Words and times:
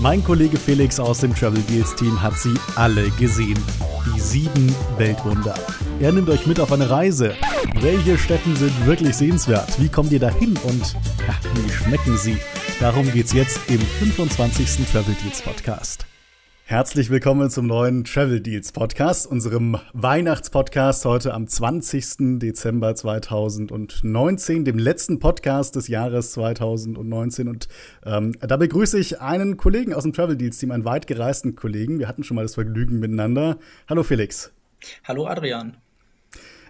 Mein 0.00 0.22
Kollege 0.22 0.56
Felix 0.56 1.00
aus 1.00 1.18
dem 1.18 1.34
Travel 1.34 1.60
Deals 1.62 1.94
Team 1.96 2.22
hat 2.22 2.38
sie 2.38 2.54
alle 2.76 3.10
gesehen. 3.10 3.58
Die 4.06 4.20
sieben 4.20 4.72
Weltwunder. 4.96 5.54
Er 5.98 6.12
nimmt 6.12 6.30
euch 6.30 6.46
mit 6.46 6.60
auf 6.60 6.70
eine 6.70 6.88
Reise. 6.88 7.34
Welche 7.80 8.16
Städte 8.16 8.54
sind 8.54 8.86
wirklich 8.86 9.16
sehenswert? 9.16 9.80
Wie 9.80 9.88
kommt 9.88 10.12
ihr 10.12 10.20
dahin 10.20 10.56
und 10.62 10.92
ja, 11.26 11.34
wie 11.54 11.70
schmecken 11.70 12.16
sie? 12.16 12.38
Darum 12.78 13.10
geht's 13.10 13.32
jetzt 13.32 13.58
im 13.68 13.80
25. 13.80 14.86
Travel 14.92 15.16
Deals 15.20 15.42
Podcast. 15.42 16.07
Herzlich 16.70 17.08
willkommen 17.08 17.48
zum 17.48 17.66
neuen 17.66 18.04
Travel 18.04 18.42
Deals 18.42 18.72
Podcast, 18.72 19.26
unserem 19.26 19.78
Weihnachtspodcast 19.94 21.06
heute 21.06 21.32
am 21.32 21.46
20. 21.48 22.38
Dezember 22.38 22.94
2019, 22.94 24.66
dem 24.66 24.78
letzten 24.78 25.18
Podcast 25.18 25.76
des 25.76 25.88
Jahres 25.88 26.32
2019. 26.32 27.48
Und 27.48 27.68
ähm, 28.04 28.34
da 28.40 28.58
begrüße 28.58 28.98
ich 28.98 29.18
einen 29.22 29.56
Kollegen 29.56 29.94
aus 29.94 30.02
dem 30.02 30.12
Travel 30.12 30.36
Deals 30.36 30.58
Team, 30.58 30.70
einen 30.70 30.84
weit 30.84 31.06
gereisten 31.06 31.56
Kollegen. 31.56 32.00
Wir 32.00 32.06
hatten 32.06 32.22
schon 32.22 32.34
mal 32.34 32.42
das 32.42 32.56
Vergnügen 32.56 33.00
miteinander. 33.00 33.56
Hallo 33.88 34.02
Felix. 34.02 34.52
Hallo 35.04 35.26
Adrian. 35.26 35.78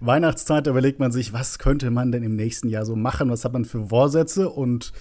Weihnachtszeit, 0.01 0.65
da 0.65 0.71
überlegt 0.71 1.01
man 1.01 1.11
sich, 1.11 1.33
was 1.33 1.59
könnte 1.59 1.91
man 1.91 2.13
denn 2.13 2.23
im 2.23 2.37
nächsten 2.37 2.69
Jahr 2.69 2.85
so 2.85 2.95
machen? 2.95 3.31
Was 3.31 3.45
hat 3.45 3.53
man 3.53 3.65
für 3.65 3.89
Vorsätze? 3.89 4.49
Und 4.49 4.93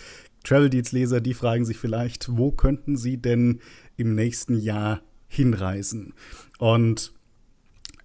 Travel 0.48 0.70
Deals 0.70 0.94
Leser, 0.94 1.20
die 1.20 1.34
fragen 1.34 1.66
sich 1.66 1.78
vielleicht, 1.78 2.38
wo 2.38 2.52
könnten 2.52 2.96
sie 2.96 3.18
denn 3.18 3.60
im 3.98 4.16
nächsten 4.16 4.58
Jahr 4.58 5.02
hinreisen. 5.28 6.14
Und 6.58 7.14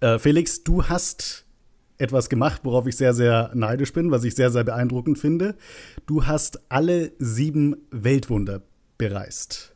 äh, 0.01 0.19
Felix, 0.19 0.63
du 0.63 0.83
hast 0.83 1.45
etwas 1.97 2.29
gemacht, 2.29 2.61
worauf 2.63 2.85
ich 2.85 2.97
sehr, 2.97 3.13
sehr 3.13 3.51
neidisch 3.53 3.93
bin, 3.93 4.11
was 4.11 4.25
ich 4.25 4.35
sehr, 4.35 4.51
sehr 4.51 4.65
beeindruckend 4.65 5.17
finde. 5.17 5.55
Du 6.05 6.25
hast 6.25 6.59
alle 6.69 7.13
sieben 7.17 7.77
Weltwunder 7.91 8.61
bereist. 8.97 9.73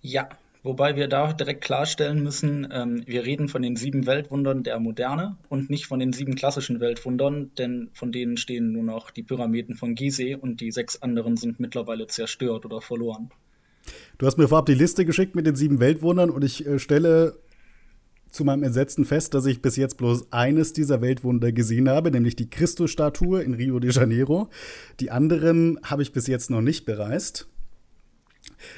Ja, 0.00 0.28
wobei 0.68 0.96
wir 0.96 1.08
da 1.08 1.32
direkt 1.32 1.64
klarstellen 1.64 2.22
müssen, 2.22 2.68
ähm, 2.70 3.02
wir 3.06 3.24
reden 3.24 3.48
von 3.48 3.62
den 3.62 3.74
sieben 3.74 4.06
Weltwundern 4.06 4.62
der 4.62 4.78
Moderne 4.78 5.38
und 5.48 5.70
nicht 5.70 5.86
von 5.86 5.98
den 5.98 6.12
sieben 6.12 6.34
klassischen 6.34 6.78
Weltwundern, 6.78 7.50
denn 7.56 7.88
von 7.94 8.12
denen 8.12 8.36
stehen 8.36 8.70
nur 8.72 8.84
noch 8.84 9.10
die 9.10 9.22
Pyramiden 9.22 9.74
von 9.74 9.94
Gizeh 9.94 10.36
und 10.36 10.60
die 10.60 10.70
sechs 10.70 11.00
anderen 11.00 11.38
sind 11.38 11.58
mittlerweile 11.58 12.06
zerstört 12.06 12.66
oder 12.66 12.82
verloren. 12.82 13.30
Du 14.18 14.26
hast 14.26 14.36
mir 14.36 14.46
vorab 14.46 14.66
die 14.66 14.74
Liste 14.74 15.06
geschickt 15.06 15.34
mit 15.34 15.46
den 15.46 15.56
sieben 15.56 15.80
Weltwundern 15.80 16.28
und 16.28 16.44
ich 16.44 16.66
äh, 16.66 16.78
stelle 16.78 17.38
zu 18.30 18.44
meinem 18.44 18.62
Entsetzen 18.62 19.06
fest, 19.06 19.32
dass 19.32 19.46
ich 19.46 19.62
bis 19.62 19.76
jetzt 19.76 19.96
bloß 19.96 20.32
eines 20.32 20.74
dieser 20.74 21.00
Weltwunder 21.00 21.50
gesehen 21.50 21.88
habe, 21.88 22.10
nämlich 22.10 22.36
die 22.36 22.50
Christusstatue 22.50 23.42
in 23.42 23.54
Rio 23.54 23.80
de 23.80 23.90
Janeiro. 23.90 24.50
Die 25.00 25.10
anderen 25.10 25.78
habe 25.82 26.02
ich 26.02 26.12
bis 26.12 26.26
jetzt 26.26 26.50
noch 26.50 26.60
nicht 26.60 26.84
bereist. 26.84 27.48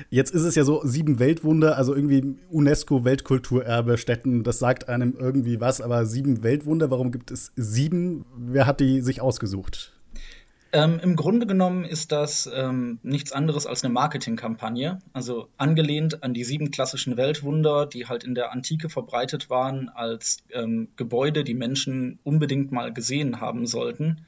Jetzt 0.08 0.34
ist 0.34 0.42
es 0.42 0.54
ja 0.54 0.64
so, 0.64 0.82
sieben 0.84 1.18
Weltwunder, 1.18 1.76
also 1.76 1.94
irgendwie 1.94 2.36
UNESCO-Weltkulturerbe 2.50 3.98
Städten, 3.98 4.42
das 4.42 4.58
sagt 4.58 4.88
einem 4.88 5.14
irgendwie 5.18 5.60
was, 5.60 5.80
aber 5.80 6.06
sieben 6.06 6.42
Weltwunder, 6.42 6.90
warum 6.90 7.12
gibt 7.12 7.30
es 7.30 7.52
sieben? 7.56 8.24
Wer 8.36 8.66
hat 8.66 8.80
die 8.80 9.00
sich 9.00 9.20
ausgesucht? 9.20 9.92
Ähm, 10.72 11.00
Im 11.02 11.16
Grunde 11.16 11.46
genommen 11.46 11.84
ist 11.84 12.12
das 12.12 12.48
ähm, 12.54 13.00
nichts 13.02 13.32
anderes 13.32 13.66
als 13.66 13.82
eine 13.82 13.92
Marketingkampagne, 13.92 15.00
also 15.12 15.48
angelehnt 15.56 16.22
an 16.22 16.32
die 16.32 16.44
sieben 16.44 16.70
klassischen 16.70 17.16
Weltwunder, 17.16 17.86
die 17.86 18.06
halt 18.06 18.22
in 18.22 18.36
der 18.36 18.52
Antike 18.52 18.88
verbreitet 18.88 19.50
waren 19.50 19.88
als 19.88 20.44
ähm, 20.52 20.88
Gebäude, 20.94 21.42
die 21.42 21.54
Menschen 21.54 22.20
unbedingt 22.22 22.70
mal 22.70 22.92
gesehen 22.92 23.40
haben 23.40 23.66
sollten, 23.66 24.26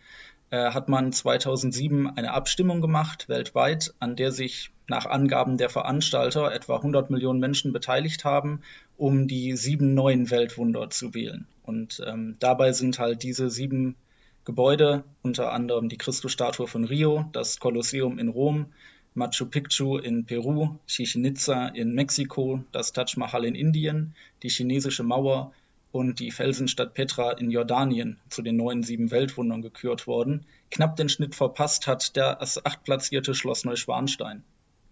hat 0.56 0.88
man 0.88 1.12
2007 1.12 2.16
eine 2.16 2.32
Abstimmung 2.32 2.80
gemacht 2.80 3.28
weltweit, 3.28 3.94
an 4.00 4.16
der 4.16 4.32
sich 4.32 4.70
nach 4.86 5.06
Angaben 5.06 5.56
der 5.56 5.70
Veranstalter 5.70 6.52
etwa 6.52 6.76
100 6.76 7.10
Millionen 7.10 7.40
Menschen 7.40 7.72
beteiligt 7.72 8.24
haben, 8.24 8.60
um 8.96 9.28
die 9.28 9.56
sieben 9.56 9.94
neuen 9.94 10.30
Weltwunder 10.30 10.90
zu 10.90 11.14
wählen. 11.14 11.46
Und 11.62 12.02
ähm, 12.06 12.36
dabei 12.38 12.72
sind 12.72 12.98
halt 12.98 13.22
diese 13.22 13.48
sieben 13.48 13.96
Gebäude, 14.44 15.04
unter 15.22 15.52
anderem 15.52 15.88
die 15.88 15.96
Christusstatue 15.96 16.66
von 16.66 16.84
Rio, 16.84 17.24
das 17.32 17.60
Kolosseum 17.60 18.18
in 18.18 18.28
Rom, 18.28 18.66
Machu 19.14 19.46
Picchu 19.46 19.98
in 19.98 20.24
Peru, 20.24 20.78
Chichen 20.86 21.24
Itza 21.24 21.68
in 21.68 21.94
Mexiko, 21.94 22.64
das 22.72 22.92
Taj 22.92 23.16
Mahal 23.16 23.44
in 23.44 23.54
Indien, 23.54 24.14
die 24.42 24.48
chinesische 24.48 25.02
Mauer 25.02 25.52
und 25.92 26.18
die 26.18 26.30
Felsenstadt 26.30 26.94
Petra 26.94 27.32
in 27.32 27.50
Jordanien 27.50 28.18
zu 28.28 28.42
den 28.42 28.56
neuen 28.56 28.82
sieben 28.82 29.10
Weltwundern 29.10 29.62
gekürt 29.62 30.06
worden. 30.06 30.46
Knapp 30.70 30.96
den 30.96 31.08
Schnitt 31.08 31.34
verpasst 31.34 31.86
hat 31.86 32.16
das 32.16 32.64
achtplatzierte 32.64 33.34
Schloss 33.34 33.64
Neuschwanstein. 33.64 34.42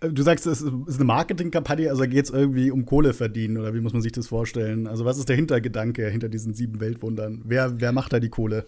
Äh, 0.00 0.10
du 0.10 0.22
sagst, 0.22 0.46
es 0.46 0.60
ist 0.60 0.96
eine 0.96 1.04
Marketingkampagne, 1.04 1.90
also 1.90 2.02
geht 2.04 2.26
es 2.26 2.30
irgendwie 2.30 2.70
um 2.70 2.86
Kohle 2.86 3.14
verdienen 3.14 3.56
oder 3.56 3.74
wie 3.74 3.80
muss 3.80 3.92
man 3.92 4.02
sich 4.02 4.12
das 4.12 4.28
vorstellen? 4.28 4.86
Also 4.86 5.04
was 5.04 5.18
ist 5.18 5.28
der 5.28 5.36
Hintergedanke 5.36 6.08
hinter 6.08 6.28
diesen 6.28 6.54
sieben 6.54 6.80
Weltwundern? 6.80 7.42
Wer, 7.44 7.80
wer 7.80 7.92
macht 7.92 8.12
da 8.12 8.20
die 8.20 8.28
Kohle? 8.28 8.66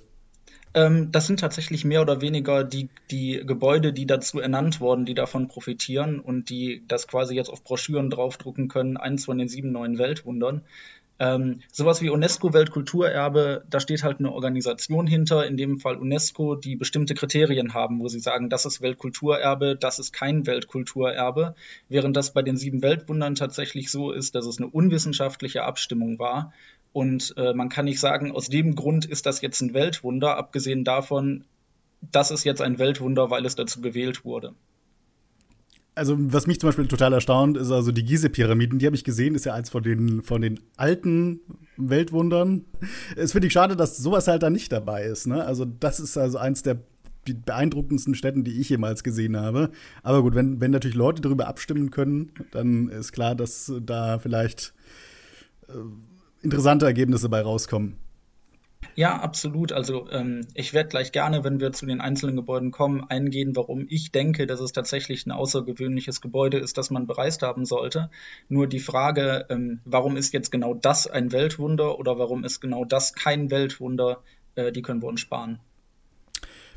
Ähm, 0.75 1.13
das 1.13 1.27
sind 1.27 1.41
tatsächlich 1.41 1.85
mehr 1.85 2.01
oder 2.01 2.21
weniger 2.21 2.65
die, 2.65 2.89
die 3.11 3.43
Gebäude, 3.45 3.93
die 3.93 4.07
dazu 4.07 4.41
ernannt 4.41 4.81
wurden, 4.81 5.05
die 5.05 5.15
davon 5.15 5.49
profitieren 5.49 6.19
und 6.19 6.49
die 6.49 6.83
das 6.89 7.07
quasi 7.07 7.35
jetzt 7.35 7.51
auf 7.51 7.63
Broschüren 7.63 8.09
draufdrucken 8.09 8.69
können, 8.69 8.97
eins 8.97 9.27
von 9.27 9.37
den 9.37 9.49
sieben 9.49 9.73
neuen 9.73 9.99
Weltwundern. 9.99 10.63
Ähm, 11.23 11.61
sowas 11.71 12.03
wie 12.03 12.11
UNESCO-Weltkulturerbe, 12.11 13.65
da 13.71 13.79
steht 13.79 14.03
halt 14.03 14.19
eine 14.19 14.33
Organisation 14.33 15.07
hinter, 15.07 15.47
in 15.47 15.57
dem 15.57 15.79
Fall 15.79 15.95
UNESCO, 15.97 16.57
die 16.57 16.75
bestimmte 16.75 17.15
Kriterien 17.15 17.75
haben, 17.75 18.01
wo 18.01 18.09
sie 18.09 18.19
sagen, 18.19 18.51
das 18.51 18.65
ist 18.65 18.83
Weltkulturerbe, 18.83 19.77
das 19.77 20.01
ist 20.01 20.13
kein 20.13 20.49
Weltkulturerbe, 20.49 21.55
während 21.89 22.17
das 22.17 22.33
bei 22.33 22.43
den 22.43 22.57
sieben 22.57 22.83
Weltwundern 22.83 23.37
tatsächlich 23.37 23.89
so 23.93 24.11
ist, 24.11 24.35
dass 24.35 24.47
es 24.47 24.59
eine 24.59 24.67
unwissenschaftliche 24.67 25.63
Abstimmung 25.63 26.19
war 26.19 26.53
und 26.93 27.35
äh, 27.37 27.55
man 27.55 27.69
kann 27.69 27.85
nicht 27.85 28.01
sagen, 28.01 28.33
aus 28.33 28.49
dem 28.49 28.75
Grund 28.75 29.05
ist 29.05 29.25
das 29.25 29.43
jetzt 29.43 29.61
ein 29.61 29.75
Weltwunder, 29.75 30.37
abgesehen 30.37 30.83
davon, 30.83 31.45
das 32.01 32.33
ist 32.33 32.43
jetzt 32.43 32.63
ein 32.63 32.81
Weltwunder, 32.81 33.31
weil 33.31 33.47
es 33.47 33.55
dazu 33.55 33.81
gewählt 33.81 34.25
wurde. 34.25 34.55
Also, 35.95 36.17
was 36.19 36.47
mich 36.47 36.59
zum 36.59 36.69
Beispiel 36.69 36.89
total 36.89 37.13
erstaunt, 37.13 37.59
ist 37.59 37.71
also 37.71 37.93
die 37.93 38.05
Gizeh-Pyramiden. 38.05 38.79
Die 38.79 38.87
habe 38.87 38.97
ich 38.97 39.05
gesehen, 39.05 39.35
ist 39.35 39.45
ja 39.45 39.53
eins 39.53 39.69
von 39.69 39.83
den, 39.83 40.23
von 40.23 40.41
den 40.41 40.59
alten 40.77 41.41
Weltwundern. 41.77 42.65
Es 43.15 43.33
finde 43.33 43.49
ich 43.49 43.53
schade, 43.53 43.77
dass 43.77 43.99
sowas 43.99 44.27
halt 44.27 44.43
da 44.43 44.49
nicht 44.49 44.73
dabei 44.73 45.05
ist. 45.05 45.27
Ne? 45.27 45.45
Also, 45.45 45.67
das 45.67 46.01
ist 46.01 46.17
also 46.17 46.39
eins 46.39 46.63
der 46.63 46.79
beeindruckendsten 47.25 48.15
Städten, 48.15 48.43
die 48.43 48.61
ich 48.61 48.69
jemals 48.71 49.03
gesehen 49.05 49.37
habe. 49.37 49.71
Aber 50.03 50.23
gut, 50.23 50.35
wenn, 50.35 50.61
wenn 50.61 50.71
natürlich 50.71 50.97
Leute 50.97 51.23
darüber 51.23 51.47
abstimmen 51.47 51.91
können, 51.91 52.33
dann 52.53 52.89
ist 52.89 53.13
klar, 53.13 53.35
dass 53.35 53.73
da 53.81 54.19
vielleicht 54.19 54.73
äh, 55.69 55.73
interessante 56.43 56.87
Ergebnisse 56.87 57.29
bei 57.29 57.43
rauskommen. 57.43 57.97
Ja, 58.95 59.19
absolut. 59.21 59.73
Also 59.73 60.11
ähm, 60.11 60.47
ich 60.55 60.75
werde 60.75 60.91
gleich 60.91 61.13
gerne, 61.13 61.45
wenn 61.45 61.61
wir 61.61 61.73
zu 61.73 61.87
den 61.87 62.01
einzelnen 62.01 62.37
Gebäuden 62.37 62.71
kommen, 62.71 63.05
eingehen, 63.09 63.57
warum 63.57 63.87
ich 63.89 64.13
denke, 64.13 64.47
dass 64.47 64.61
es 64.61 64.73
tatsächlich 64.73 65.27
ein 65.27 65.33
außergewöhnliches 65.33 66.21
Gebäude 66.21 66.59
ist, 66.59 66.77
das 66.77 66.91
man 66.91 67.07
bereist 67.07 67.43
haben 67.43 67.65
sollte. 67.65 68.11
Nur 68.49 68.67
die 68.67 68.81
Frage, 68.81 69.47
ähm, 69.49 69.81
warum 69.85 70.17
ist 70.17 70.35
jetzt 70.35 70.53
genau 70.53 70.75
das 70.75 71.07
ein 71.07 71.33
Weltwunder 71.33 71.99
oder 71.99 72.19
warum 72.19 72.45
ist 72.45 72.61
genau 72.61 72.85
das 72.85 73.15
kein 73.15 73.51
Weltwunder, 73.51 74.23
äh, 74.57 74.73
die 74.73 74.83
können 74.83 75.01
wir 75.01 75.09
uns 75.09 75.21
sparen. 75.21 75.59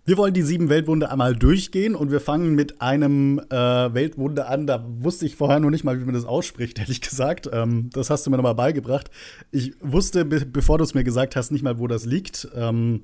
Wir 0.07 0.17
wollen 0.17 0.35
die 0.35 0.43
sieben 0.43 0.69
Weltwunder 0.69 1.11
einmal 1.11 1.35
durchgehen 1.35 1.95
und 1.95 2.11
wir 2.11 2.19
fangen 2.19 2.53
mit 2.53 2.79
einem 2.79 3.39
äh, 3.49 3.55
Weltwunder 3.55 4.47
an. 4.47 4.67
Da 4.67 4.85
wusste 4.87 5.25
ich 5.25 5.35
vorher 5.35 5.59
noch 5.59 5.71
nicht 5.71 5.83
mal, 5.83 5.99
wie 5.99 6.05
man 6.05 6.13
das 6.13 6.25
ausspricht, 6.25 6.77
ehrlich 6.79 7.01
gesagt. 7.01 7.49
Ähm, 7.51 7.89
das 7.91 8.11
hast 8.11 8.23
du 8.23 8.29
mir 8.29 8.37
nochmal 8.37 8.53
beigebracht. 8.53 9.09
Ich 9.51 9.73
wusste, 9.81 10.23
be 10.23 10.45
bevor 10.45 10.77
du 10.77 10.83
es 10.83 10.93
mir 10.93 11.03
gesagt 11.03 11.35
hast, 11.35 11.51
nicht 11.51 11.63
mal, 11.63 11.79
wo 11.79 11.87
das 11.87 12.05
liegt. 12.05 12.47
Ähm, 12.53 13.01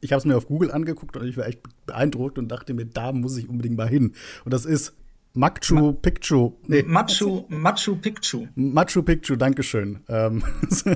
ich 0.00 0.10
habe 0.10 0.18
es 0.18 0.24
mir 0.24 0.36
auf 0.36 0.48
Google 0.48 0.72
angeguckt 0.72 1.16
und 1.16 1.28
ich 1.28 1.36
war 1.36 1.46
echt 1.46 1.60
beeindruckt 1.86 2.36
und 2.38 2.48
dachte 2.48 2.74
mir, 2.74 2.86
da 2.86 3.12
muss 3.12 3.36
ich 3.36 3.48
unbedingt 3.48 3.76
mal 3.76 3.88
hin. 3.88 4.14
Und 4.44 4.52
das 4.52 4.64
ist 4.64 4.94
Machu 5.34 5.92
Picchu. 5.92 6.54
Nee. 6.66 6.82
Machu, 6.82 7.44
Machu 7.50 7.94
Picchu. 7.94 8.48
Machu 8.56 9.02
Picchu, 9.04 9.36
Dankeschön. 9.36 10.00
Ähm, 10.08 10.42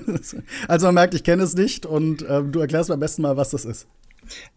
also 0.66 0.86
man 0.86 0.94
merkt, 0.96 1.14
ich 1.14 1.22
kenne 1.22 1.44
es 1.44 1.54
nicht 1.54 1.86
und 1.86 2.26
ähm, 2.28 2.50
du 2.50 2.58
erklärst 2.58 2.88
mir 2.90 2.94
am 2.94 3.00
besten 3.00 3.22
mal, 3.22 3.36
was 3.36 3.50
das 3.50 3.64
ist. 3.64 3.86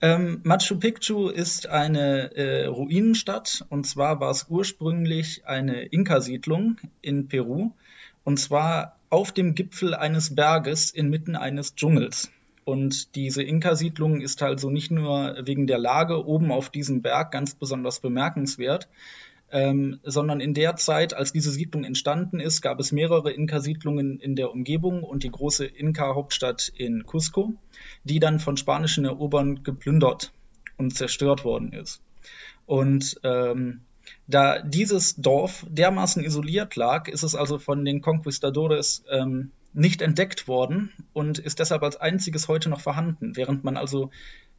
Ähm, 0.01 0.41
Machu 0.43 0.79
Picchu 0.79 1.29
ist 1.29 1.67
eine 1.67 2.35
äh, 2.35 2.65
Ruinenstadt 2.65 3.65
und 3.69 3.85
zwar 3.85 4.19
war 4.19 4.31
es 4.31 4.47
ursprünglich 4.49 5.45
eine 5.45 5.83
Inka-Siedlung 5.83 6.77
in 7.01 7.27
Peru 7.27 7.71
und 8.23 8.39
zwar 8.39 8.97
auf 9.09 9.31
dem 9.31 9.55
Gipfel 9.55 9.93
eines 9.93 10.35
Berges 10.35 10.91
inmitten 10.91 11.35
eines 11.35 11.75
Dschungels. 11.75 12.31
Und 12.63 13.15
diese 13.15 13.41
Inka-Siedlung 13.41 14.21
ist 14.21 14.43
also 14.43 14.69
nicht 14.69 14.91
nur 14.91 15.37
wegen 15.43 15.65
der 15.65 15.79
Lage 15.79 16.23
oben 16.25 16.51
auf 16.51 16.69
diesem 16.69 17.01
Berg 17.01 17.31
ganz 17.31 17.55
besonders 17.55 17.99
bemerkenswert, 17.99 18.87
ähm, 19.51 19.99
sondern 20.03 20.39
in 20.39 20.53
der 20.53 20.75
Zeit, 20.75 21.13
als 21.13 21.31
diese 21.31 21.51
Siedlung 21.51 21.83
entstanden 21.83 22.39
ist, 22.39 22.61
gab 22.61 22.79
es 22.79 22.91
mehrere 22.91 23.31
Inka-Siedlungen 23.31 24.19
in 24.19 24.35
der 24.35 24.51
Umgebung 24.51 25.03
und 25.03 25.23
die 25.23 25.31
große 25.31 25.65
Inka-Hauptstadt 25.65 26.71
in 26.75 27.03
Cusco, 27.05 27.53
die 28.03 28.19
dann 28.19 28.39
von 28.39 28.57
spanischen 28.57 29.05
Erobern 29.05 29.63
geplündert 29.63 30.31
und 30.77 30.95
zerstört 30.95 31.43
worden 31.43 31.73
ist. 31.73 32.01
Und 32.65 33.19
ähm, 33.23 33.81
Da 34.27 34.59
dieses 34.61 35.15
Dorf 35.15 35.65
dermaßen 35.69 36.23
isoliert 36.23 36.75
lag, 36.75 37.07
ist 37.07 37.23
es 37.23 37.35
also 37.35 37.57
von 37.57 37.83
den 37.85 38.01
Conquistadores 38.01 39.03
ähm, 39.09 39.51
nicht 39.73 40.01
entdeckt 40.01 40.47
worden 40.47 40.91
und 41.13 41.39
ist 41.39 41.59
deshalb 41.59 41.83
als 41.83 41.97
einziges 41.97 42.47
heute 42.47 42.69
noch 42.69 42.81
vorhanden, 42.81 43.35
während 43.35 43.63
man 43.63 43.77
also 43.77 44.09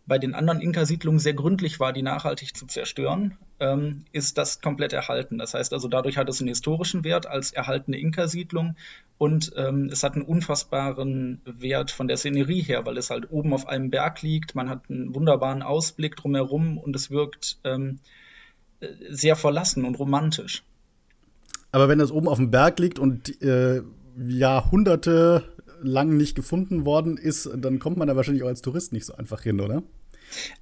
bei 0.07 0.19
den 0.19 0.35
anderen 0.35 0.61
Inka-Siedlungen 0.61 1.21
sehr 1.21 1.35
gründlich 1.35 1.79
war, 1.79 1.93
die 1.93 2.03
nachhaltig 2.03 2.57
zu 2.57 2.67
zerstören, 2.67 3.37
ähm, 3.61 4.05
ist 4.13 4.39
das 4.39 4.61
komplett 4.61 4.93
erhalten. 4.93 5.39
Das 5.39 5.55
heißt 5.55 5.73
also, 5.73 5.89
dadurch 5.89 6.17
hat 6.17 6.29
es 6.29 6.41
einen 6.41 6.49
historischen 6.49 7.05
Wert 7.05 7.27
als 7.27 7.53
erhaltene 7.53 7.99
Inka-Siedlung 7.99 8.77
und 9.19 9.53
ähm, 9.57 9.89
es 9.93 10.03
hat 10.03 10.15
einen 10.15 10.25
unfassbaren 10.25 11.41
Wert 11.45 11.91
von 11.91 12.09
der 12.09 12.17
Szenerie 12.17 12.63
her, 12.63 12.87
weil 12.87 12.97
es 12.99 13.11
halt 13.11 13.31
oben 13.31 13.53
auf 13.53 13.69
einem 13.69 13.91
Berg 13.91 14.23
liegt, 14.23 14.55
man 14.55 14.69
hat 14.69 14.91
einen 14.91 15.15
wunderbaren 15.15 15.63
Ausblick 15.63 16.17
drumherum 16.17 16.79
und 16.79 16.97
es 16.97 17.11
wirkt 17.11 17.59
ähm, 17.65 18.01
sehr 19.09 19.37
verlassen 19.37 19.85
und 19.85 19.99
romantisch. 19.99 20.65
Aber 21.73 21.89
wenn 21.89 21.99
das 21.99 22.11
oben 22.11 22.29
auf 22.29 22.39
dem 22.39 22.51
Berg 22.51 22.79
liegt 22.79 22.99
und 22.99 23.41
äh, 23.43 23.83
Jahrhunderte 24.19 25.45
lang 25.83 26.17
nicht 26.17 26.35
gefunden 26.35 26.85
worden 26.85 27.17
ist, 27.17 27.51
dann 27.57 27.79
kommt 27.79 27.97
man 27.97 28.09
da 28.09 28.17
wahrscheinlich 28.17 28.43
auch 28.43 28.49
als 28.49 28.63
Tourist 28.63 28.93
nicht 28.93 29.07
so 29.07 29.15
einfach 29.15 29.43
hin, 29.43 29.61
oder? 29.61 29.83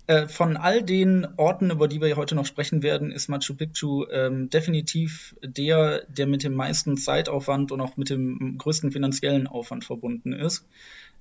Äh, 0.07 0.29
von 0.29 0.57
all 0.57 0.83
den 0.83 1.27
Orten, 1.37 1.71
über 1.71 1.89
die 1.89 2.01
wir 2.01 2.17
heute 2.17 2.35
noch 2.35 2.47
sprechen 2.47 2.83
werden, 2.83 3.11
ist 3.11 3.29
Machu 3.29 3.55
Picchu 3.55 4.07
ähm, 4.11 4.49
definitiv 4.49 5.37
der, 5.43 6.05
der 6.09 6.27
mit 6.27 6.43
dem 6.43 6.55
meisten 6.55 6.97
Zeitaufwand 6.97 7.73
und 7.73 7.81
auch 7.81 7.97
mit 7.97 8.11
dem 8.11 8.57
größten 8.57 8.93
finanziellen 8.93 9.47
Aufwand 9.47 9.85
verbunden 9.85 10.33
ist. 10.33 10.65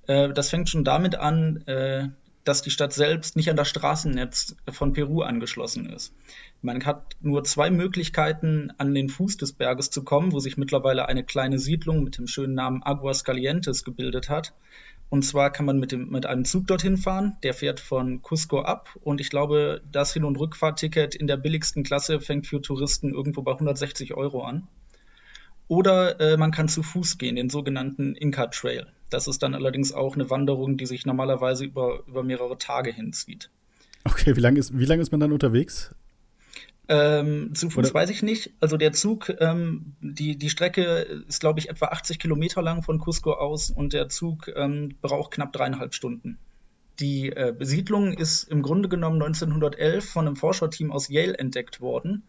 Äh, 0.08 0.30
das 0.30 0.50
fängt 0.50 0.70
schon 0.70 0.86
damit 0.86 1.16
an, 1.16 1.64
äh, 1.68 2.08
dass 2.48 2.62
die 2.62 2.72
Stadt 2.72 2.94
selbst 2.94 3.36
nicht 3.36 3.50
an 3.50 3.58
das 3.58 3.68
Straßennetz 3.68 4.56
von 4.72 4.94
Peru 4.94 5.22
angeschlossen 5.22 5.90
ist. 5.90 6.14
Man 6.62 6.86
hat 6.86 7.18
nur 7.22 7.44
zwei 7.44 7.70
Möglichkeiten, 7.70 8.72
an 8.78 8.94
den 8.94 9.10
Fuß 9.10 9.36
des 9.36 9.52
Berges 9.52 9.90
zu 9.90 10.04
kommen, 10.04 10.32
wo 10.32 10.40
sich 10.40 10.56
mittlerweile 10.56 11.08
eine 11.08 11.26
kleine 11.26 11.60
Siedlung 11.60 12.04
mit 12.04 12.18
dem 12.18 12.28
schönen 12.28 12.54
Namen 12.54 12.84
Aguas 12.84 13.26
Calientes 13.26 13.84
gebildet 13.84 14.30
hat. 14.30 14.54
Und 15.10 15.24
zwar 15.24 15.52
kann 15.52 15.66
man 15.66 15.80
mit, 15.80 15.92
dem, 15.92 16.10
mit 16.10 16.26
einem 16.26 16.46
Zug 16.46 16.68
dorthin 16.68 16.98
fahren, 16.98 17.38
der 17.44 17.54
fährt 17.54 17.80
von 17.80 18.22
Cusco 18.22 18.62
ab 18.62 18.90
und 19.02 19.22
ich 19.22 19.30
glaube, 19.30 19.82
das 19.92 20.14
Hin- 20.14 20.26
und 20.26 20.38
Rückfahrticket 20.38 21.16
in 21.16 21.28
der 21.28 21.38
billigsten 21.38 21.84
Klasse 21.84 22.20
fängt 22.22 22.48
für 22.48 22.62
Touristen 22.62 23.14
irgendwo 23.14 23.42
bei 23.42 23.54
160 23.54 24.14
Euro 24.16 24.44
an. 24.44 24.68
Oder 25.68 26.20
äh, 26.22 26.38
man 26.38 26.52
kann 26.52 26.70
zu 26.70 26.82
Fuß 26.82 27.18
gehen, 27.18 27.36
den 27.36 27.50
sogenannten 27.50 28.16
Inca 28.16 28.48
Trail. 28.48 28.88
Das 29.10 29.28
ist 29.28 29.42
dann 29.44 29.54
allerdings 29.54 29.94
auch 29.94 30.16
eine 30.16 30.30
Wanderung, 30.30 30.78
die 30.78 30.86
sich 30.86 31.06
normalerweise 31.06 31.66
über, 31.66 32.04
über 32.08 32.24
mehrere 32.24 32.58
Tage 32.58 32.92
hinzieht. 32.92 33.50
Okay, 34.04 34.36
wie 34.36 34.42
lange 34.42 34.60
ist, 34.60 34.78
wie 34.78 34.86
lang 34.86 35.00
ist 35.00 35.12
man 35.12 35.20
dann 35.20 35.32
unterwegs? 35.32 35.94
Ähm, 36.90 37.54
zu 37.54 37.70
Fuß 37.70 37.86
Oder? 37.86 37.94
weiß 37.94 38.10
ich 38.10 38.24
nicht. 38.24 38.54
Also 38.62 38.78
der 38.78 38.94
Zug, 38.94 39.34
ähm, 39.40 39.96
die, 40.00 40.38
die 40.38 40.50
Strecke 40.50 41.24
ist, 41.28 41.42
glaube 41.42 41.60
ich, 41.60 41.70
etwa 41.70 41.88
80 41.88 42.20
Kilometer 42.20 42.62
lang 42.62 42.84
von 42.84 43.00
Cusco 43.00 43.34
aus 43.34 43.70
und 43.70 43.94
der 43.94 44.08
Zug 44.08 44.50
ähm, 44.56 44.96
braucht 45.02 45.32
knapp 45.32 45.52
dreieinhalb 45.52 45.94
Stunden. 45.94 46.38
Die 47.00 47.30
äh, 47.30 47.54
Besiedlung 47.58 48.14
ist 48.14 48.44
im 48.46 48.62
Grunde 48.62 48.90
genommen 48.90 49.22
1911 49.22 50.10
von 50.10 50.28
einem 50.28 50.36
Forscherteam 50.36 50.92
aus 50.92 51.10
Yale 51.10 51.38
entdeckt 51.38 51.82
worden 51.82 52.24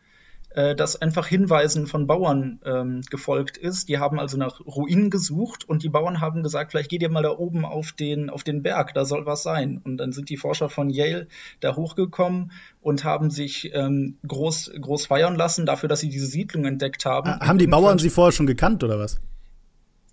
äh, 0.50 0.74
das 0.74 1.00
einfach 1.00 1.26
Hinweisen 1.26 1.86
von 1.86 2.06
Bauern 2.06 2.60
ähm, 2.64 3.02
gefolgt 3.10 3.56
ist. 3.56 3.88
Die 3.88 3.98
haben 3.98 4.18
also 4.18 4.36
nach 4.36 4.60
Ruinen 4.60 5.10
gesucht 5.10 5.68
und 5.68 5.82
die 5.82 5.88
Bauern 5.88 6.20
haben 6.20 6.42
gesagt, 6.42 6.70
vielleicht 6.70 6.90
geht 6.90 7.02
ihr 7.02 7.10
mal 7.10 7.22
da 7.22 7.30
oben 7.30 7.64
auf 7.64 7.92
den, 7.92 8.30
auf 8.30 8.44
den 8.44 8.62
Berg, 8.62 8.94
da 8.94 9.04
soll 9.04 9.26
was 9.26 9.42
sein. 9.42 9.80
Und 9.84 9.98
dann 9.98 10.12
sind 10.12 10.30
die 10.30 10.36
Forscher 10.36 10.68
von 10.68 10.90
Yale 10.90 11.28
da 11.60 11.76
hochgekommen 11.76 12.52
und 12.80 13.04
haben 13.04 13.30
sich 13.30 13.70
ähm, 13.74 14.18
groß, 14.26 14.72
groß 14.80 15.06
feiern 15.06 15.36
lassen 15.36 15.66
dafür, 15.66 15.88
dass 15.88 16.00
sie 16.00 16.08
diese 16.08 16.26
Siedlung 16.26 16.64
entdeckt 16.64 17.04
haben. 17.04 17.28
Ah, 17.28 17.46
haben 17.46 17.58
die 17.58 17.66
Bauern 17.66 17.98
sie 17.98 18.10
vorher 18.10 18.32
schon 18.32 18.46
gekannt 18.46 18.82
oder 18.84 18.98
was? 18.98 19.20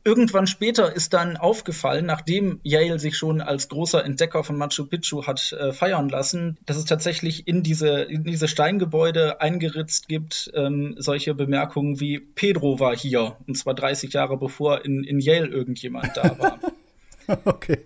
Irgendwann 0.07 0.45
später 0.45 0.95
ist 0.95 1.13
dann 1.13 1.35
aufgefallen, 1.35 2.05
nachdem 2.05 2.59
Yale 2.61 2.99
sich 2.99 3.17
schon 3.17 3.41
als 3.41 3.69
großer 3.69 4.05
Entdecker 4.05 4.43
von 4.43 4.55
Machu 4.55 4.85
Picchu 4.85 5.25
hat 5.25 5.51
äh, 5.53 5.73
feiern 5.73 6.09
lassen, 6.09 6.57
dass 6.67 6.77
es 6.77 6.85
tatsächlich 6.85 7.47
in 7.47 7.63
diese, 7.63 8.03
in 8.03 8.23
diese 8.23 8.47
Steingebäude 8.47 9.41
eingeritzt 9.41 10.07
gibt, 10.07 10.51
ähm, 10.53 10.93
solche 10.99 11.33
Bemerkungen 11.33 11.99
wie 11.99 12.19
Pedro 12.19 12.79
war 12.79 12.95
hier, 12.95 13.35
und 13.47 13.57
zwar 13.57 13.73
30 13.73 14.13
Jahre 14.13 14.37
bevor 14.37 14.85
in, 14.85 15.03
in 15.03 15.19
Yale 15.19 15.47
irgendjemand 15.47 16.15
da 16.15 16.37
war. 16.37 16.59
okay. 17.45 17.79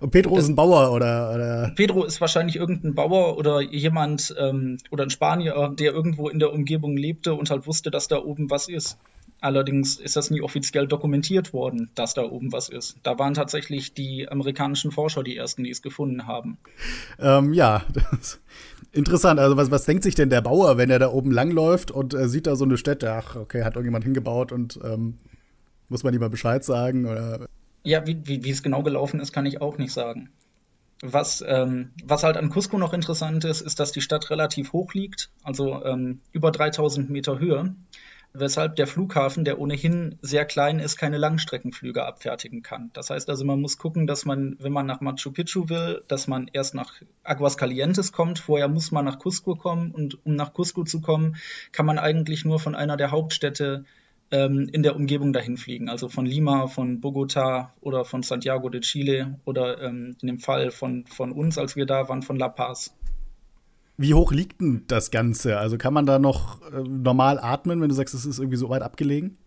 Und 0.00 0.10
Pedro 0.10 0.36
das, 0.36 0.44
ist 0.44 0.50
ein 0.50 0.56
Bauer 0.56 0.92
oder, 0.92 1.34
oder, 1.34 1.72
Pedro 1.74 2.04
ist 2.04 2.20
wahrscheinlich 2.20 2.54
irgendein 2.54 2.94
Bauer 2.94 3.36
oder 3.36 3.60
jemand 3.60 4.32
ähm, 4.38 4.78
oder 4.92 5.02
ein 5.02 5.10
Spanier, 5.10 5.74
der 5.76 5.92
irgendwo 5.92 6.28
in 6.28 6.38
der 6.38 6.52
Umgebung 6.52 6.96
lebte 6.96 7.34
und 7.34 7.50
halt 7.50 7.66
wusste, 7.66 7.90
dass 7.90 8.06
da 8.06 8.22
oben 8.22 8.50
was 8.50 8.68
ist. 8.68 8.98
Allerdings 9.40 9.98
ist 9.98 10.16
das 10.16 10.30
nie 10.30 10.40
offiziell 10.40 10.86
dokumentiert 10.86 11.52
worden, 11.52 11.90
dass 11.94 12.14
da 12.14 12.22
oben 12.22 12.52
was 12.52 12.70
ist. 12.70 12.96
Da 13.02 13.18
waren 13.18 13.34
tatsächlich 13.34 13.92
die 13.92 14.28
amerikanischen 14.28 14.90
Forscher 14.90 15.22
die 15.22 15.36
ersten, 15.36 15.64
die 15.64 15.70
es 15.70 15.82
gefunden 15.82 16.26
haben. 16.26 16.56
Ähm, 17.18 17.52
ja, 17.52 17.84
interessant. 18.92 19.38
Also 19.38 19.56
was, 19.58 19.70
was 19.70 19.84
denkt 19.84 20.04
sich 20.04 20.14
denn 20.14 20.30
der 20.30 20.40
Bauer, 20.40 20.78
wenn 20.78 20.88
er 20.88 20.98
da 20.98 21.10
oben 21.10 21.30
langläuft 21.30 21.90
und 21.90 22.14
äh, 22.14 22.28
sieht 22.28 22.46
da 22.46 22.56
so 22.56 22.64
eine 22.64 22.78
Stätte? 22.78 23.12
Ach, 23.12 23.36
okay, 23.36 23.62
hat 23.62 23.74
irgendjemand 23.74 24.04
hingebaut 24.04 24.52
und 24.52 24.80
ähm, 24.82 25.18
muss 25.90 26.02
man 26.02 26.14
ihm 26.14 26.20
mal 26.20 26.30
Bescheid 26.30 26.64
sagen? 26.64 27.04
Oder? 27.04 27.46
Ja, 27.84 28.06
wie, 28.06 28.26
wie, 28.26 28.42
wie 28.42 28.50
es 28.50 28.62
genau 28.62 28.82
gelaufen 28.82 29.20
ist, 29.20 29.32
kann 29.32 29.46
ich 29.46 29.60
auch 29.60 29.76
nicht 29.76 29.92
sagen. 29.92 30.30
Was, 31.02 31.44
ähm, 31.46 31.90
was 32.02 32.22
halt 32.22 32.38
an 32.38 32.48
Cusco 32.48 32.78
noch 32.78 32.94
interessant 32.94 33.44
ist, 33.44 33.60
ist, 33.60 33.78
dass 33.78 33.92
die 33.92 34.00
Stadt 34.00 34.30
relativ 34.30 34.72
hoch 34.72 34.94
liegt, 34.94 35.28
also 35.42 35.84
ähm, 35.84 36.20
über 36.32 36.50
3000 36.50 37.10
Meter 37.10 37.38
Höhe 37.38 37.74
weshalb 38.38 38.76
der 38.76 38.86
Flughafen, 38.86 39.44
der 39.44 39.58
ohnehin 39.58 40.18
sehr 40.22 40.44
klein 40.44 40.78
ist, 40.78 40.96
keine 40.96 41.18
Langstreckenflüge 41.18 42.04
abfertigen 42.04 42.62
kann. 42.62 42.90
Das 42.92 43.10
heißt 43.10 43.28
also, 43.28 43.44
man 43.44 43.60
muss 43.60 43.78
gucken, 43.78 44.06
dass 44.06 44.24
man, 44.24 44.56
wenn 44.60 44.72
man 44.72 44.86
nach 44.86 45.00
Machu 45.00 45.32
Picchu 45.32 45.68
will, 45.68 46.02
dass 46.08 46.26
man 46.26 46.48
erst 46.52 46.74
nach 46.74 46.94
Aguascalientes 47.24 48.12
kommt. 48.12 48.38
Vorher 48.38 48.68
muss 48.68 48.92
man 48.92 49.04
nach 49.04 49.18
Cusco 49.18 49.56
kommen 49.56 49.92
und 49.92 50.24
um 50.24 50.34
nach 50.34 50.52
Cusco 50.52 50.84
zu 50.84 51.00
kommen, 51.00 51.36
kann 51.72 51.86
man 51.86 51.98
eigentlich 51.98 52.44
nur 52.44 52.58
von 52.58 52.74
einer 52.74 52.96
der 52.96 53.10
Hauptstädte 53.10 53.84
ähm, 54.30 54.68
in 54.72 54.82
der 54.82 54.96
Umgebung 54.96 55.32
dahin 55.32 55.56
fliegen. 55.56 55.88
Also 55.88 56.08
von 56.08 56.26
Lima, 56.26 56.66
von 56.66 57.00
Bogota 57.00 57.72
oder 57.80 58.04
von 58.04 58.22
Santiago 58.22 58.68
de 58.68 58.80
Chile 58.80 59.38
oder 59.44 59.82
ähm, 59.82 60.16
in 60.20 60.26
dem 60.26 60.38
Fall 60.38 60.70
von, 60.70 61.06
von 61.06 61.32
uns, 61.32 61.58
als 61.58 61.76
wir 61.76 61.86
da 61.86 62.08
waren, 62.08 62.22
von 62.22 62.36
La 62.36 62.48
Paz. 62.48 62.94
Wie 63.96 64.14
hoch 64.14 64.32
liegt 64.32 64.60
denn 64.60 64.84
das 64.88 65.10
Ganze? 65.10 65.58
Also 65.58 65.78
kann 65.78 65.94
man 65.94 66.06
da 66.06 66.18
noch 66.18 66.60
äh, 66.70 66.82
normal 66.82 67.38
atmen, 67.38 67.80
wenn 67.80 67.88
du 67.88 67.94
sagst, 67.94 68.14
es 68.14 68.26
ist 68.26 68.38
irgendwie 68.38 68.58
so 68.58 68.68
weit 68.68 68.82
abgelegen? 68.82 69.38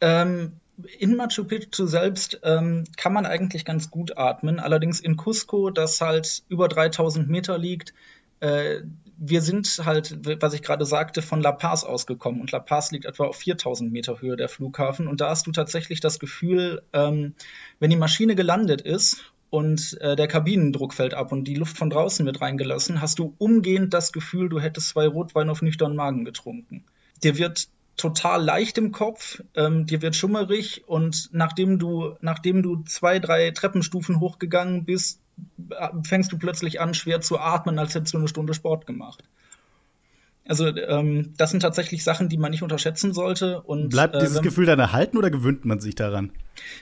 Ähm, 0.00 0.52
in 0.98 1.16
Machu 1.16 1.44
Picchu 1.44 1.86
selbst 1.86 2.40
ähm, 2.42 2.84
kann 2.96 3.12
man 3.12 3.26
eigentlich 3.26 3.64
ganz 3.64 3.90
gut 3.90 4.16
atmen. 4.16 4.58
Allerdings 4.58 5.00
in 5.00 5.16
Cusco, 5.16 5.70
das 5.70 6.00
halt 6.00 6.42
über 6.48 6.68
3000 6.68 7.28
Meter 7.28 7.58
liegt, 7.58 7.94
äh, 8.40 8.82
wir 9.20 9.42
sind 9.42 9.80
halt, 9.84 10.18
was 10.40 10.54
ich 10.54 10.62
gerade 10.62 10.84
sagte, 10.84 11.22
von 11.22 11.40
La 11.40 11.50
Paz 11.50 11.82
ausgekommen. 11.82 12.40
Und 12.40 12.52
La 12.52 12.60
Paz 12.60 12.92
liegt 12.92 13.04
etwa 13.04 13.24
auf 13.26 13.36
4000 13.36 13.92
Meter 13.92 14.20
Höhe 14.20 14.36
der 14.36 14.48
Flughafen. 14.48 15.08
Und 15.08 15.20
da 15.20 15.30
hast 15.30 15.46
du 15.46 15.52
tatsächlich 15.52 16.00
das 16.00 16.20
Gefühl, 16.20 16.82
ähm, 16.92 17.34
wenn 17.80 17.90
die 17.90 17.96
Maschine 17.96 18.36
gelandet 18.36 18.80
ist 18.80 19.32
und 19.50 19.98
äh, 20.00 20.16
der 20.16 20.28
Kabinendruck 20.28 20.94
fällt 20.94 21.14
ab 21.14 21.32
und 21.32 21.44
die 21.44 21.54
Luft 21.54 21.76
von 21.76 21.90
draußen 21.90 22.24
wird 22.26 22.40
reingelassen, 22.40 23.00
hast 23.00 23.18
du 23.18 23.34
umgehend 23.38 23.94
das 23.94 24.12
Gefühl, 24.12 24.48
du 24.48 24.60
hättest 24.60 24.90
zwei 24.90 25.06
Rotwein 25.06 25.48
auf 25.48 25.62
nüchternen 25.62 25.96
Magen 25.96 26.24
getrunken. 26.24 26.84
Dir 27.22 27.38
wird 27.38 27.68
total 27.96 28.44
leicht 28.44 28.78
im 28.78 28.92
Kopf, 28.92 29.42
ähm, 29.54 29.86
dir 29.86 30.02
wird 30.02 30.14
schummerig 30.14 30.84
und 30.86 31.30
nachdem 31.32 31.78
du, 31.78 32.16
nachdem 32.20 32.62
du 32.62 32.82
zwei, 32.84 33.18
drei 33.18 33.50
Treppenstufen 33.50 34.20
hochgegangen 34.20 34.84
bist, 34.84 35.20
äh, 35.70 35.88
fängst 36.04 36.30
du 36.32 36.38
plötzlich 36.38 36.80
an, 36.80 36.94
schwer 36.94 37.20
zu 37.20 37.38
atmen, 37.38 37.78
als 37.78 37.94
hättest 37.94 38.14
du 38.14 38.18
eine 38.18 38.28
Stunde 38.28 38.54
Sport 38.54 38.86
gemacht. 38.86 39.24
Also 40.46 40.66
ähm, 40.68 41.34
das 41.36 41.50
sind 41.50 41.60
tatsächlich 41.60 42.02
Sachen, 42.02 42.30
die 42.30 42.38
man 42.38 42.50
nicht 42.50 42.62
unterschätzen 42.62 43.12
sollte. 43.12 43.60
Und, 43.60 43.90
Bleibt 43.90 44.14
äh, 44.14 44.20
dieses 44.20 44.40
Gefühl 44.40 44.64
dann 44.64 44.78
erhalten 44.78 45.18
oder 45.18 45.30
gewöhnt 45.30 45.66
man 45.66 45.78
sich 45.78 45.94
daran? 45.94 46.32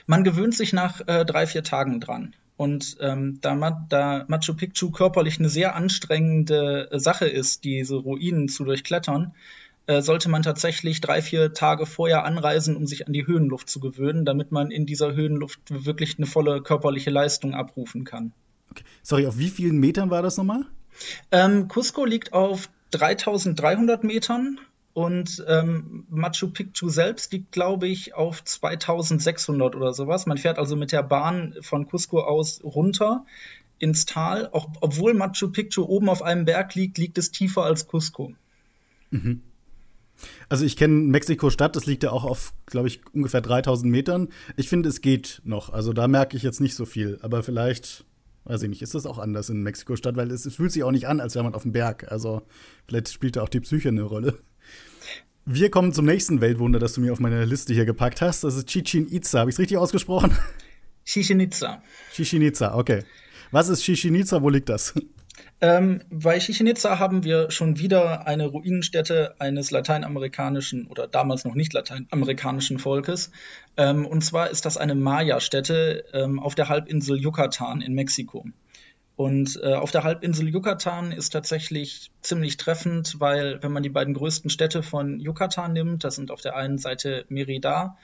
Man 0.05 0.23
gewöhnt 0.23 0.55
sich 0.55 0.71
nach 0.71 1.01
äh, 1.07 1.25
drei, 1.25 1.45
vier 1.45 1.63
Tagen 1.63 1.99
dran. 1.99 2.33
Und 2.57 2.97
ähm, 2.99 3.37
da, 3.41 3.85
da 3.87 4.25
Machu 4.27 4.55
Picchu 4.55 4.89
körperlich 4.91 5.39
eine 5.39 5.49
sehr 5.49 5.75
anstrengende 5.75 6.89
Sache 6.93 7.27
ist, 7.27 7.63
diese 7.63 7.97
Ruinen 7.97 8.49
zu 8.49 8.65
durchklettern, 8.65 9.33
äh, 9.85 10.01
sollte 10.01 10.27
man 10.27 10.43
tatsächlich 10.43 10.99
drei, 10.99 11.21
vier 11.21 11.53
Tage 11.53 11.85
vorher 11.85 12.25
anreisen, 12.25 12.75
um 12.75 12.87
sich 12.87 13.07
an 13.07 13.13
die 13.13 13.25
Höhenluft 13.25 13.69
zu 13.69 13.79
gewöhnen, 13.79 14.25
damit 14.25 14.51
man 14.51 14.71
in 14.71 14.85
dieser 14.85 15.13
Höhenluft 15.13 15.59
wirklich 15.69 16.17
eine 16.17 16.25
volle 16.27 16.61
körperliche 16.61 17.09
Leistung 17.09 17.53
abrufen 17.53 18.03
kann. 18.03 18.33
Okay. 18.71 18.83
Sorry, 19.01 19.27
auf 19.27 19.37
wie 19.37 19.49
vielen 19.49 19.77
Metern 19.77 20.09
war 20.09 20.21
das 20.21 20.35
nochmal? 20.37 20.65
Ähm, 21.31 21.67
Cusco 21.67 22.05
liegt 22.05 22.33
auf 22.33 22.69
3300 22.91 24.03
Metern 24.03 24.59
und 24.97 25.45
ähm, 25.47 26.05
Machu 26.09 26.49
Picchu 26.49 26.89
selbst 26.89 27.31
liegt, 27.31 27.51
glaube 27.51 27.87
ich, 27.87 28.15
auf 28.15 28.43
2600 28.43 29.75
oder 29.75 29.93
sowas. 29.93 30.25
Man 30.25 30.39
fährt 30.39 30.57
also 30.57 30.75
mit 30.75 30.91
der 30.91 31.03
Bahn 31.03 31.53
von 31.61 31.87
Cusco 31.87 32.21
aus 32.21 32.63
runter 32.63 33.23
ins 33.77 34.07
Tal. 34.07 34.49
Auch, 34.53 34.69
obwohl 34.81 35.13
Machu 35.13 35.51
Picchu 35.51 35.83
oben 35.83 36.09
auf 36.09 36.23
einem 36.23 36.45
Berg 36.45 36.73
liegt, 36.73 36.97
liegt 36.97 37.19
es 37.19 37.29
tiefer 37.29 37.61
als 37.61 37.87
Cusco. 37.87 38.33
Mhm. 39.11 39.43
Also 40.49 40.65
ich 40.65 40.75
kenne 40.75 40.95
Mexiko-Stadt, 40.95 41.75
das 41.75 41.85
liegt 41.85 42.01
ja 42.01 42.09
auch 42.09 42.23
auf, 42.23 42.55
glaube 42.65 42.87
ich, 42.87 43.01
ungefähr 43.13 43.41
3000 43.41 43.91
Metern. 43.91 44.29
Ich 44.55 44.67
finde, 44.67 44.89
es 44.89 45.01
geht 45.01 45.43
noch. 45.43 45.71
Also 45.71 45.93
da 45.93 46.07
merke 46.07 46.35
ich 46.35 46.41
jetzt 46.41 46.59
nicht 46.59 46.73
so 46.73 46.87
viel. 46.87 47.19
Aber 47.21 47.43
vielleicht, 47.43 48.03
weiß 48.45 48.63
ich 48.63 48.69
nicht, 48.69 48.81
ist 48.81 48.95
das 48.95 49.05
auch 49.05 49.19
anders 49.19 49.51
in 49.51 49.61
Mexiko-Stadt, 49.61 50.15
weil 50.15 50.31
es, 50.31 50.47
es, 50.47 50.55
fühlt 50.55 50.71
sich 50.71 50.83
auch 50.83 50.91
nicht 50.91 51.07
an, 51.07 51.19
als 51.19 51.35
wäre 51.35 51.43
man 51.43 51.53
auf 51.53 51.61
dem 51.61 51.71
Berg. 51.71 52.11
Also 52.11 52.41
vielleicht 52.87 53.09
spielt 53.09 53.35
da 53.35 53.43
auch 53.43 53.49
die 53.49 53.59
Psyche 53.59 53.89
eine 53.89 54.01
Rolle. 54.01 54.39
Wir 55.49 55.71
kommen 55.71 55.93
zum 55.93 56.03
nächsten 56.03 56.41
Weltwunder, 56.41 56.77
das 56.77 56.91
du 56.91 56.99
mir 56.99 57.13
auf 57.13 57.21
meine 57.21 57.45
Liste 57.45 57.73
hier 57.73 57.85
gepackt 57.85 58.19
hast. 58.19 58.43
Das 58.43 58.55
ist 58.55 58.67
Chichen 58.67 59.09
Itza. 59.09 59.39
Habe 59.39 59.49
ich 59.49 59.55
es 59.55 59.59
richtig 59.59 59.77
ausgesprochen? 59.77 60.37
Chichen 61.05 61.39
Itza. 61.39 61.81
Chichen 62.11 62.41
Itza, 62.41 62.75
okay. 62.75 63.05
Was 63.51 63.69
ist 63.69 63.81
Chichen 63.81 64.13
Itza? 64.15 64.41
Wo 64.41 64.49
liegt 64.49 64.67
das? 64.67 64.93
Ähm, 65.61 66.01
bei 66.11 66.37
Chichen 66.39 66.67
Itza 66.67 66.99
haben 66.99 67.23
wir 67.23 67.49
schon 67.49 67.79
wieder 67.79 68.27
eine 68.27 68.47
Ruinenstätte 68.47 69.35
eines 69.39 69.71
lateinamerikanischen 69.71 70.85
oder 70.87 71.07
damals 71.07 71.45
noch 71.45 71.55
nicht 71.55 71.71
lateinamerikanischen 71.71 72.77
Volkes. 72.77 73.31
Ähm, 73.77 74.05
und 74.05 74.25
zwar 74.25 74.49
ist 74.49 74.65
das 74.65 74.75
eine 74.75 74.95
Maya-Stätte 74.95 76.03
ähm, 76.11 76.39
auf 76.39 76.55
der 76.55 76.67
Halbinsel 76.67 77.17
Yucatan 77.17 77.81
in 77.81 77.93
Mexiko. 77.93 78.45
Und 79.17 79.59
äh, 79.63 79.73
auf 79.73 79.89
der 79.89 80.03
Halbinsel 80.03 80.47
Yucatan 80.47 81.11
ist 81.11 81.31
tatsächlich 81.31 82.11
ziemlich 82.21 82.55
treffend, 82.57 83.19
weil 83.19 83.61
wenn 83.63 83.71
man 83.71 83.81
die 83.81 83.89
beiden 83.89 84.13
größten 84.13 84.51
Städte 84.51 84.83
von 84.83 85.19
Yucatan 85.19 85.73
nimmt, 85.73 86.03
das 86.03 86.15
sind 86.15 86.29
auf 86.29 86.41
der 86.41 86.55
einen 86.55 86.77
Seite 86.77 87.25
Merida 87.27 87.97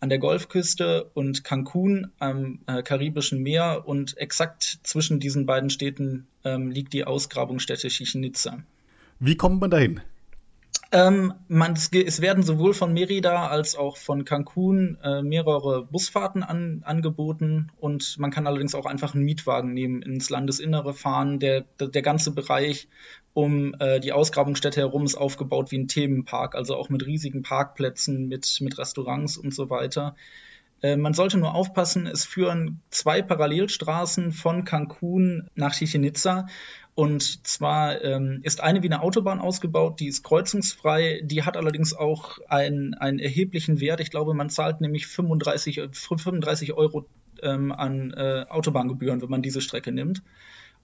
an 0.00 0.08
der 0.08 0.18
Golfküste 0.18 1.08
und 1.14 1.44
Cancun 1.44 2.10
am 2.18 2.58
äh, 2.66 2.82
Karibischen 2.82 3.44
Meer 3.44 3.84
und 3.86 4.18
exakt 4.18 4.80
zwischen 4.82 5.20
diesen 5.20 5.46
beiden 5.46 5.70
Städten 5.70 6.26
ähm, 6.44 6.72
liegt 6.72 6.92
die 6.92 7.04
Ausgrabungsstätte 7.04 7.86
Chichen 7.86 8.24
Itza. 8.24 8.58
Wie 9.20 9.36
kommt 9.36 9.60
man 9.60 9.70
dahin? 9.70 10.00
Ähm, 10.92 11.34
man, 11.48 11.72
es 11.74 12.20
werden 12.20 12.44
sowohl 12.44 12.72
von 12.72 12.92
Merida 12.92 13.48
als 13.48 13.74
auch 13.74 13.96
von 13.96 14.24
Cancun 14.24 14.98
äh, 15.02 15.20
mehrere 15.20 15.84
Busfahrten 15.84 16.44
an, 16.44 16.82
angeboten 16.84 17.72
und 17.76 18.18
man 18.18 18.30
kann 18.30 18.46
allerdings 18.46 18.74
auch 18.76 18.86
einfach 18.86 19.14
einen 19.14 19.24
Mietwagen 19.24 19.74
nehmen, 19.74 20.00
ins 20.02 20.30
Landesinnere 20.30 20.94
fahren. 20.94 21.40
Der, 21.40 21.62
der, 21.80 21.88
der 21.88 22.02
ganze 22.02 22.30
Bereich 22.30 22.88
um 23.34 23.74
äh, 23.80 23.98
die 23.98 24.12
Ausgrabungsstätte 24.12 24.80
herum 24.80 25.04
ist 25.04 25.16
aufgebaut 25.16 25.72
wie 25.72 25.78
ein 25.78 25.88
Themenpark, 25.88 26.54
also 26.54 26.76
auch 26.76 26.88
mit 26.88 27.04
riesigen 27.04 27.42
Parkplätzen, 27.42 28.28
mit, 28.28 28.58
mit 28.60 28.78
Restaurants 28.78 29.36
und 29.36 29.52
so 29.52 29.68
weiter. 29.68 30.14
Äh, 30.82 30.96
man 30.96 31.14
sollte 31.14 31.36
nur 31.36 31.54
aufpassen, 31.54 32.06
es 32.06 32.24
führen 32.24 32.80
zwei 32.90 33.22
Parallelstraßen 33.22 34.30
von 34.30 34.64
Cancun 34.64 35.48
nach 35.54 35.74
Chichen 35.74 36.04
Itza 36.04 36.46
und 36.96 37.46
zwar 37.46 38.02
ähm, 38.02 38.40
ist 38.42 38.62
eine 38.62 38.82
wie 38.82 38.86
eine 38.86 39.02
Autobahn 39.02 39.38
ausgebaut, 39.38 40.00
die 40.00 40.06
ist 40.06 40.24
kreuzungsfrei, 40.24 41.20
die 41.22 41.42
hat 41.42 41.58
allerdings 41.58 41.92
auch 41.92 42.38
einen, 42.48 42.94
einen 42.94 43.18
erheblichen 43.18 43.80
Wert. 43.80 44.00
Ich 44.00 44.10
glaube, 44.10 44.32
man 44.32 44.48
zahlt 44.48 44.80
nämlich 44.80 45.06
35, 45.06 45.90
35 45.92 46.72
Euro 46.72 47.06
ähm, 47.42 47.70
an 47.70 48.12
äh, 48.12 48.46
Autobahngebühren, 48.48 49.20
wenn 49.20 49.28
man 49.28 49.42
diese 49.42 49.60
Strecke 49.60 49.92
nimmt. 49.92 50.22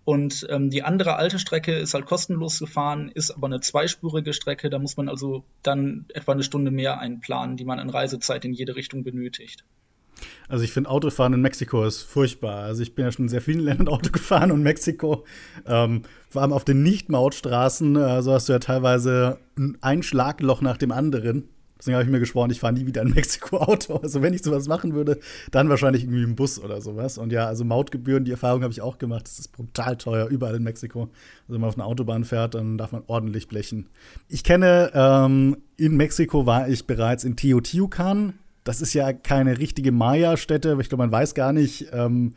Und 0.04 0.46
ähm, 0.50 0.68
die 0.68 0.82
andere 0.82 1.16
alte 1.16 1.38
Strecke 1.38 1.72
ist 1.72 1.94
halt 1.94 2.04
kostenlos 2.04 2.58
gefahren, 2.58 3.10
ist 3.14 3.30
aber 3.30 3.46
eine 3.46 3.60
zweispurige 3.60 4.34
Strecke. 4.34 4.68
Da 4.68 4.78
muss 4.78 4.98
man 4.98 5.08
also 5.08 5.44
dann 5.62 6.04
etwa 6.12 6.32
eine 6.32 6.42
Stunde 6.42 6.70
mehr 6.70 7.00
einplanen, 7.00 7.56
die 7.56 7.64
man 7.64 7.78
an 7.78 7.88
Reisezeit 7.88 8.44
in 8.44 8.52
jede 8.52 8.76
Richtung 8.76 9.02
benötigt. 9.02 9.64
Also 10.48 10.64
ich 10.64 10.72
finde 10.72 10.90
Autofahren 10.90 11.32
in 11.32 11.40
Mexiko 11.40 11.84
ist 11.84 12.02
furchtbar. 12.02 12.64
Also 12.64 12.82
ich 12.82 12.94
bin 12.94 13.04
ja 13.04 13.12
schon 13.12 13.26
in 13.26 13.28
sehr 13.28 13.42
vielen 13.42 13.60
Ländern 13.60 13.88
Auto 13.92 14.10
gefahren 14.10 14.50
und 14.50 14.62
Mexiko, 14.62 15.24
ähm, 15.66 16.02
vor 16.28 16.42
allem 16.42 16.52
auf 16.52 16.64
den 16.64 16.82
Nicht-Mautstraßen, 16.82 17.96
äh, 17.96 18.22
so 18.22 18.32
hast 18.32 18.48
du 18.48 18.52
ja 18.52 18.58
teilweise 18.58 19.38
ein 19.80 20.02
Schlagloch 20.02 20.60
nach 20.62 20.76
dem 20.76 20.92
anderen. 20.92 21.48
Deswegen 21.82 21.96
habe 21.96 22.04
ich 22.04 22.10
mir 22.12 22.20
geschworen, 22.20 22.48
ich 22.52 22.60
fahre 22.60 22.74
nie 22.74 22.86
wieder 22.86 23.02
in 23.02 23.10
Mexiko 23.10 23.56
Auto. 23.60 23.96
Also 23.96 24.22
wenn 24.22 24.32
ich 24.32 24.44
sowas 24.44 24.68
machen 24.68 24.94
würde, 24.94 25.18
dann 25.50 25.68
wahrscheinlich 25.68 26.04
irgendwie 26.04 26.22
im 26.22 26.36
Bus 26.36 26.60
oder 26.60 26.80
sowas. 26.80 27.18
Und 27.18 27.32
ja, 27.32 27.46
also 27.46 27.64
Mautgebühren, 27.64 28.24
die 28.24 28.30
Erfahrung 28.30 28.62
habe 28.62 28.72
ich 28.72 28.80
auch 28.80 28.98
gemacht. 28.98 29.26
Das 29.26 29.40
ist 29.40 29.48
brutal 29.48 29.96
teuer, 29.96 30.28
überall 30.28 30.54
in 30.54 30.62
Mexiko. 30.62 31.00
Also 31.00 31.54
wenn 31.54 31.60
man 31.60 31.70
auf 31.70 31.74
einer 31.74 31.86
Autobahn 31.86 32.22
fährt, 32.22 32.54
dann 32.54 32.78
darf 32.78 32.92
man 32.92 33.02
ordentlich 33.08 33.48
blechen. 33.48 33.88
Ich 34.28 34.44
kenne, 34.44 34.92
ähm, 34.94 35.56
in 35.76 35.96
Mexiko 35.96 36.46
war 36.46 36.68
ich 36.68 36.86
bereits 36.86 37.24
in 37.24 37.34
Teotihuacan 37.34 38.34
das 38.64 38.80
ist 38.80 38.94
ja 38.94 39.12
keine 39.12 39.58
richtige 39.58 39.92
Maya-Stätte. 39.92 40.76
Ich 40.80 40.88
glaube, 40.88 41.02
man 41.04 41.12
weiß 41.12 41.34
gar 41.34 41.52
nicht, 41.52 41.88
ähm, 41.92 42.34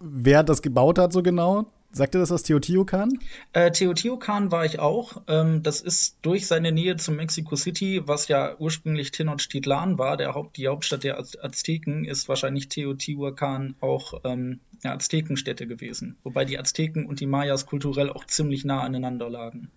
wer 0.00 0.42
das 0.42 0.62
gebaut 0.62 0.98
hat 0.98 1.12
so 1.12 1.22
genau. 1.22 1.66
Sagt 1.92 2.14
ihr 2.14 2.20
das 2.20 2.30
aus 2.30 2.44
Teotihuacan? 2.44 3.18
Äh, 3.52 3.72
Teotihuacan 3.72 4.52
war 4.52 4.64
ich 4.64 4.78
auch. 4.78 5.22
Ähm, 5.26 5.64
das 5.64 5.80
ist 5.80 6.18
durch 6.22 6.46
seine 6.46 6.70
Nähe 6.70 6.96
zu 6.96 7.10
Mexico 7.10 7.56
City, 7.56 8.02
was 8.06 8.28
ja 8.28 8.54
ursprünglich 8.60 9.10
Tenochtitlan 9.10 9.98
war, 9.98 10.16
der 10.16 10.34
Haupt, 10.34 10.56
die 10.56 10.68
Hauptstadt 10.68 11.02
der 11.02 11.18
Az 11.18 11.36
Azteken, 11.36 12.04
ist 12.04 12.28
wahrscheinlich 12.28 12.68
Teotihuacan 12.68 13.74
auch 13.80 14.20
ähm, 14.22 14.60
eine 14.84 14.94
Aztekenstätte 14.94 15.66
gewesen. 15.66 16.16
Wobei 16.22 16.44
die 16.44 16.60
Azteken 16.60 17.06
und 17.06 17.18
die 17.18 17.26
Mayas 17.26 17.66
kulturell 17.66 18.10
auch 18.10 18.24
ziemlich 18.24 18.64
nah 18.64 18.82
aneinander 18.82 19.28
lagen. 19.28 19.72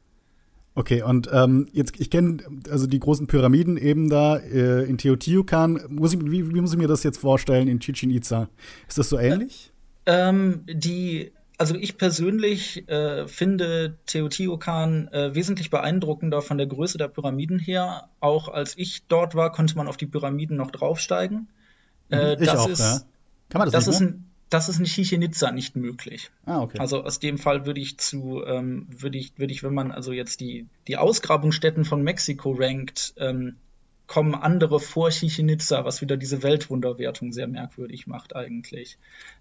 Okay, 0.75 1.03
und 1.03 1.29
ähm, 1.31 1.67
jetzt, 1.71 1.99
ich 1.99 2.09
kenne 2.09 2.37
also 2.69 2.87
die 2.87 2.99
großen 2.99 3.27
Pyramiden 3.27 3.77
eben 3.77 4.09
da 4.09 4.37
äh, 4.37 4.83
in 4.83 4.97
Teotihuacan. 4.97 5.81
Muss 5.89 6.13
ich, 6.13 6.19
wie, 6.19 6.53
wie, 6.53 6.61
muss 6.61 6.73
ich 6.73 6.79
mir 6.79 6.87
das 6.87 7.03
jetzt 7.03 7.19
vorstellen 7.19 7.67
in 7.67 7.79
Chichen 7.79 8.09
Itza? 8.09 8.49
Ist 8.87 8.97
das 8.97 9.09
so 9.09 9.19
ähnlich? 9.19 9.71
Äh, 10.05 10.29
ähm, 10.29 10.63
die, 10.65 11.31
also 11.59 11.75
ich 11.75 11.97
persönlich 11.97 12.89
äh, 12.89 13.27
finde 13.27 13.97
Teotihuacan 14.07 15.09
äh, 15.09 15.35
wesentlich 15.35 15.69
beeindruckender 15.69 16.41
von 16.41 16.57
der 16.57 16.65
Größe 16.65 16.97
der 16.97 17.07
Pyramiden 17.07 17.59
her. 17.59 18.09
Auch 18.19 18.47
als 18.47 18.75
ich 18.75 19.05
dort 19.07 19.35
war, 19.35 19.51
konnte 19.51 19.75
man 19.75 19.87
auf 19.87 19.97
die 19.97 20.07
Pyramiden 20.07 20.57
noch 20.57 20.71
draufsteigen. 20.71 21.49
Äh, 22.11 22.41
ich 22.41 22.49
auch, 22.49 22.67
ist, 22.67 22.79
ja. 22.79 23.01
Kann 23.49 23.59
man 23.59 23.71
das, 23.71 23.85
das 23.85 23.87
nicht, 23.87 23.95
ist 23.95 24.01
ein, 24.01 24.25
das 24.53 24.69
ist 24.69 24.79
in 24.79 24.85
Chichen 24.85 25.21
Itza 25.21 25.51
nicht 25.51 25.75
möglich. 25.75 26.29
Ah, 26.45 26.61
okay. 26.61 26.77
Also 26.77 27.03
aus 27.03 27.19
dem 27.19 27.37
Fall 27.37 27.65
würde 27.65 27.81
ich 27.81 27.97
zu, 27.97 28.43
ähm, 28.45 28.87
würde 28.89 29.17
ich, 29.17 29.37
würde 29.37 29.51
ich, 29.51 29.63
wenn 29.63 29.73
man 29.73 29.91
also 29.91 30.11
jetzt 30.11 30.39
die, 30.41 30.67
die 30.87 30.97
Ausgrabungsstätten 30.97 31.85
von 31.85 32.03
Mexiko 32.03 32.51
rankt, 32.51 33.13
ähm, 33.17 33.55
kommen 34.05 34.35
andere 34.35 34.79
vor 34.79 35.09
Chichen 35.09 35.49
Itza, 35.49 35.85
was 35.85 36.01
wieder 36.01 36.17
diese 36.17 36.43
Weltwunderwertung 36.43 37.31
sehr 37.31 37.47
merkwürdig 37.47 38.05
macht 38.05 38.35
eigentlich. 38.35 38.97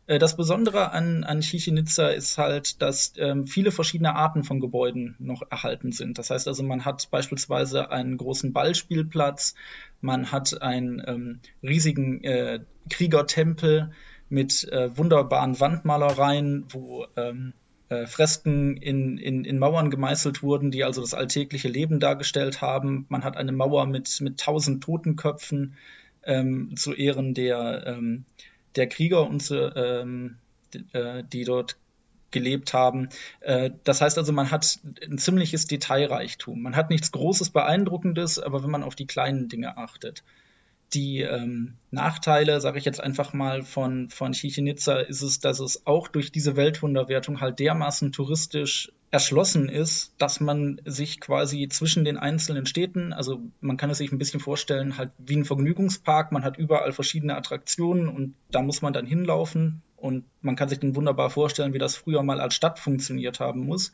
Äh, 0.06 0.18
das 0.18 0.36
Besondere 0.36 0.92
an, 0.92 1.24
an 1.24 1.40
Chichen 1.40 1.76
Itza 1.76 2.08
ist 2.08 2.38
halt, 2.38 2.80
dass 2.80 3.12
ähm, 3.18 3.46
viele 3.46 3.70
verschiedene 3.70 4.14
Arten 4.14 4.44
von 4.44 4.60
Gebäuden 4.60 5.16
noch 5.18 5.42
erhalten 5.50 5.92
sind. 5.92 6.16
Das 6.16 6.30
heißt 6.30 6.48
also, 6.48 6.62
man 6.62 6.86
hat 6.86 7.10
beispielsweise 7.10 7.90
einen 7.90 8.16
großen 8.16 8.52
Ballspielplatz, 8.52 9.56
man 10.00 10.32
hat 10.32 10.62
einen 10.62 11.02
ähm, 11.06 11.40
riesigen 11.62 12.24
äh, 12.24 12.60
Kriegertempel, 12.88 13.90
mit 14.32 14.66
äh, 14.72 14.96
wunderbaren 14.96 15.60
Wandmalereien, 15.60 16.64
wo 16.70 17.06
ähm, 17.16 17.52
äh, 17.90 18.06
Fresken 18.06 18.78
in, 18.78 19.18
in, 19.18 19.44
in 19.44 19.58
Mauern 19.58 19.90
gemeißelt 19.90 20.42
wurden, 20.42 20.70
die 20.70 20.84
also 20.84 21.02
das 21.02 21.12
alltägliche 21.12 21.68
Leben 21.68 22.00
dargestellt 22.00 22.62
haben. 22.62 23.04
Man 23.10 23.24
hat 23.24 23.36
eine 23.36 23.52
Mauer 23.52 23.86
mit, 23.86 24.20
mit 24.22 24.40
tausend 24.40 24.82
Totenköpfen 24.82 25.74
ähm, 26.24 26.74
zu 26.76 26.94
Ehren 26.94 27.34
der, 27.34 27.86
ähm, 27.86 28.24
der 28.74 28.88
Krieger 28.88 29.28
und 29.28 29.40
zu, 29.40 29.70
ähm, 29.76 30.38
äh, 30.94 31.22
die 31.30 31.44
dort 31.44 31.76
gelebt 32.30 32.72
haben. 32.72 33.10
Äh, 33.40 33.72
das 33.84 34.00
heißt 34.00 34.16
also, 34.16 34.32
man 34.32 34.50
hat 34.50 34.80
ein 35.06 35.18
ziemliches 35.18 35.66
Detailreichtum. 35.66 36.62
Man 36.62 36.74
hat 36.74 36.88
nichts 36.88 37.12
Großes, 37.12 37.50
Beeindruckendes, 37.50 38.38
aber 38.38 38.62
wenn 38.62 38.70
man 38.70 38.82
auf 38.82 38.94
die 38.94 39.06
kleinen 39.06 39.50
Dinge 39.50 39.76
achtet 39.76 40.24
die 40.94 41.20
ähm, 41.20 41.74
Nachteile, 41.90 42.60
sage 42.60 42.78
ich 42.78 42.84
jetzt 42.84 43.00
einfach 43.00 43.32
mal, 43.32 43.62
von, 43.62 44.10
von 44.10 44.32
Chichen 44.32 44.66
Itza 44.66 45.00
ist 45.00 45.22
es, 45.22 45.40
dass 45.40 45.60
es 45.60 45.86
auch 45.86 46.08
durch 46.08 46.32
diese 46.32 46.56
Weltwunderwertung 46.56 47.40
halt 47.40 47.58
dermaßen 47.58 48.12
touristisch 48.12 48.92
erschlossen 49.10 49.68
ist, 49.68 50.14
dass 50.18 50.40
man 50.40 50.80
sich 50.86 51.20
quasi 51.20 51.68
zwischen 51.68 52.04
den 52.04 52.16
einzelnen 52.16 52.64
Städten, 52.64 53.12
also 53.12 53.42
man 53.60 53.76
kann 53.76 53.90
es 53.90 53.98
sich 53.98 54.10
ein 54.10 54.18
bisschen 54.18 54.40
vorstellen, 54.40 54.96
halt 54.96 55.10
wie 55.18 55.36
ein 55.36 55.44
Vergnügungspark, 55.44 56.32
man 56.32 56.44
hat 56.44 56.56
überall 56.56 56.92
verschiedene 56.92 57.36
Attraktionen 57.36 58.08
und 58.08 58.34
da 58.50 58.62
muss 58.62 58.80
man 58.80 58.94
dann 58.94 59.04
hinlaufen 59.04 59.82
und 59.96 60.24
man 60.40 60.56
kann 60.56 60.70
sich 60.70 60.80
dann 60.80 60.96
wunderbar 60.96 61.28
vorstellen, 61.28 61.74
wie 61.74 61.78
das 61.78 61.94
früher 61.94 62.22
mal 62.22 62.40
als 62.40 62.54
Stadt 62.54 62.78
funktioniert 62.78 63.38
haben 63.38 63.66
muss. 63.66 63.92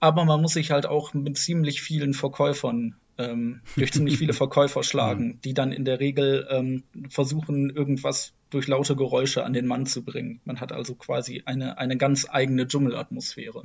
Aber 0.00 0.24
man 0.24 0.40
muss 0.40 0.52
sich 0.52 0.70
halt 0.70 0.86
auch 0.86 1.12
mit 1.14 1.36
ziemlich 1.36 1.82
vielen 1.82 2.14
Verkäufern 2.14 2.94
ähm, 3.18 3.60
durch 3.76 3.92
ziemlich 3.92 4.18
viele 4.18 4.32
Verkäufer 4.32 4.82
schlagen, 4.82 5.40
die 5.44 5.54
dann 5.54 5.72
in 5.72 5.84
der 5.84 6.00
Regel 6.00 6.46
ähm, 6.50 6.84
versuchen, 7.10 7.70
irgendwas 7.70 8.32
durch 8.50 8.66
laute 8.66 8.96
Geräusche 8.96 9.44
an 9.44 9.52
den 9.52 9.66
Mann 9.66 9.86
zu 9.86 10.04
bringen. 10.04 10.40
Man 10.44 10.60
hat 10.60 10.72
also 10.72 10.94
quasi 10.94 11.42
eine, 11.44 11.78
eine 11.78 11.96
ganz 11.96 12.26
eigene 12.30 12.66
Dschungelatmosphäre. 12.66 13.64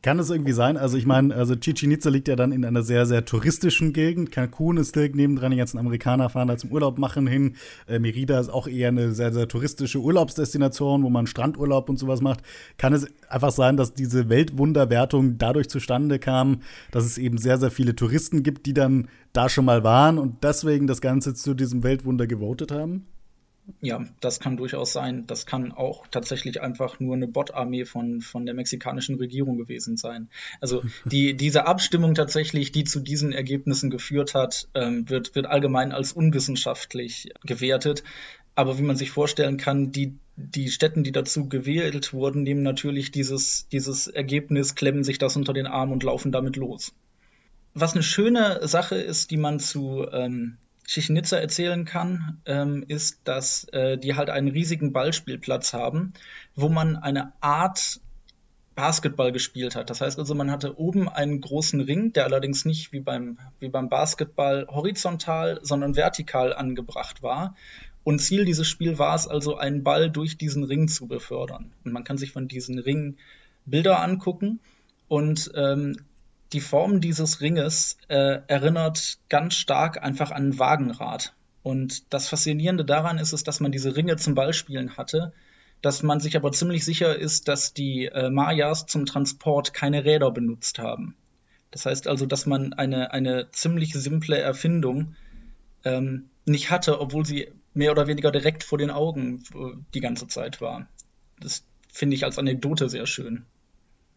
Kann 0.00 0.18
es 0.18 0.30
irgendwie 0.30 0.52
sein? 0.52 0.78
Also 0.78 0.96
ich 0.96 1.04
meine, 1.04 1.34
also 1.34 1.56
Chichen 1.56 1.90
Itza 1.90 2.08
liegt 2.08 2.26
ja 2.28 2.36
dann 2.36 2.52
in 2.52 2.64
einer 2.64 2.82
sehr, 2.82 3.04
sehr 3.04 3.26
touristischen 3.26 3.92
Gegend. 3.92 4.32
Cancun 4.32 4.78
ist 4.78 4.96
direkt 4.96 5.14
nebendran, 5.14 5.50
die 5.50 5.58
ganzen 5.58 5.76
Amerikaner 5.76 6.30
fahren 6.30 6.48
da 6.48 6.56
zum 6.56 6.72
Urlaub 6.72 6.98
machen 6.98 7.26
hin. 7.26 7.56
Äh, 7.86 7.98
Merida 7.98 8.40
ist 8.40 8.48
auch 8.48 8.66
eher 8.66 8.88
eine 8.88 9.12
sehr, 9.12 9.30
sehr 9.34 9.46
touristische 9.46 10.00
Urlaubsdestination, 10.00 11.02
wo 11.02 11.10
man 11.10 11.26
Strandurlaub 11.26 11.90
und 11.90 11.98
sowas 11.98 12.22
macht. 12.22 12.40
Kann 12.78 12.94
es 12.94 13.06
einfach 13.28 13.50
sein, 13.50 13.76
dass 13.76 13.92
diese 13.92 14.30
Weltwunderwertung 14.30 15.36
dadurch 15.36 15.68
zustande 15.68 16.18
kam, 16.18 16.62
dass 16.90 17.04
es 17.04 17.18
eben 17.18 17.36
sehr, 17.36 17.58
sehr 17.58 17.70
viele 17.70 17.94
Touristen 17.94 18.42
gibt, 18.42 18.64
die 18.64 18.74
dann 18.74 19.08
da 19.34 19.50
schon 19.50 19.66
mal 19.66 19.84
waren 19.84 20.16
und 20.18 20.44
deswegen 20.44 20.86
das 20.86 21.02
Ganze 21.02 21.34
zu 21.34 21.52
diesem 21.52 21.82
Weltwunder 21.82 22.26
gewotet 22.26 22.72
haben? 22.72 23.04
Ja, 23.80 24.04
das 24.20 24.40
kann 24.40 24.58
durchaus 24.58 24.92
sein. 24.92 25.26
Das 25.26 25.46
kann 25.46 25.72
auch 25.72 26.06
tatsächlich 26.08 26.60
einfach 26.60 27.00
nur 27.00 27.14
eine 27.14 27.26
Bot-Armee 27.26 27.86
von, 27.86 28.20
von 28.20 28.44
der 28.44 28.54
mexikanischen 28.54 29.16
Regierung 29.16 29.56
gewesen 29.56 29.96
sein. 29.96 30.28
Also 30.60 30.82
die, 31.06 31.34
diese 31.34 31.66
Abstimmung 31.66 32.14
tatsächlich, 32.14 32.72
die 32.72 32.84
zu 32.84 33.00
diesen 33.00 33.32
Ergebnissen 33.32 33.90
geführt 33.90 34.34
hat, 34.34 34.68
ähm, 34.74 35.08
wird, 35.08 35.34
wird 35.34 35.46
allgemein 35.46 35.92
als 35.92 36.12
unwissenschaftlich 36.12 37.30
gewertet. 37.44 38.04
Aber 38.54 38.78
wie 38.78 38.82
man 38.82 38.96
sich 38.96 39.10
vorstellen 39.10 39.56
kann, 39.56 39.92
die, 39.92 40.18
die 40.36 40.68
Städten, 40.68 41.02
die 41.02 41.12
dazu 41.12 41.48
gewählt 41.48 42.12
wurden, 42.12 42.42
nehmen 42.42 42.62
natürlich 42.62 43.10
dieses, 43.10 43.66
dieses 43.68 44.08
Ergebnis, 44.08 44.74
klemmen 44.74 45.04
sich 45.04 45.18
das 45.18 45.36
unter 45.36 45.52
den 45.52 45.66
Arm 45.66 45.90
und 45.90 46.02
laufen 46.02 46.32
damit 46.32 46.56
los. 46.56 46.92
Was 47.72 47.94
eine 47.94 48.04
schöne 48.04 48.66
Sache 48.68 48.96
ist, 48.96 49.30
die 49.30 49.36
man 49.36 49.58
zu 49.58 50.06
ähm, 50.12 50.58
Chichen 50.86 51.16
Itza 51.16 51.38
erzählen 51.38 51.84
kann, 51.84 52.40
ähm, 52.46 52.84
ist, 52.88 53.20
dass 53.24 53.64
äh, 53.72 53.96
die 53.98 54.14
halt 54.14 54.30
einen 54.30 54.48
riesigen 54.48 54.92
Ballspielplatz 54.92 55.72
haben, 55.72 56.12
wo 56.54 56.68
man 56.68 56.96
eine 56.96 57.32
Art 57.40 58.00
Basketball 58.74 59.32
gespielt 59.32 59.76
hat. 59.76 59.88
Das 59.90 60.00
heißt 60.00 60.18
also, 60.18 60.34
man 60.34 60.50
hatte 60.50 60.78
oben 60.78 61.08
einen 61.08 61.40
großen 61.40 61.80
Ring, 61.80 62.12
der 62.12 62.24
allerdings 62.24 62.64
nicht 62.64 62.92
wie 62.92 63.00
beim, 63.00 63.38
wie 63.60 63.68
beim 63.68 63.88
Basketball 63.88 64.66
horizontal, 64.68 65.60
sondern 65.62 65.96
vertikal 65.96 66.52
angebracht 66.52 67.22
war. 67.22 67.54
Und 68.02 68.18
Ziel 68.18 68.44
dieses 68.44 68.66
Spiels 68.66 68.98
war 68.98 69.14
es 69.14 69.28
also, 69.28 69.56
einen 69.56 69.82
Ball 69.82 70.10
durch 70.10 70.36
diesen 70.36 70.64
Ring 70.64 70.88
zu 70.88 71.06
befördern. 71.06 71.72
Und 71.84 71.92
man 71.92 72.04
kann 72.04 72.18
sich 72.18 72.32
von 72.32 72.48
diesen 72.48 72.78
Ringen 72.78 73.16
Bilder 73.64 74.02
angucken. 74.02 74.60
Und 75.08 75.50
ähm, 75.54 75.96
die 76.54 76.60
Form 76.60 77.00
dieses 77.00 77.40
Ringes 77.40 77.98
äh, 78.08 78.38
erinnert 78.46 79.18
ganz 79.28 79.54
stark 79.54 80.02
einfach 80.02 80.30
an 80.30 80.50
ein 80.50 80.58
Wagenrad. 80.58 81.34
Und 81.62 82.12
das 82.12 82.28
Faszinierende 82.28 82.84
daran 82.84 83.18
ist 83.18 83.32
es, 83.32 83.42
dass 83.42 83.60
man 83.60 83.72
diese 83.72 83.96
Ringe 83.96 84.16
zum 84.16 84.34
Ballspielen 84.34 84.96
hatte, 84.96 85.32
dass 85.82 86.02
man 86.02 86.20
sich 86.20 86.36
aber 86.36 86.52
ziemlich 86.52 86.84
sicher 86.84 87.16
ist, 87.16 87.48
dass 87.48 87.74
die 87.74 88.06
äh, 88.06 88.30
Mayas 88.30 88.86
zum 88.86 89.04
Transport 89.04 89.74
keine 89.74 90.04
Räder 90.04 90.30
benutzt 90.30 90.78
haben. 90.78 91.16
Das 91.70 91.86
heißt 91.86 92.06
also, 92.06 92.24
dass 92.24 92.46
man 92.46 92.72
eine, 92.72 93.12
eine 93.12 93.50
ziemlich 93.50 93.92
simple 93.92 94.38
Erfindung 94.38 95.16
ähm, 95.84 96.30
nicht 96.46 96.70
hatte, 96.70 97.00
obwohl 97.00 97.26
sie 97.26 97.48
mehr 97.74 97.90
oder 97.90 98.06
weniger 98.06 98.30
direkt 98.30 98.62
vor 98.62 98.78
den 98.78 98.90
Augen 98.90 99.42
äh, 99.54 99.76
die 99.92 100.00
ganze 100.00 100.28
Zeit 100.28 100.60
war. 100.60 100.86
Das 101.40 101.64
finde 101.92 102.14
ich 102.14 102.24
als 102.24 102.38
Anekdote 102.38 102.88
sehr 102.88 103.06
schön. 103.06 103.44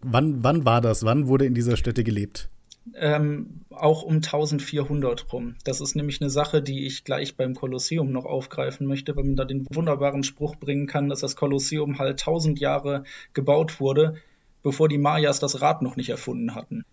Wann, 0.01 0.43
wann 0.43 0.65
war 0.65 0.81
das? 0.81 1.03
Wann 1.03 1.27
wurde 1.27 1.45
in 1.45 1.53
dieser 1.53 1.77
Stätte 1.77 2.03
gelebt? 2.03 2.49
Ähm, 2.95 3.61
auch 3.69 4.03
um 4.03 4.15
1400 4.15 5.31
rum. 5.33 5.55
Das 5.63 5.81
ist 5.81 5.95
nämlich 5.95 6.21
eine 6.21 6.29
Sache, 6.29 6.61
die 6.61 6.85
ich 6.85 7.03
gleich 7.03 7.35
beim 7.35 7.53
Kolosseum 7.53 8.11
noch 8.11 8.25
aufgreifen 8.25 8.87
möchte, 8.87 9.15
weil 9.15 9.25
man 9.25 9.35
da 9.35 9.45
den 9.45 9.67
wunderbaren 9.69 10.23
Spruch 10.23 10.55
bringen 10.55 10.87
kann, 10.87 11.09
dass 11.09 11.19
das 11.19 11.35
Kolosseum 11.35 11.99
halt 11.99 12.21
1000 12.21 12.59
Jahre 12.59 13.03
gebaut 13.33 13.79
wurde, 13.79 14.15
bevor 14.63 14.87
die 14.87 14.97
Mayas 14.97 15.39
das 15.39 15.61
Rad 15.61 15.81
noch 15.81 15.95
nicht 15.95 16.09
erfunden 16.09 16.55
hatten. 16.55 16.85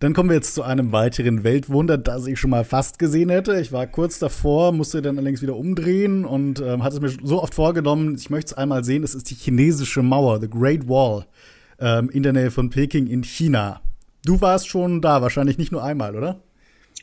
Dann 0.00 0.12
kommen 0.12 0.28
wir 0.28 0.36
jetzt 0.36 0.54
zu 0.54 0.62
einem 0.62 0.92
weiteren 0.92 1.42
Weltwunder, 1.42 1.98
das 1.98 2.28
ich 2.28 2.38
schon 2.38 2.50
mal 2.50 2.64
fast 2.64 3.00
gesehen 3.00 3.30
hätte. 3.30 3.60
Ich 3.60 3.72
war 3.72 3.88
kurz 3.88 4.20
davor, 4.20 4.70
musste 4.70 5.02
dann 5.02 5.18
allerdings 5.18 5.42
wieder 5.42 5.56
umdrehen 5.56 6.24
und 6.24 6.60
ähm, 6.60 6.84
hatte 6.84 6.96
es 6.96 7.02
mir 7.02 7.26
so 7.26 7.42
oft 7.42 7.54
vorgenommen, 7.54 8.14
ich 8.14 8.30
möchte 8.30 8.52
es 8.52 8.54
einmal 8.56 8.84
sehen. 8.84 9.02
Das 9.02 9.16
ist 9.16 9.28
die 9.30 9.34
chinesische 9.34 10.02
Mauer, 10.04 10.40
The 10.40 10.48
Great 10.48 10.88
Wall 10.88 11.26
ähm, 11.78 12.10
in 12.10 12.22
der 12.22 12.32
Nähe 12.32 12.50
von 12.50 12.70
Peking 12.70 13.06
in 13.06 13.22
China. 13.22 13.80
Du 14.24 14.40
warst 14.40 14.68
schon 14.68 15.00
da, 15.00 15.22
wahrscheinlich 15.22 15.58
nicht 15.58 15.72
nur 15.72 15.82
einmal, 15.82 16.16
oder? 16.16 16.40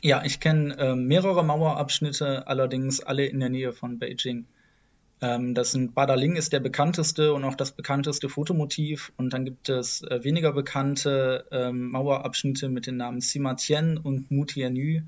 Ja, 0.02 0.22
ich 0.24 0.40
kenne 0.40 0.76
äh, 0.76 0.94
mehrere 0.94 1.44
Mauerabschnitte, 1.44 2.46
allerdings 2.46 3.00
alle 3.00 3.26
in 3.26 3.40
der 3.40 3.48
Nähe 3.48 3.72
von 3.72 3.98
Beijing. 3.98 4.46
Ähm, 5.22 5.54
das 5.54 5.72
sind 5.72 5.94
Badaling 5.94 6.36
ist 6.36 6.52
der 6.52 6.60
bekannteste 6.60 7.32
und 7.32 7.44
auch 7.44 7.54
das 7.54 7.72
bekannteste 7.72 8.28
Fotomotiv. 8.28 9.12
Und 9.16 9.32
dann 9.32 9.44
gibt 9.44 9.68
es 9.68 10.02
äh, 10.02 10.22
weniger 10.22 10.52
bekannte 10.52 11.46
ähm, 11.50 11.90
Mauerabschnitte 11.90 12.68
mit 12.68 12.86
den 12.86 12.98
Namen 12.98 13.20
Sima 13.20 13.54
Tian 13.54 13.96
und 13.96 14.30
Mutianyu. 14.30 15.00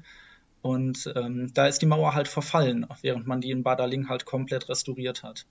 Und 0.62 1.12
ähm, 1.14 1.52
da 1.54 1.66
ist 1.66 1.82
die 1.82 1.86
Mauer 1.86 2.14
halt 2.14 2.28
verfallen, 2.28 2.86
während 3.02 3.26
man 3.26 3.40
die 3.40 3.50
in 3.50 3.62
Badaling 3.62 4.08
halt 4.08 4.24
komplett 4.24 4.68
restauriert 4.68 5.22
hat. 5.22 5.46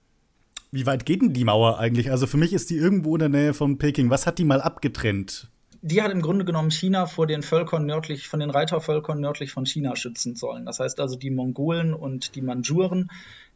Wie 0.71 0.85
weit 0.85 1.05
geht 1.05 1.21
denn 1.21 1.33
die 1.33 1.45
Mauer 1.45 1.79
eigentlich? 1.79 2.11
Also 2.11 2.27
für 2.27 2.37
mich 2.37 2.53
ist 2.53 2.69
die 2.69 2.77
irgendwo 2.77 3.15
in 3.15 3.19
der 3.19 3.29
Nähe 3.29 3.53
von 3.53 3.77
Peking. 3.77 4.09
Was 4.09 4.27
hat 4.27 4.37
die 4.37 4.43
mal 4.43 4.61
abgetrennt? 4.61 5.49
Die 5.81 6.01
hat 6.01 6.11
im 6.11 6.21
Grunde 6.21 6.43
genommen 6.43 6.71
China 6.71 7.05
vor 7.05 7.27
den 7.27 7.43
Völkern 7.43 7.85
nördlich, 7.85 8.27
von 8.27 8.39
den 8.39 8.49
Reitervölkern 8.49 9.19
nördlich 9.21 9.51
von 9.51 9.65
China 9.65 9.95
schützen 9.95 10.35
sollen. 10.35 10.65
Das 10.65 10.79
heißt 10.79 10.99
also 10.99 11.15
die 11.15 11.29
Mongolen 11.29 11.93
und 11.93 12.35
die 12.35 12.41
Mandschuren 12.41 13.09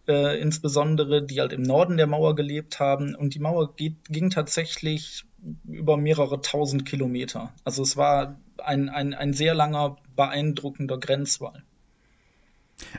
äh, 0.08 0.40
insbesondere, 0.40 1.24
die 1.24 1.40
halt 1.42 1.54
im 1.54 1.62
Norden 1.62 1.98
der 1.98 2.08
Mauer 2.08 2.36
gelebt 2.36 2.80
haben. 2.80 3.16
Und 3.16 3.34
die 3.34 3.40
Mauer 3.40 3.76
geht, 3.76 3.96
ging 4.10 4.30
tatsächlich 4.30 5.26
über 5.68 5.98
mehrere 5.98 6.42
tausend 6.42 6.86
Kilometer. 6.86 7.54
Also 7.64 7.84
es 7.84 7.98
war 7.98 8.38
ein, 8.58 8.90
ein, 8.90 9.14
ein 9.14 9.34
sehr 9.34 9.54
langer, 9.54 9.98
beeindruckender 10.16 11.00
Grenzwall. 11.00 11.64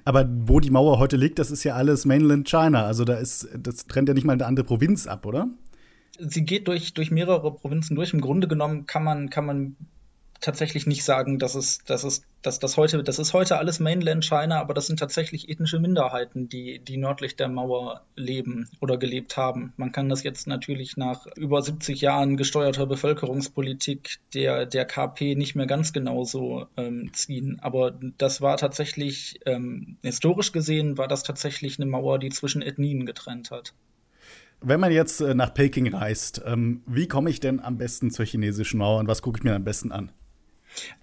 Aber 0.05 0.29
wo 0.29 0.61
die 0.61 0.71
Mauer 0.71 0.99
heute 0.99 1.17
liegt, 1.17 1.39
das 1.39 1.51
ist 1.51 1.65
ja 1.65 1.75
alles 1.75 2.05
Mainland 2.05 2.49
China. 2.49 2.85
Also 2.85 3.05
da 3.05 3.15
ist, 3.15 3.49
das 3.59 3.87
trennt 3.87 4.09
ja 4.09 4.15
nicht 4.15 4.25
mal 4.25 4.35
eine 4.35 4.47
andere 4.47 4.65
Provinz 4.65 5.07
ab, 5.07 5.27
oder? 5.27 5.49
Sie 6.19 6.45
geht 6.45 6.69
durch, 6.69 6.95
durch 6.95 7.11
mehrere 7.11 7.55
Provinzen 7.55 7.97
durch. 7.97 8.13
Im 8.13 8.21
Grunde 8.21 8.49
genommen 8.49 8.87
kann 8.87 9.03
man, 9.05 9.31
kann 9.31 9.47
man 9.47 9.77
tatsächlich 10.43 10.87
nicht 10.87 11.05
sagen, 11.05 11.39
dass 11.39 11.55
es, 11.55 11.79
dass 11.85 12.05
es, 12.05 12.23
dass 12.43 12.59
das 12.59 12.77
heute, 12.77 13.03
das 13.03 13.19
ist 13.19 13.33
heute 13.33 13.57
alles 13.57 13.81
Mainland 13.81 14.25
China, 14.25 14.61
aber 14.61 14.75
das 14.75 14.87
sind 14.89 14.99
tatsächlich 14.99 15.49
ethnische 15.49 15.79
Minderheiten, 15.79 16.49
die, 16.49 16.81
die 16.81 16.99
nördlich 16.99 17.37
der 17.37 17.49
Mauer 17.49 18.03
leben 18.17 18.69
oder 18.81 18.99
gelebt 18.99 19.37
haben. 19.37 19.73
Man 19.77 19.93
kann 19.93 20.09
das 20.09 20.23
jetzt 20.25 20.47
natürlich 20.47 20.97
nach 20.97 21.27
über 21.37 21.63
70 21.63 22.01
Jahren 22.01 22.37
gesteuerter 22.37 22.87
Bevölkerungspolitik 22.87 24.19
der, 24.35 24.67
der 24.67 24.85
KP 24.85 25.37
nicht 25.37 25.55
mehr 25.55 25.67
ganz 25.67 25.93
genauso 25.93 26.67
ähm, 26.77 27.13
ziehen. 27.15 27.59
Aber 27.63 27.95
das 28.19 28.41
war 28.41 28.57
tatsächlich, 28.57 29.41
ähm, 29.47 29.97
historisch 30.03 30.53
gesehen, 30.53 30.99
war 30.99 31.09
das 31.09 31.23
tatsächlich 31.23 31.79
eine 31.79 31.87
Mauer, 31.87 32.19
die 32.19 32.31
zwischen 32.31 32.63
Ethnien 32.63 33.07
getrennt 33.07 33.51
hat. 33.53 33.73
Wenn 34.61 34.81
man 34.81 34.93
jetzt 34.93 35.21
äh, 35.21 35.35
nach 35.35 35.55
Peking 35.55 35.93
reist, 35.93 36.43
ähm, 36.45 36.83
wie 36.87 37.09
komme 37.09 37.31
ich 37.31 37.41
denn 37.41 37.61
am 37.61 37.79
besten 37.79 38.11
zur 38.11 38.27
chinesischen 38.27 38.79
Mauer 38.79 39.01
und 39.01 39.09
was 39.09 39.23
gucke 39.23 39.39
ich 39.39 39.45
mir 39.45 39.55
am 39.55 39.65
besten 39.65 39.91
an? 39.91 40.11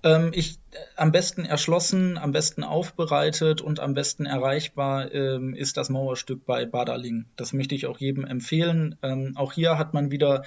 Ähm, 0.03 0.31
ich 0.33 0.59
äh, 0.71 0.77
am 0.95 1.11
besten 1.11 1.45
erschlossen, 1.45 2.17
am 2.17 2.31
besten 2.31 2.63
aufbereitet 2.63 3.61
und 3.61 3.79
am 3.79 3.93
besten 3.93 4.25
erreichbar 4.25 5.13
ähm, 5.13 5.53
ist 5.53 5.77
das 5.77 5.89
Mauerstück 5.89 6.45
bei 6.45 6.65
Badaling. 6.65 7.25
Das 7.35 7.53
möchte 7.53 7.75
ich 7.75 7.85
auch 7.85 7.99
jedem 7.99 8.25
empfehlen. 8.25 8.95
Ähm, 9.01 9.33
auch 9.35 9.53
hier 9.53 9.77
hat 9.77 9.93
man 9.93 10.11
wieder 10.11 10.43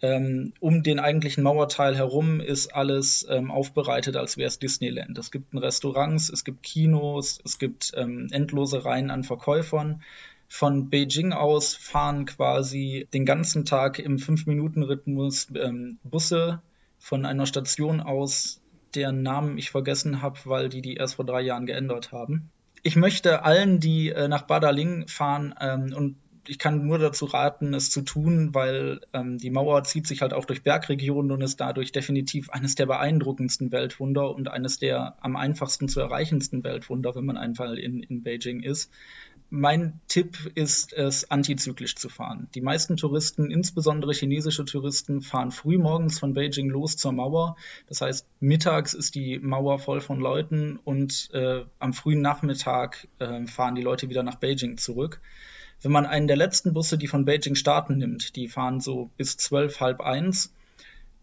ähm, 0.00 0.52
um 0.60 0.82
den 0.82 1.00
eigentlichen 1.00 1.42
Mauerteil 1.42 1.96
herum 1.96 2.40
ist 2.40 2.74
alles 2.74 3.26
ähm, 3.28 3.50
aufbereitet, 3.50 4.16
als 4.16 4.36
wäre 4.36 4.46
es 4.46 4.58
Disneyland. 4.58 5.18
Es 5.18 5.30
gibt 5.30 5.54
Restaurants, 5.54 6.28
es 6.28 6.44
gibt 6.44 6.62
Kinos, 6.62 7.40
es 7.44 7.58
gibt 7.58 7.92
ähm, 7.96 8.28
endlose 8.30 8.84
Reihen 8.84 9.10
an 9.10 9.24
Verkäufern. 9.24 10.02
Von 10.48 10.88
Beijing 10.88 11.32
aus 11.32 11.74
fahren 11.74 12.24
quasi 12.24 13.06
den 13.12 13.26
ganzen 13.26 13.64
Tag 13.64 13.98
im 13.98 14.16
5-Minuten-Rhythmus 14.16 15.48
ähm, 15.54 15.98
Busse 16.04 16.62
von 16.98 17.24
einer 17.24 17.46
Station 17.46 18.00
aus, 18.00 18.60
deren 18.94 19.22
Namen 19.22 19.58
ich 19.58 19.70
vergessen 19.70 20.22
habe, 20.22 20.38
weil 20.44 20.68
die 20.68 20.82
die 20.82 20.94
erst 20.94 21.16
vor 21.16 21.24
drei 21.24 21.42
Jahren 21.42 21.66
geändert 21.66 22.12
haben. 22.12 22.50
Ich 22.82 22.96
möchte 22.96 23.44
allen, 23.44 23.80
die 23.80 24.10
äh, 24.10 24.28
nach 24.28 24.42
Badaling 24.42 25.08
fahren 25.08 25.54
ähm, 25.60 25.92
und 25.94 26.16
ich 26.48 26.58
kann 26.58 26.86
nur 26.86 26.98
dazu 26.98 27.26
raten, 27.26 27.74
es 27.74 27.90
zu 27.90 28.00
tun, 28.02 28.54
weil 28.54 29.00
ähm, 29.12 29.38
die 29.38 29.50
Mauer 29.50 29.84
zieht 29.84 30.06
sich 30.06 30.22
halt 30.22 30.32
auch 30.32 30.46
durch 30.46 30.62
Bergregionen 30.62 31.30
und 31.30 31.42
ist 31.42 31.60
dadurch 31.60 31.92
definitiv 31.92 32.50
eines 32.50 32.74
der 32.74 32.86
beeindruckendsten 32.86 33.70
Weltwunder 33.70 34.34
und 34.34 34.48
eines 34.48 34.78
der 34.78 35.16
am 35.20 35.36
einfachsten 35.36 35.88
zu 35.88 36.00
erreichendsten 36.00 36.64
Weltwunder, 36.64 37.14
wenn 37.14 37.26
man 37.26 37.36
einfach 37.36 37.72
in, 37.72 38.02
in 38.02 38.22
Beijing 38.22 38.62
ist. 38.62 38.90
Mein 39.50 39.98
Tipp 40.08 40.52
ist 40.56 40.92
es, 40.92 41.30
antizyklisch 41.30 41.96
zu 41.96 42.10
fahren. 42.10 42.48
Die 42.54 42.60
meisten 42.60 42.98
Touristen, 42.98 43.50
insbesondere 43.50 44.12
chinesische 44.12 44.66
Touristen, 44.66 45.22
fahren 45.22 45.52
früh 45.52 45.78
morgens 45.78 46.18
von 46.18 46.34
Beijing 46.34 46.68
los 46.68 46.98
zur 46.98 47.12
Mauer. 47.12 47.56
Das 47.86 48.02
heißt, 48.02 48.26
mittags 48.40 48.92
ist 48.92 49.14
die 49.14 49.38
Mauer 49.38 49.78
voll 49.78 50.02
von 50.02 50.20
Leuten 50.20 50.78
und 50.84 51.30
äh, 51.32 51.64
am 51.78 51.94
frühen 51.94 52.20
Nachmittag 52.20 53.08
äh, 53.20 53.46
fahren 53.46 53.74
die 53.74 53.82
Leute 53.82 54.10
wieder 54.10 54.22
nach 54.22 54.34
Beijing 54.34 54.76
zurück. 54.76 55.18
Wenn 55.80 55.92
man 55.92 56.04
einen 56.04 56.26
der 56.26 56.36
letzten 56.36 56.74
Busse, 56.74 56.98
die 56.98 57.06
von 57.06 57.24
Beijing 57.24 57.54
starten, 57.54 57.96
nimmt, 57.96 58.36
die 58.36 58.48
fahren 58.48 58.80
so 58.80 59.08
bis 59.16 59.38
zwölf, 59.38 59.80
halb 59.80 60.02
eins, 60.02 60.52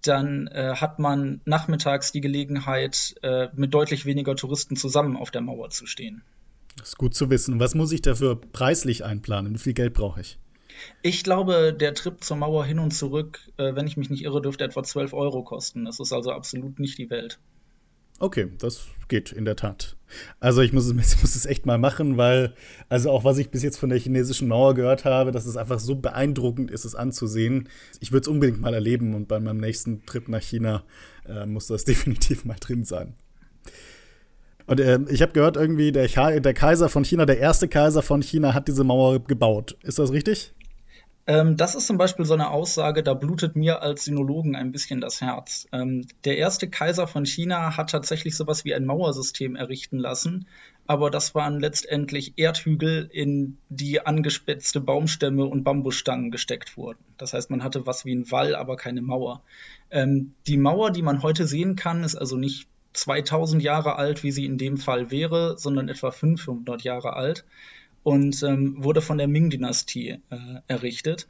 dann 0.01 0.47
äh, 0.47 0.75
hat 0.75 0.97
man 0.97 1.41
nachmittags 1.45 2.11
die 2.11 2.21
Gelegenheit, 2.21 3.15
äh, 3.21 3.49
mit 3.53 3.71
deutlich 3.73 4.07
weniger 4.07 4.35
Touristen 4.35 4.75
zusammen 4.77 5.15
auf 5.15 5.29
der 5.29 5.41
Mauer 5.41 5.69
zu 5.69 5.85
stehen. 5.85 6.23
Das 6.77 6.89
ist 6.89 6.97
gut 6.97 7.15
zu 7.15 7.29
wissen. 7.29 7.59
Was 7.59 7.75
muss 7.75 7.91
ich 7.91 8.01
dafür 8.01 8.39
preislich 8.39 9.03
einplanen? 9.03 9.53
Wie 9.53 9.59
viel 9.59 9.73
Geld 9.73 9.93
brauche 9.93 10.21
ich? 10.21 10.37
Ich 11.01 11.23
glaube, 11.23 11.73
der 11.73 11.93
Trip 11.93 12.23
zur 12.23 12.37
Mauer 12.37 12.65
hin 12.65 12.79
und 12.79 12.91
zurück, 12.91 13.39
äh, 13.57 13.75
wenn 13.75 13.87
ich 13.87 13.97
mich 13.97 14.09
nicht 14.09 14.23
irre, 14.23 14.41
dürfte 14.41 14.65
etwa 14.65 14.83
12 14.83 15.13
Euro 15.13 15.43
kosten. 15.43 15.85
Das 15.85 15.99
ist 15.99 16.11
also 16.11 16.31
absolut 16.31 16.79
nicht 16.79 16.97
die 16.97 17.09
Welt. 17.09 17.39
Okay, 18.19 18.47
das 18.59 18.87
geht 19.09 19.33
in 19.33 19.43
der 19.43 19.57
Tat. 19.57 19.97
Also 20.39 20.61
ich 20.61 20.71
muss, 20.71 20.85
es, 20.85 20.91
ich 21.15 21.21
muss 21.21 21.35
es 21.35 21.45
echt 21.45 21.65
mal 21.65 21.77
machen, 21.77 22.17
weil, 22.17 22.55
also 22.87 23.11
auch 23.11 23.23
was 23.23 23.37
ich 23.37 23.49
bis 23.49 23.63
jetzt 23.63 23.77
von 23.77 23.89
der 23.89 23.99
chinesischen 23.99 24.47
Mauer 24.47 24.73
gehört 24.73 25.05
habe, 25.05 25.31
dass 25.31 25.45
es 25.45 25.57
einfach 25.57 25.79
so 25.79 25.95
beeindruckend 25.95 26.71
ist, 26.71 26.85
es 26.85 26.95
anzusehen. 26.95 27.69
Ich 27.99 28.11
würde 28.11 28.21
es 28.21 28.27
unbedingt 28.27 28.61
mal 28.61 28.73
erleben 28.73 29.15
und 29.15 29.27
bei 29.27 29.39
meinem 29.39 29.59
nächsten 29.59 30.05
Trip 30.05 30.27
nach 30.29 30.41
China 30.41 30.83
äh, 31.27 31.45
muss 31.45 31.67
das 31.67 31.83
definitiv 31.85 32.45
mal 32.45 32.57
drin 32.59 32.85
sein. 32.85 33.15
Und 34.67 34.79
äh, 34.79 34.99
ich 35.09 35.21
habe 35.21 35.33
gehört, 35.33 35.57
irgendwie 35.57 35.91
der, 35.91 36.07
der 36.39 36.53
Kaiser 36.53 36.89
von 36.89 37.03
China, 37.03 37.25
der 37.25 37.39
erste 37.39 37.67
Kaiser 37.67 38.01
von 38.01 38.21
China, 38.21 38.53
hat 38.53 38.67
diese 38.67 38.83
Mauer 38.83 39.19
gebaut. 39.19 39.77
Ist 39.83 39.99
das 39.99 40.11
richtig? 40.11 40.53
Ähm, 41.27 41.57
das 41.57 41.73
ist 41.73 41.87
zum 41.87 41.97
Beispiel 41.97 42.25
so 42.25 42.35
eine 42.35 42.51
Aussage, 42.51 43.01
da 43.01 43.15
blutet 43.15 43.55
mir 43.55 43.81
als 43.81 44.05
Sinologen 44.05 44.55
ein 44.55 44.71
bisschen 44.71 45.01
das 45.01 45.21
Herz. 45.21 45.67
Ähm, 45.71 46.05
der 46.23 46.37
erste 46.37 46.69
Kaiser 46.69 47.07
von 47.07 47.25
China 47.25 47.77
hat 47.77 47.89
tatsächlich 47.89 48.35
sowas 48.35 48.63
wie 48.63 48.75
ein 48.75 48.85
Mauersystem 48.85 49.55
errichten 49.55 49.97
lassen, 49.97 50.45
aber 50.85 51.09
das 51.09 51.33
waren 51.33 51.59
letztendlich 51.59 52.33
Erdhügel, 52.37 53.09
in 53.11 53.57
die 53.69 54.05
angespitzte 54.05 54.81
Baumstämme 54.81 55.45
und 55.45 55.63
Bambusstangen 55.63 56.29
gesteckt 56.29 56.77
wurden. 56.77 57.03
Das 57.17 57.33
heißt, 57.33 57.49
man 57.49 57.63
hatte 57.63 57.87
was 57.87 58.05
wie 58.05 58.13
ein 58.13 58.29
Wall, 58.29 58.53
aber 58.55 58.75
keine 58.75 59.01
Mauer. 59.01 59.41
Ähm, 59.89 60.35
die 60.45 60.57
Mauer, 60.57 60.91
die 60.91 61.01
man 61.01 61.23
heute 61.23 61.47
sehen 61.47 61.75
kann, 61.75 62.03
ist 62.03 62.15
also 62.15 62.37
nicht 62.37 62.67
2000 62.97 63.61
Jahre 63.61 63.95
alt, 63.95 64.23
wie 64.23 64.31
sie 64.31 64.45
in 64.45 64.57
dem 64.57 64.77
Fall 64.77 65.11
wäre, 65.11 65.57
sondern 65.57 65.89
etwa 65.89 66.11
500 66.11 66.83
Jahre 66.83 67.13
alt 67.13 67.45
und 68.03 68.43
ähm, 68.43 68.83
wurde 68.83 69.01
von 69.01 69.17
der 69.17 69.27
Ming-Dynastie 69.27 70.19
äh, 70.29 70.37
errichtet. 70.67 71.27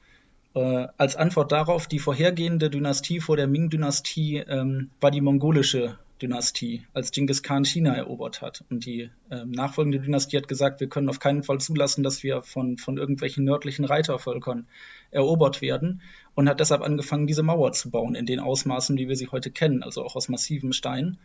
Äh, 0.54 0.88
als 0.97 1.15
Antwort 1.15 1.51
darauf, 1.51 1.88
die 1.88 1.99
vorhergehende 1.99 2.69
Dynastie 2.69 3.19
vor 3.19 3.38
der 3.38 3.47
Ming-Dynastie 3.47 4.38
ähm, 4.38 4.89
war 4.99 5.12
die 5.12 5.21
mongolische 5.21 5.97
Dynastie, 6.21 6.86
als 6.93 7.12
Genghis 7.12 7.43
Khan 7.43 7.65
China 7.65 7.93
erobert 7.93 8.41
hat. 8.41 8.63
Und 8.69 8.86
die 8.86 9.10
äh, 9.30 9.45
nachfolgende 9.45 9.99
Dynastie 9.99 10.38
hat 10.38 10.47
gesagt, 10.47 10.80
wir 10.80 10.88
können 10.88 11.10
auf 11.10 11.19
keinen 11.19 11.43
Fall 11.43 11.60
zulassen, 11.60 12.04
dass 12.04 12.23
wir 12.23 12.41
von, 12.41 12.78
von 12.78 12.97
irgendwelchen 12.97 13.43
nördlichen 13.43 13.86
Reitervölkern 13.86 14.67
erobert 15.12 15.62
werden 15.62 16.01
und 16.34 16.47
hat 16.47 16.60
deshalb 16.60 16.82
angefangen, 16.82 17.28
diese 17.28 17.43
Mauer 17.43 17.73
zu 17.73 17.89
bauen 17.89 18.15
in 18.15 18.25
den 18.25 18.39
Ausmaßen, 18.39 18.97
wie 18.97 19.10
wir 19.10 19.15
sie 19.15 19.28
heute 19.28 19.51
kennen, 19.51 19.84
also 19.84 20.04
auch 20.04 20.15
aus 20.15 20.30
massivem 20.30 20.71
Stein. 20.71 21.17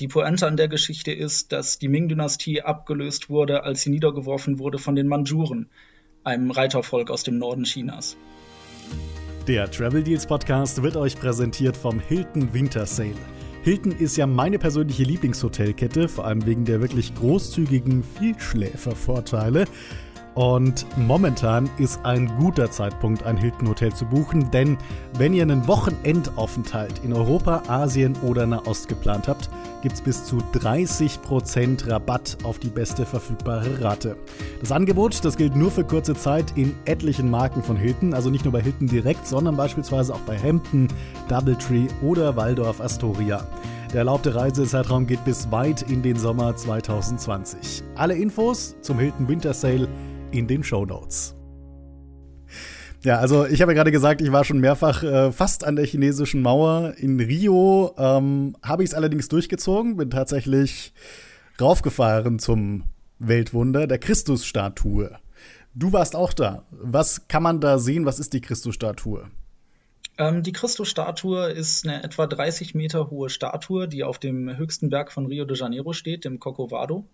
Die 0.00 0.08
Pointe 0.08 0.44
an 0.48 0.56
der 0.56 0.66
Geschichte 0.66 1.12
ist, 1.12 1.52
dass 1.52 1.78
die 1.78 1.86
Ming-Dynastie 1.86 2.62
abgelöst 2.62 3.30
wurde, 3.30 3.62
als 3.62 3.82
sie 3.82 3.90
niedergeworfen 3.90 4.58
wurde 4.58 4.78
von 4.78 4.96
den 4.96 5.06
Mandschuren, 5.06 5.68
einem 6.24 6.50
Reitervolk 6.50 7.10
aus 7.10 7.22
dem 7.22 7.38
Norden 7.38 7.62
Chinas. 7.62 8.16
Der 9.46 9.70
Travel 9.70 10.02
Deals 10.02 10.26
Podcast 10.26 10.82
wird 10.82 10.96
euch 10.96 11.14
präsentiert 11.14 11.76
vom 11.76 12.00
Hilton 12.00 12.52
Winter 12.52 12.86
Sale. 12.86 13.14
Hilton 13.62 13.92
ist 13.92 14.16
ja 14.16 14.26
meine 14.26 14.58
persönliche 14.58 15.04
Lieblingshotelkette, 15.04 16.08
vor 16.08 16.24
allem 16.24 16.44
wegen 16.44 16.64
der 16.64 16.80
wirklich 16.80 17.14
großzügigen 17.14 18.02
Vielschläfervorteile. 18.02 19.66
Und 20.34 20.84
momentan 20.96 21.70
ist 21.78 22.00
ein 22.04 22.26
guter 22.38 22.68
Zeitpunkt, 22.70 23.22
ein 23.22 23.36
Hilton 23.36 23.68
Hotel 23.68 23.94
zu 23.94 24.04
buchen, 24.04 24.50
denn 24.50 24.76
wenn 25.16 25.32
ihr 25.32 25.42
einen 25.42 25.68
Wochenendaufenthalt 25.68 27.02
in 27.04 27.12
Europa, 27.12 27.62
Asien 27.68 28.16
oder 28.22 28.44
Nahost 28.44 28.88
geplant 28.88 29.28
habt, 29.28 29.48
gibt 29.82 29.94
es 29.94 30.00
bis 30.00 30.24
zu 30.24 30.38
30% 30.54 31.88
Rabatt 31.88 32.38
auf 32.42 32.58
die 32.58 32.68
beste 32.68 33.06
verfügbare 33.06 33.80
Rate. 33.80 34.16
Das 34.60 34.72
Angebot, 34.72 35.24
das 35.24 35.36
gilt 35.36 35.54
nur 35.54 35.70
für 35.70 35.84
kurze 35.84 36.14
Zeit 36.14 36.52
in 36.56 36.74
etlichen 36.84 37.30
Marken 37.30 37.62
von 37.62 37.76
Hilton, 37.76 38.12
also 38.12 38.28
nicht 38.28 38.44
nur 38.44 38.52
bei 38.52 38.62
Hilton 38.62 38.88
direkt, 38.88 39.28
sondern 39.28 39.56
beispielsweise 39.56 40.12
auch 40.14 40.20
bei 40.20 40.36
Hampton, 40.36 40.88
Doubletree 41.28 41.86
oder 42.02 42.34
Waldorf 42.34 42.80
Astoria. 42.80 43.46
Der 43.92 44.00
erlaubte 44.00 44.34
Reisezeitraum 44.34 45.06
geht 45.06 45.24
bis 45.24 45.52
weit 45.52 45.82
in 45.82 46.02
den 46.02 46.16
Sommer 46.16 46.56
2020. 46.56 47.84
Alle 47.94 48.16
Infos 48.16 48.74
zum 48.80 48.98
Hilton 48.98 49.28
Winter 49.28 49.54
Sale 49.54 49.86
in 50.34 50.48
den 50.48 50.64
Show 50.64 50.84
Notes. 50.84 51.34
Ja, 53.02 53.18
also 53.18 53.46
ich 53.46 53.60
habe 53.60 53.72
ja 53.72 53.76
gerade 53.76 53.92
gesagt, 53.92 54.22
ich 54.22 54.32
war 54.32 54.44
schon 54.44 54.60
mehrfach 54.60 55.02
äh, 55.02 55.30
fast 55.30 55.64
an 55.64 55.76
der 55.76 55.84
chinesischen 55.84 56.40
Mauer. 56.40 56.94
In 56.96 57.20
Rio 57.20 57.94
ähm, 57.98 58.56
habe 58.62 58.82
ich 58.82 58.90
es 58.90 58.94
allerdings 58.94 59.28
durchgezogen, 59.28 59.96
bin 59.96 60.10
tatsächlich 60.10 60.94
raufgefahren 61.60 62.38
zum 62.38 62.84
Weltwunder 63.18 63.86
der 63.86 63.98
Christusstatue. 63.98 65.18
Du 65.74 65.92
warst 65.92 66.16
auch 66.16 66.32
da. 66.32 66.64
Was 66.70 67.28
kann 67.28 67.42
man 67.42 67.60
da 67.60 67.78
sehen? 67.78 68.06
Was 68.06 68.18
ist 68.18 68.32
die 68.32 68.40
Christusstatue? 68.40 69.28
Ähm, 70.16 70.42
die 70.42 70.52
Christusstatue 70.52 71.50
ist 71.50 71.86
eine 71.86 72.02
etwa 72.04 72.26
30 72.26 72.74
Meter 72.74 73.10
hohe 73.10 73.28
Statue, 73.28 73.86
die 73.88 74.04
auf 74.04 74.18
dem 74.18 74.56
höchsten 74.56 74.88
Berg 74.88 75.12
von 75.12 75.26
Rio 75.26 75.44
de 75.44 75.56
Janeiro 75.56 75.92
steht, 75.92 76.24
dem 76.24 76.38
Corcovado. 76.38 77.04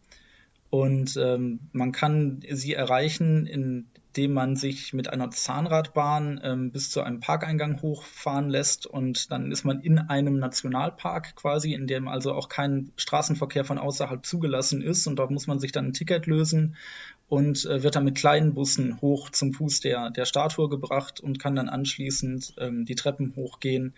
Und 0.71 1.17
ähm, 1.17 1.59
man 1.73 1.91
kann 1.91 2.43
sie 2.49 2.75
erreichen, 2.75 3.47
indem 3.47 4.33
man 4.33 4.55
sich 4.55 4.93
mit 4.93 5.09
einer 5.13 5.31
Zahnradbahn 5.31 6.41
ähm, 6.45 6.71
bis 6.71 6.91
zu 6.91 7.03
einem 7.03 7.19
Parkeingang 7.19 7.83
hochfahren 7.83 8.49
lässt. 8.49 8.87
Und 8.87 9.33
dann 9.33 9.51
ist 9.51 9.65
man 9.65 9.81
in 9.81 9.99
einem 9.99 10.39
Nationalpark 10.39 11.35
quasi, 11.35 11.75
in 11.75 11.89
dem 11.89 12.07
also 12.07 12.33
auch 12.35 12.49
kein 12.49 12.93
Straßenverkehr 12.97 13.65
von 13.65 13.79
außerhalb 13.79 14.25
zugelassen 14.25 14.81
ist. 14.81 15.09
Und 15.09 15.17
dort 15.17 15.33
muss 15.33 15.49
man 15.49 15.59
sich 15.59 15.73
dann 15.73 15.87
ein 15.87 15.93
Ticket 15.93 16.27
lösen 16.27 16.77
und 17.29 17.65
äh, 17.67 17.83
wird 17.83 17.97
dann 17.97 18.05
mit 18.05 18.15
kleinen 18.15 18.55
Bussen 18.55 19.01
hoch 19.01 19.31
zum 19.31 19.53
Fuß 19.53 19.81
der, 19.81 20.11
der 20.11 20.25
Statue 20.25 20.69
gebracht 20.69 21.19
und 21.19 21.41
kann 21.41 21.57
dann 21.57 21.69
anschließend 21.69 22.55
ähm, 22.59 22.85
die 22.85 22.95
Treppen 22.95 23.35
hochgehen, 23.35 23.93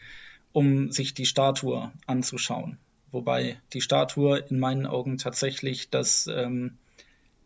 um 0.53 0.91
sich 0.91 1.13
die 1.13 1.27
Statue 1.27 1.93
anzuschauen 2.07 2.79
wobei 3.13 3.59
die 3.73 3.81
Statue 3.81 4.39
in 4.39 4.59
meinen 4.59 4.87
Augen 4.87 5.19
tatsächlich 5.19 5.91
das, 5.91 6.27
ähm, 6.27 6.79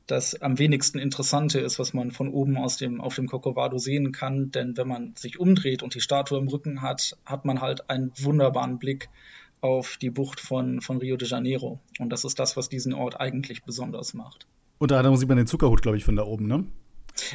das 0.06 0.40
am 0.40 0.58
wenigsten 0.58 0.98
Interessante 0.98 1.60
ist, 1.60 1.78
was 1.78 1.92
man 1.92 2.12
von 2.12 2.28
oben 2.28 2.56
aus 2.56 2.76
dem, 2.76 3.00
auf 3.00 3.16
dem 3.16 3.26
Corcovado 3.26 3.78
sehen 3.78 4.12
kann. 4.12 4.50
Denn 4.52 4.76
wenn 4.76 4.88
man 4.88 5.14
sich 5.16 5.38
umdreht 5.38 5.82
und 5.82 5.94
die 5.94 6.00
Statue 6.00 6.38
im 6.38 6.48
Rücken 6.48 6.80
hat, 6.80 7.16
hat 7.26 7.44
man 7.44 7.60
halt 7.60 7.90
einen 7.90 8.12
wunderbaren 8.16 8.78
Blick 8.78 9.08
auf 9.60 9.96
die 9.96 10.10
Bucht 10.10 10.40
von, 10.40 10.80
von 10.80 10.98
Rio 10.98 11.16
de 11.16 11.28
Janeiro. 11.28 11.80
Und 11.98 12.10
das 12.10 12.24
ist 12.24 12.38
das, 12.38 12.56
was 12.56 12.68
diesen 12.68 12.94
Ort 12.94 13.20
eigentlich 13.20 13.64
besonders 13.64 14.14
macht. 14.14 14.46
Unter 14.78 14.98
anderem 14.98 15.16
sieht 15.16 15.28
man 15.28 15.38
den 15.38 15.46
Zuckerhut, 15.46 15.82
glaube 15.82 15.96
ich, 15.96 16.04
von 16.04 16.16
da 16.16 16.22
oben, 16.22 16.46
ne? 16.46 16.64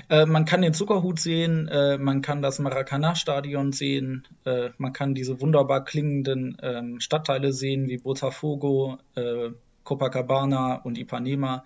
Äh, 0.10 0.26
man 0.26 0.46
kann 0.46 0.62
den 0.62 0.74
Zuckerhut 0.74 1.20
sehen, 1.20 1.68
äh, 1.68 1.98
man 1.98 2.22
kann 2.22 2.42
das 2.42 2.60
Maracanã-Stadion 2.60 3.72
sehen, 3.72 4.28
äh, 4.46 4.70
man 4.78 4.94
kann 4.94 5.16
diese 5.16 5.42
wunderbar 5.42 5.84
klingenden 5.84 6.58
ähm, 6.62 7.00
Stadtteile 7.00 7.52
sehen 7.52 7.88
wie 7.88 7.98
Botafogo, 7.98 8.98
äh, 9.16 9.50
Copacabana 9.84 10.76
und 10.76 10.98
Ipanema. 10.98 11.66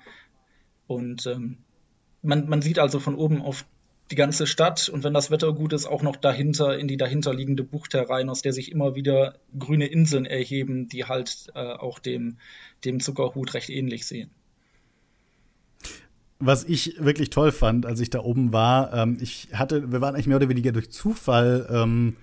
Und 0.88 1.26
ähm, 1.28 1.58
man, 2.22 2.48
man 2.48 2.62
sieht 2.62 2.80
also 2.80 3.00
von 3.00 3.16
oben 3.16 3.42
auf 3.42 3.66
die 4.12 4.16
ganze 4.16 4.46
Stadt 4.46 4.88
und 4.88 5.04
wenn 5.04 5.16
das 5.16 5.32
Wetter 5.32 5.52
gut 5.54 5.74
ist, 5.74 5.88
auch 5.88 6.04
noch 6.04 6.16
dahinter 6.16 6.78
in 6.78 6.88
die 6.88 6.98
dahinterliegende 6.98 7.64
Bucht 7.64 7.96
herein, 7.96 8.30
aus 8.30 8.44
der 8.44 8.54
sich 8.54 8.72
immer 8.72 8.94
wieder 8.94 9.40
grüne 9.58 9.88
Inseln 9.88 10.26
erheben, 10.26 10.88
die 10.88 11.06
halt 11.06 11.48
äh, 11.56 11.74
auch 11.74 11.98
dem, 11.98 12.38
dem 12.86 13.00
Zuckerhut 13.00 13.56
recht 13.56 13.70
ähnlich 13.70 14.06
sehen 14.06 14.30
was 16.46 16.64
ich 16.64 17.04
wirklich 17.04 17.30
toll 17.30 17.52
fand, 17.52 17.86
als 17.86 18.00
ich 18.00 18.10
da 18.10 18.20
oben 18.20 18.54
war, 18.54 18.94
ähm, 18.94 19.18
ich 19.20 19.50
hatte, 19.54 19.92
wir 19.92 20.02
waren 20.02 20.16
eigentlich 20.16 20.28
mehr 20.28 20.38
oder 20.38 20.50
weniger 20.50 20.72
durch 20.72 20.92
Zufall, 20.92 21.68
ähm, 21.72 22.16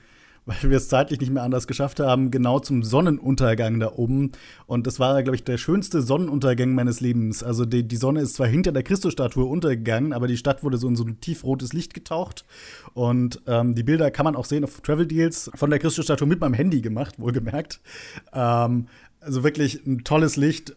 weil 0.44 0.70
wir 0.70 0.76
es 0.76 0.88
zeitlich 0.88 1.20
nicht 1.20 1.32
mehr 1.32 1.42
anders 1.42 1.66
geschafft 1.66 2.00
haben, 2.00 2.30
genau 2.30 2.58
zum 2.58 2.82
Sonnenuntergang 2.82 3.78
da 3.78 3.92
oben. 3.94 4.32
Und 4.66 4.86
das 4.86 4.98
war, 4.98 5.22
glaube 5.22 5.36
ich, 5.36 5.44
der 5.44 5.56
schönste 5.56 6.02
Sonnenuntergang 6.02 6.74
meines 6.74 7.00
Lebens. 7.00 7.42
Also 7.44 7.64
die, 7.64 7.86
die 7.86 7.96
Sonne 7.96 8.20
ist 8.20 8.34
zwar 8.34 8.48
hinter 8.48 8.72
der 8.72 8.82
Christusstatue 8.82 9.44
untergegangen, 9.44 10.12
aber 10.12 10.26
die 10.26 10.36
Stadt 10.36 10.64
wurde 10.64 10.78
so 10.78 10.88
in 10.88 10.96
so 10.96 11.04
ein 11.04 11.20
tiefrotes 11.20 11.72
Licht 11.72 11.94
getaucht. 11.94 12.44
Und 12.94 13.40
ähm, 13.46 13.74
die 13.74 13.84
Bilder 13.84 14.10
kann 14.10 14.24
man 14.24 14.34
auch 14.34 14.44
sehen 14.44 14.64
auf 14.64 14.80
Travel 14.80 15.06
Deals 15.06 15.50
von 15.54 15.70
der 15.70 15.78
Christusstatue 15.78 16.26
mit 16.26 16.40
meinem 16.40 16.54
Handy 16.54 16.80
gemacht, 16.80 17.20
wohlgemerkt. 17.20 17.80
Ähm, 18.32 18.88
also 19.20 19.44
wirklich 19.44 19.86
ein 19.86 20.02
tolles 20.02 20.36
Licht, 20.36 20.74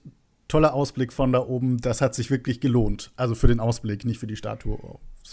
toller 0.56 0.74
Ausblick 0.74 1.12
von 1.12 1.34
da 1.34 1.40
oben. 1.40 1.82
Das 1.82 2.00
hat 2.00 2.16
sich 2.16 2.32
wirklich 2.32 2.62
gelohnt. 2.62 3.12
Also 3.18 3.36
für 3.36 3.48
den 3.48 3.60
Ausblick, 3.60 4.06
nicht 4.06 4.22
für 4.22 4.28
die 4.28 4.38
Statue, 4.38 4.80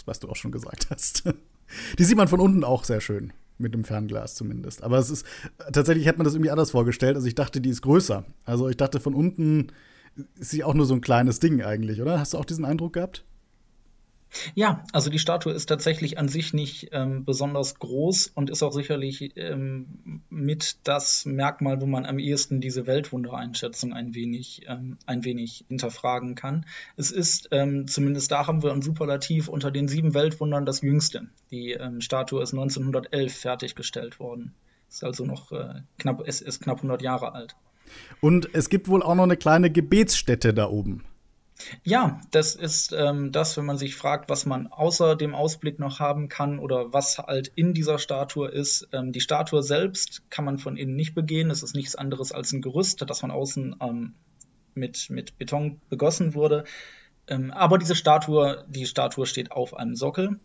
was 0.03 0.19
du 0.19 0.27
auch 0.27 0.35
schon 0.35 0.51
gesagt 0.51 0.87
hast. 0.89 1.23
Die 1.97 2.03
sieht 2.03 2.17
man 2.17 2.27
von 2.27 2.41
unten 2.41 2.65
auch 2.65 2.83
sehr 2.83 2.99
schön. 2.99 3.31
Mit 3.57 3.73
dem 3.73 3.85
Fernglas 3.85 4.35
zumindest. 4.35 4.83
Aber 4.83 4.97
es 4.97 5.09
ist 5.09 5.25
tatsächlich 5.71 6.09
hat 6.09 6.17
man 6.17 6.25
das 6.25 6.33
irgendwie 6.33 6.51
anders 6.51 6.71
vorgestellt. 6.71 7.15
Also 7.15 7.27
ich 7.27 7.35
dachte, 7.35 7.61
die 7.61 7.69
ist 7.69 7.83
größer. 7.83 8.25
Also 8.43 8.67
ich 8.67 8.75
dachte, 8.75 8.99
von 8.99 9.13
unten 9.13 9.67
ist 10.37 10.49
sie 10.49 10.63
auch 10.63 10.73
nur 10.73 10.85
so 10.85 10.93
ein 10.93 11.01
kleines 11.01 11.39
Ding 11.39 11.61
eigentlich, 11.61 12.01
oder? 12.01 12.19
Hast 12.19 12.33
du 12.33 12.37
auch 12.37 12.45
diesen 12.45 12.65
Eindruck 12.65 12.93
gehabt? 12.93 13.23
Ja, 14.55 14.83
also 14.91 15.09
die 15.09 15.19
Statue 15.19 15.53
ist 15.53 15.67
tatsächlich 15.67 16.17
an 16.17 16.27
sich 16.27 16.53
nicht 16.53 16.89
ähm, 16.91 17.25
besonders 17.25 17.79
groß 17.79 18.31
und 18.33 18.49
ist 18.49 18.63
auch 18.63 18.73
sicherlich 18.73 19.35
ähm, 19.37 20.21
mit 20.29 20.77
das 20.83 21.25
Merkmal, 21.25 21.81
wo 21.81 21.85
man 21.85 22.05
am 22.05 22.19
ehesten 22.19 22.61
diese 22.61 22.87
Weltwundereinschätzung 22.87 23.93
ein 23.93 24.15
wenig, 24.15 24.63
ähm, 24.67 24.97
ein 25.05 25.23
wenig 25.23 25.65
hinterfragen 25.67 26.35
kann. 26.35 26.65
Es 26.97 27.11
ist, 27.11 27.49
ähm, 27.51 27.87
zumindest 27.87 28.31
da 28.31 28.47
haben 28.47 28.63
wir 28.63 28.71
ein 28.71 28.81
Superlativ 28.81 29.47
unter 29.47 29.71
den 29.71 29.87
sieben 29.87 30.13
Weltwundern 30.13 30.65
das 30.65 30.81
jüngste. 30.81 31.27
Die 31.51 31.71
ähm, 31.71 32.01
Statue 32.01 32.41
ist 32.41 32.53
1911 32.53 33.33
fertiggestellt 33.35 34.19
worden. 34.19 34.53
Ist 34.89 35.03
also 35.03 35.25
noch 35.25 35.51
äh, 35.51 35.81
knapp, 35.97 36.23
es 36.27 36.41
ist 36.41 36.61
knapp 36.61 36.77
100 36.77 37.01
Jahre 37.01 37.33
alt. 37.33 37.55
Und 38.21 38.49
es 38.53 38.69
gibt 38.69 38.87
wohl 38.87 39.03
auch 39.03 39.15
noch 39.15 39.23
eine 39.23 39.37
kleine 39.37 39.69
Gebetsstätte 39.69 40.53
da 40.53 40.69
oben. 40.69 41.03
Ja, 41.83 42.21
das 42.31 42.55
ist 42.55 42.93
ähm, 42.93 43.31
das, 43.31 43.57
wenn 43.57 43.65
man 43.65 43.77
sich 43.77 43.95
fragt, 43.95 44.29
was 44.29 44.45
man 44.45 44.67
außer 44.67 45.15
dem 45.15 45.35
Ausblick 45.35 45.79
noch 45.79 45.99
haben 45.99 46.29
kann 46.29 46.59
oder 46.59 46.93
was 46.93 47.17
halt 47.17 47.51
in 47.55 47.73
dieser 47.73 47.99
Statue 47.99 48.49
ist. 48.49 48.87
Ähm, 48.91 49.11
die 49.11 49.21
Statue 49.21 49.63
selbst 49.63 50.23
kann 50.29 50.45
man 50.45 50.57
von 50.57 50.77
innen 50.77 50.95
nicht 50.95 51.15
begehen. 51.15 51.49
Es 51.49 51.63
ist 51.63 51.75
nichts 51.75 51.95
anderes 51.95 52.31
als 52.31 52.51
ein 52.51 52.61
Gerüst, 52.61 53.03
das 53.07 53.19
von 53.19 53.31
außen 53.31 53.75
ähm, 53.81 54.15
mit, 54.75 55.09
mit 55.09 55.37
Beton 55.37 55.81
begossen 55.89 56.33
wurde. 56.33 56.65
Ähm, 57.27 57.51
aber 57.51 57.77
diese 57.77 57.95
Statue, 57.95 58.65
die 58.67 58.85
Statue 58.85 59.25
steht 59.25 59.51
auf 59.51 59.75
einem 59.75 59.95
Sockel 59.95 60.39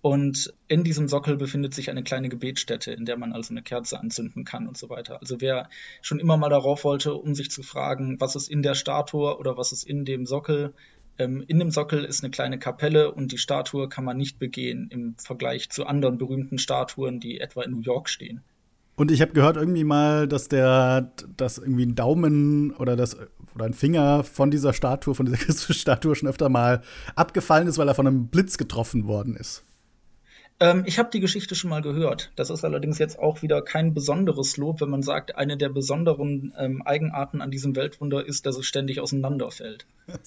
und 0.00 0.54
in 0.68 0.84
diesem 0.84 1.08
Sockel 1.08 1.36
befindet 1.36 1.74
sich 1.74 1.90
eine 1.90 2.04
kleine 2.04 2.28
Gebetsstätte, 2.28 2.92
in 2.92 3.04
der 3.04 3.16
man 3.16 3.32
also 3.32 3.52
eine 3.52 3.62
Kerze 3.62 3.98
anzünden 3.98 4.44
kann 4.44 4.68
und 4.68 4.76
so 4.76 4.88
weiter. 4.88 5.20
Also 5.20 5.40
wer 5.40 5.68
schon 6.02 6.20
immer 6.20 6.36
mal 6.36 6.50
darauf 6.50 6.84
wollte, 6.84 7.14
um 7.14 7.34
sich 7.34 7.50
zu 7.50 7.62
fragen, 7.62 8.20
was 8.20 8.36
ist 8.36 8.48
in 8.48 8.62
der 8.62 8.74
Statue 8.74 9.36
oder 9.38 9.56
was 9.56 9.72
ist 9.72 9.82
in 9.82 10.04
dem 10.04 10.24
Sockel, 10.24 10.72
ähm, 11.18 11.44
in 11.48 11.58
dem 11.58 11.70
Sockel 11.70 12.04
ist 12.04 12.22
eine 12.22 12.30
kleine 12.30 12.58
Kapelle 12.58 13.12
und 13.12 13.32
die 13.32 13.38
Statue 13.38 13.88
kann 13.88 14.04
man 14.04 14.16
nicht 14.16 14.38
begehen 14.38 14.88
im 14.90 15.16
Vergleich 15.18 15.68
zu 15.70 15.84
anderen 15.84 16.16
berühmten 16.16 16.58
Statuen, 16.58 17.18
die 17.18 17.40
etwa 17.40 17.62
in 17.62 17.72
New 17.72 17.80
York 17.80 18.08
stehen. 18.08 18.42
Und 18.94 19.10
ich 19.12 19.20
habe 19.20 19.32
gehört 19.32 19.56
irgendwie 19.56 19.84
mal, 19.84 20.26
dass 20.26 20.48
der, 20.48 21.12
dass 21.36 21.58
irgendwie 21.58 21.86
ein 21.86 21.94
Daumen 21.94 22.72
oder 22.72 22.96
das 22.96 23.16
oder 23.54 23.64
ein 23.64 23.74
Finger 23.74 24.24
von 24.24 24.50
dieser 24.50 24.72
Statue, 24.72 25.14
von 25.14 25.26
dieser 25.26 25.38
Christusstatue 25.44 26.14
schon 26.14 26.28
öfter 26.28 26.48
mal 26.48 26.82
abgefallen 27.16 27.68
ist, 27.68 27.78
weil 27.78 27.88
er 27.88 27.94
von 27.94 28.06
einem 28.06 28.28
Blitz 28.28 28.58
getroffen 28.58 29.06
worden 29.06 29.36
ist. 29.36 29.64
Ähm, 30.60 30.82
ich 30.86 30.98
habe 30.98 31.10
die 31.12 31.20
Geschichte 31.20 31.54
schon 31.54 31.70
mal 31.70 31.82
gehört. 31.82 32.32
Das 32.36 32.50
ist 32.50 32.64
allerdings 32.64 32.98
jetzt 32.98 33.18
auch 33.18 33.42
wieder 33.42 33.62
kein 33.62 33.94
besonderes 33.94 34.56
Lob, 34.56 34.80
wenn 34.80 34.90
man 34.90 35.02
sagt, 35.02 35.36
eine 35.36 35.56
der 35.56 35.68
besonderen 35.68 36.52
ähm, 36.58 36.82
Eigenarten 36.82 37.40
an 37.40 37.50
diesem 37.50 37.76
Weltwunder 37.76 38.26
ist, 38.26 38.46
dass 38.46 38.56
es 38.56 38.66
ständig 38.66 39.00
auseinanderfällt. 39.00 39.86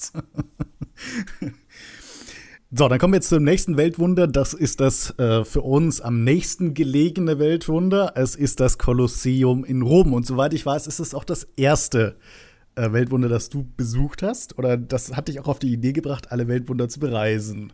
So, 2.74 2.88
dann 2.88 3.00
kommen 3.00 3.12
wir 3.12 3.18
jetzt 3.18 3.28
zum 3.28 3.44
nächsten 3.44 3.76
Weltwunder. 3.76 4.28
Das 4.28 4.54
ist 4.54 4.80
das 4.80 5.14
äh, 5.20 5.44
für 5.44 5.60
uns 5.60 6.00
am 6.00 6.24
nächsten 6.24 6.74
gelegene 6.74 7.38
Weltwunder. 7.38 8.14
Es 8.16 8.38
ist 8.38 8.62
das 8.62 8.78
Kolosseum 8.78 9.66
in 9.66 9.82
Rom. 9.82 10.14
Und 10.14 10.26
soweit 10.26 10.54
ich 10.54 10.66
weiß, 10.66 10.88
ist 10.88 11.00
es 11.00 11.14
auch 11.14 11.26
das 11.26 11.50
erste 11.58 12.16
äh, 12.76 12.94
Weltwunder, 12.94 13.28
das 13.28 13.50
du 13.50 13.68
besucht 13.76 14.24
hast. 14.24 14.58
Oder 14.58 14.78
das 14.78 15.18
hat 15.18 15.28
dich 15.28 15.42
auch 15.42 15.50
auf 15.50 15.60
die 15.60 15.74
Idee 15.74 15.92
gebracht, 15.92 16.32
alle 16.32 16.48
Weltwunder 16.48 16.88
zu 16.88 17.02
bereisen. 17.02 17.74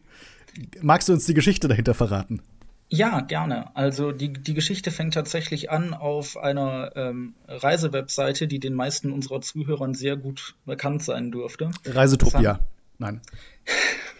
Magst 0.81 1.09
du 1.09 1.13
uns 1.13 1.25
die 1.25 1.33
Geschichte 1.33 1.67
dahinter 1.67 1.93
verraten? 1.93 2.41
Ja, 2.89 3.19
gerne. 3.19 3.75
Also 3.75 4.11
die, 4.11 4.31
die 4.31 4.53
Geschichte 4.53 4.91
fängt 4.91 5.13
tatsächlich 5.13 5.69
an 5.71 5.93
auf 5.93 6.37
einer 6.37 6.91
ähm, 6.95 7.33
Reisewebseite, 7.47 8.47
die 8.47 8.59
den 8.59 8.73
meisten 8.73 9.11
unserer 9.11 9.41
Zuhörern 9.41 9.93
sehr 9.93 10.15
gut 10.15 10.55
bekannt 10.65 11.03
sein 11.03 11.31
dürfte. 11.31 11.71
Reisetopia. 11.85 12.59
Nein. 12.97 13.21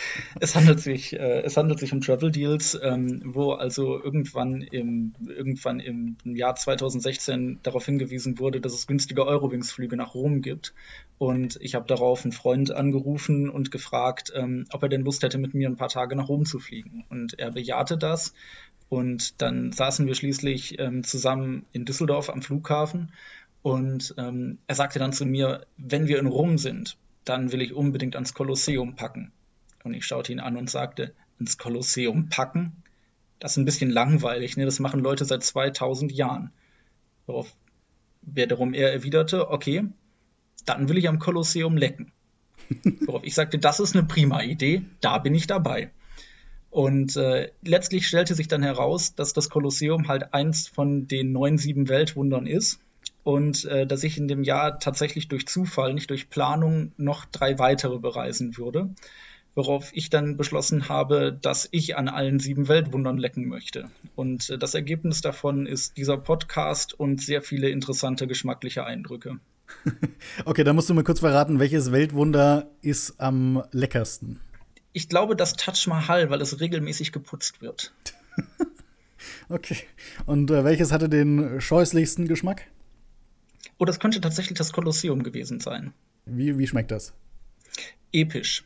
Es 0.40 0.54
handelt 0.54 0.80
sich, 0.80 1.12
äh, 1.12 1.42
es 1.42 1.56
handelt 1.56 1.78
sich 1.78 1.92
um 1.92 2.00
Travel 2.00 2.30
Deals, 2.30 2.78
ähm, 2.82 3.22
wo 3.24 3.52
also 3.52 4.02
irgendwann 4.02 4.62
im, 4.62 5.14
irgendwann 5.26 5.80
im 5.80 6.16
Jahr 6.24 6.54
2016 6.54 7.60
darauf 7.62 7.86
hingewiesen 7.86 8.38
wurde, 8.38 8.60
dass 8.60 8.72
es 8.72 8.86
günstige 8.86 9.26
Eurowings-Flüge 9.26 9.96
nach 9.96 10.14
Rom 10.14 10.42
gibt. 10.42 10.74
Und 11.18 11.58
ich 11.60 11.74
habe 11.74 11.86
darauf 11.86 12.24
einen 12.24 12.32
Freund 12.32 12.70
angerufen 12.70 13.50
und 13.50 13.70
gefragt, 13.70 14.32
ähm, 14.34 14.66
ob 14.72 14.82
er 14.82 14.88
denn 14.88 15.02
Lust 15.02 15.22
hätte, 15.22 15.38
mit 15.38 15.54
mir 15.54 15.68
ein 15.68 15.76
paar 15.76 15.88
Tage 15.88 16.16
nach 16.16 16.28
Rom 16.28 16.44
zu 16.44 16.58
fliegen. 16.58 17.04
Und 17.10 17.38
er 17.38 17.50
bejahte 17.50 17.98
das. 17.98 18.34
Und 18.88 19.40
dann 19.40 19.72
saßen 19.72 20.06
wir 20.06 20.14
schließlich 20.14 20.78
ähm, 20.78 21.04
zusammen 21.04 21.66
in 21.72 21.84
Düsseldorf 21.84 22.30
am 22.30 22.42
Flughafen. 22.42 23.12
Und 23.62 24.14
ähm, 24.16 24.58
er 24.66 24.74
sagte 24.74 24.98
dann 24.98 25.12
zu 25.12 25.26
mir, 25.26 25.66
wenn 25.76 26.08
wir 26.08 26.18
in 26.18 26.26
Rom 26.26 26.58
sind, 26.58 26.96
dann 27.24 27.52
will 27.52 27.62
ich 27.62 27.74
unbedingt 27.74 28.14
ans 28.14 28.34
Kolosseum 28.34 28.96
packen. 28.96 29.32
Und 29.84 29.94
ich 29.94 30.06
schaute 30.06 30.32
ihn 30.32 30.40
an 30.40 30.56
und 30.56 30.68
sagte, 30.68 31.14
ins 31.38 31.58
Kolosseum 31.58 32.28
packen? 32.28 32.82
Das 33.38 33.52
ist 33.52 33.56
ein 33.56 33.64
bisschen 33.64 33.90
langweilig, 33.90 34.56
ne? 34.56 34.66
Das 34.66 34.78
machen 34.78 35.00
Leute 35.00 35.24
seit 35.24 35.42
2000 35.42 36.12
Jahren. 36.12 36.52
Worauf 37.26 37.54
wiederum 38.22 38.74
er 38.74 38.92
erwiderte, 38.92 39.50
okay, 39.50 39.84
dann 40.66 40.88
will 40.88 40.98
ich 40.98 41.08
am 41.08 41.18
Kolosseum 41.18 41.76
lecken. 41.76 42.12
Worauf 43.06 43.24
ich 43.24 43.34
sagte, 43.34 43.58
das 43.58 43.80
ist 43.80 43.96
eine 43.96 44.06
prima 44.06 44.42
Idee, 44.42 44.82
da 45.00 45.18
bin 45.18 45.34
ich 45.34 45.46
dabei. 45.46 45.90
Und 46.68 47.16
äh, 47.16 47.50
letztlich 47.62 48.06
stellte 48.06 48.34
sich 48.34 48.46
dann 48.46 48.62
heraus, 48.62 49.14
dass 49.14 49.32
das 49.32 49.50
Kolosseum 49.50 50.06
halt 50.06 50.34
eins 50.34 50.68
von 50.68 51.08
den 51.08 51.32
neun, 51.32 51.58
sieben 51.58 51.88
Weltwundern 51.88 52.46
ist 52.46 52.78
und 53.24 53.64
äh, 53.64 53.86
dass 53.86 54.04
ich 54.04 54.18
in 54.18 54.28
dem 54.28 54.44
Jahr 54.44 54.78
tatsächlich 54.78 55.26
durch 55.26 55.48
Zufall, 55.48 55.94
nicht 55.94 56.10
durch 56.10 56.30
Planung, 56.30 56.92
noch 56.96 57.24
drei 57.24 57.58
weitere 57.58 57.98
bereisen 57.98 58.56
würde 58.56 58.90
worauf 59.54 59.90
ich 59.92 60.10
dann 60.10 60.36
beschlossen 60.36 60.88
habe, 60.88 61.36
dass 61.40 61.68
ich 61.70 61.96
an 61.96 62.08
allen 62.08 62.38
sieben 62.38 62.68
Weltwundern 62.68 63.18
lecken 63.18 63.48
möchte. 63.48 63.90
Und 64.14 64.50
äh, 64.50 64.58
das 64.58 64.74
Ergebnis 64.74 65.20
davon 65.20 65.66
ist 65.66 65.96
dieser 65.96 66.16
Podcast 66.16 66.98
und 66.98 67.20
sehr 67.20 67.42
viele 67.42 67.68
interessante 67.70 68.26
geschmackliche 68.26 68.84
Eindrücke. 68.84 69.38
Okay, 70.44 70.64
dann 70.64 70.74
musst 70.74 70.90
du 70.90 70.94
mir 70.94 71.04
kurz 71.04 71.20
verraten, 71.20 71.60
welches 71.60 71.92
Weltwunder 71.92 72.68
ist 72.82 73.20
am 73.20 73.62
leckersten? 73.70 74.40
Ich 74.92 75.08
glaube, 75.08 75.36
das 75.36 75.54
Taj 75.54 75.86
Mahal, 75.86 76.30
weil 76.30 76.40
es 76.40 76.60
regelmäßig 76.60 77.12
geputzt 77.12 77.62
wird. 77.62 77.92
okay. 79.48 79.76
Und 80.26 80.50
äh, 80.50 80.64
welches 80.64 80.92
hatte 80.92 81.08
den 81.08 81.60
scheußlichsten 81.60 82.26
Geschmack? 82.26 82.66
Oh, 83.78 83.84
das 83.84 84.00
könnte 84.00 84.20
tatsächlich 84.20 84.58
das 84.58 84.72
Kolosseum 84.72 85.22
gewesen 85.22 85.60
sein. 85.60 85.92
Wie, 86.26 86.58
wie 86.58 86.66
schmeckt 86.66 86.90
das? 86.90 87.12
Episch. 88.12 88.64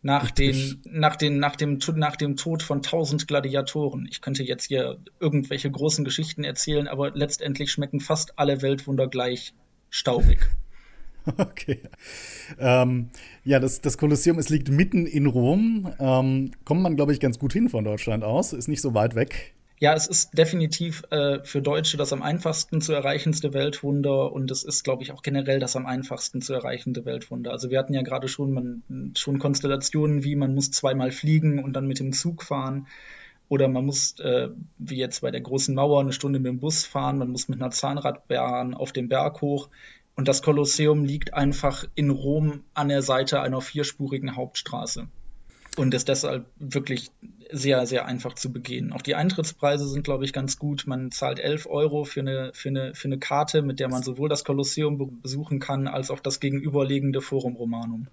Nach, 0.00 0.30
den, 0.30 0.80
nach, 0.84 1.16
den, 1.16 1.40
nach, 1.40 1.56
dem, 1.56 1.78
nach 1.96 2.14
dem 2.14 2.36
Tod 2.36 2.62
von 2.62 2.82
tausend 2.82 3.26
Gladiatoren. 3.26 4.06
Ich 4.08 4.20
könnte 4.20 4.44
jetzt 4.44 4.66
hier 4.66 4.98
irgendwelche 5.18 5.70
großen 5.70 6.04
Geschichten 6.04 6.44
erzählen, 6.44 6.86
aber 6.86 7.10
letztendlich 7.10 7.72
schmecken 7.72 7.98
fast 7.98 8.38
alle 8.38 8.62
Weltwunder 8.62 9.08
gleich 9.08 9.54
staubig. 9.90 10.48
Okay. 11.36 11.80
Ähm, 12.58 13.10
ja, 13.44 13.60
das, 13.60 13.82
das 13.82 13.98
Kolosseum, 13.98 14.38
es 14.38 14.48
liegt 14.48 14.70
mitten 14.70 15.04
in 15.04 15.26
Rom. 15.26 15.92
Ähm, 15.98 16.52
kommt 16.64 16.80
man, 16.80 16.96
glaube 16.96 17.12
ich, 17.12 17.20
ganz 17.20 17.38
gut 17.38 17.52
hin 17.52 17.68
von 17.68 17.84
Deutschland 17.84 18.24
aus. 18.24 18.54
Ist 18.54 18.66
nicht 18.66 18.80
so 18.80 18.94
weit 18.94 19.14
weg. 19.14 19.54
Ja, 19.80 19.94
es 19.94 20.08
ist 20.08 20.36
definitiv 20.36 21.04
äh, 21.10 21.38
für 21.44 21.62
Deutsche 21.62 21.96
das 21.96 22.12
am 22.12 22.20
einfachsten 22.20 22.80
zu 22.80 22.92
erreichendste 22.92 23.54
Weltwunder 23.54 24.32
und 24.32 24.50
es 24.50 24.64
ist, 24.64 24.82
glaube 24.82 25.04
ich, 25.04 25.12
auch 25.12 25.22
generell 25.22 25.60
das 25.60 25.76
am 25.76 25.86
einfachsten 25.86 26.42
zu 26.42 26.52
erreichende 26.52 27.04
Weltwunder. 27.04 27.52
Also 27.52 27.70
wir 27.70 27.78
hatten 27.78 27.94
ja 27.94 28.02
gerade 28.02 28.26
schon, 28.26 28.52
man, 28.52 29.12
schon 29.16 29.38
Konstellationen 29.38 30.24
wie, 30.24 30.34
man 30.34 30.52
muss 30.52 30.72
zweimal 30.72 31.12
fliegen 31.12 31.62
und 31.62 31.74
dann 31.74 31.86
mit 31.86 32.00
dem 32.00 32.12
Zug 32.12 32.42
fahren. 32.42 32.88
Oder 33.48 33.68
man 33.68 33.86
muss, 33.86 34.18
äh, 34.18 34.48
wie 34.78 34.96
jetzt 34.96 35.20
bei 35.20 35.30
der 35.30 35.40
großen 35.42 35.74
Mauer, 35.74 36.00
eine 36.00 36.12
Stunde 36.12 36.40
mit 36.40 36.50
dem 36.50 36.58
Bus 36.58 36.84
fahren, 36.84 37.18
man 37.18 37.30
muss 37.30 37.48
mit 37.48 37.62
einer 37.62 37.70
Zahnradbahn 37.70 38.74
auf 38.74 38.92
den 38.92 39.08
Berg 39.08 39.40
hoch. 39.42 39.68
Und 40.16 40.26
das 40.26 40.42
Kolosseum 40.42 41.04
liegt 41.04 41.34
einfach 41.34 41.84
in 41.94 42.10
Rom 42.10 42.64
an 42.74 42.88
der 42.88 43.02
Seite 43.02 43.40
einer 43.40 43.60
vierspurigen 43.60 44.34
Hauptstraße 44.34 45.06
und 45.78 45.94
ist 45.94 46.08
deshalb 46.08 46.46
wirklich 46.58 47.10
sehr, 47.50 47.86
sehr 47.86 48.06
einfach 48.06 48.34
zu 48.34 48.52
begehen. 48.52 48.92
Auch 48.92 49.02
die 49.02 49.14
Eintrittspreise 49.14 49.88
sind, 49.88 50.04
glaube 50.04 50.24
ich, 50.24 50.32
ganz 50.32 50.58
gut. 50.58 50.84
Man 50.86 51.10
zahlt 51.10 51.38
11 51.38 51.66
Euro 51.66 52.04
für 52.04 52.20
eine, 52.20 52.50
für, 52.52 52.68
eine, 52.68 52.94
für 52.94 53.08
eine 53.08 53.18
Karte, 53.18 53.62
mit 53.62 53.80
der 53.80 53.88
man 53.88 54.02
sowohl 54.02 54.28
das 54.28 54.44
Kolosseum 54.44 55.20
besuchen 55.22 55.58
kann, 55.58 55.86
als 55.86 56.10
auch 56.10 56.20
das 56.20 56.40
gegenüberliegende 56.40 57.20
Forum 57.20 57.56
Romanum. 57.56 58.08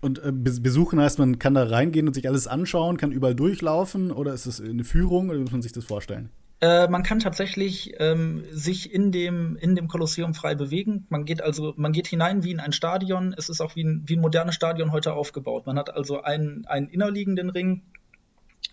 Und 0.00 0.22
äh, 0.22 0.32
besuchen 0.32 1.00
heißt, 1.00 1.18
man 1.18 1.38
kann 1.38 1.54
da 1.54 1.64
reingehen 1.64 2.08
und 2.08 2.14
sich 2.14 2.28
alles 2.28 2.46
anschauen, 2.46 2.96
kann 2.96 3.12
überall 3.12 3.34
durchlaufen 3.34 4.10
oder 4.10 4.34
ist 4.34 4.46
es 4.46 4.60
eine 4.60 4.84
Führung 4.84 5.30
oder 5.30 5.38
muss 5.38 5.52
man 5.52 5.62
sich 5.62 5.72
das 5.72 5.84
vorstellen? 5.84 6.30
Äh, 6.62 6.86
man 6.86 7.02
kann 7.02 7.18
tatsächlich 7.18 7.94
ähm, 7.98 8.44
sich 8.52 8.94
in 8.94 9.10
dem, 9.10 9.56
in 9.56 9.74
dem 9.74 9.88
Kolosseum 9.88 10.32
frei 10.32 10.54
bewegen. 10.54 11.06
Man 11.08 11.24
geht 11.24 11.42
also, 11.42 11.74
man 11.76 11.90
geht 11.90 12.06
hinein 12.06 12.44
wie 12.44 12.52
in 12.52 12.60
ein 12.60 12.72
Stadion. 12.72 13.34
Es 13.36 13.48
ist 13.48 13.60
auch 13.60 13.74
wie 13.74 13.82
ein, 13.82 14.04
wie 14.06 14.14
ein 14.14 14.20
modernes 14.20 14.54
Stadion 14.54 14.92
heute 14.92 15.12
aufgebaut. 15.12 15.66
Man 15.66 15.76
hat 15.76 15.92
also 15.92 16.22
einen, 16.22 16.64
einen 16.66 16.88
innerliegenden 16.88 17.50
Ring, 17.50 17.82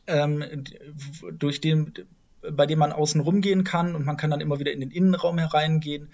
ähm, 0.05 0.43
durch 1.33 1.61
den, 1.61 1.93
bei 2.43 2.67
dem 2.67 2.77
man 2.77 2.91
außen 2.91 3.21
rumgehen 3.21 3.63
kann 3.63 3.95
und 3.95 4.05
man 4.05 4.17
kann 4.17 4.29
dann 4.29 4.41
immer 4.41 4.59
wieder 4.59 4.71
in 4.71 4.81
den 4.81 4.91
Innenraum 4.91 5.39
hereingehen 5.39 6.09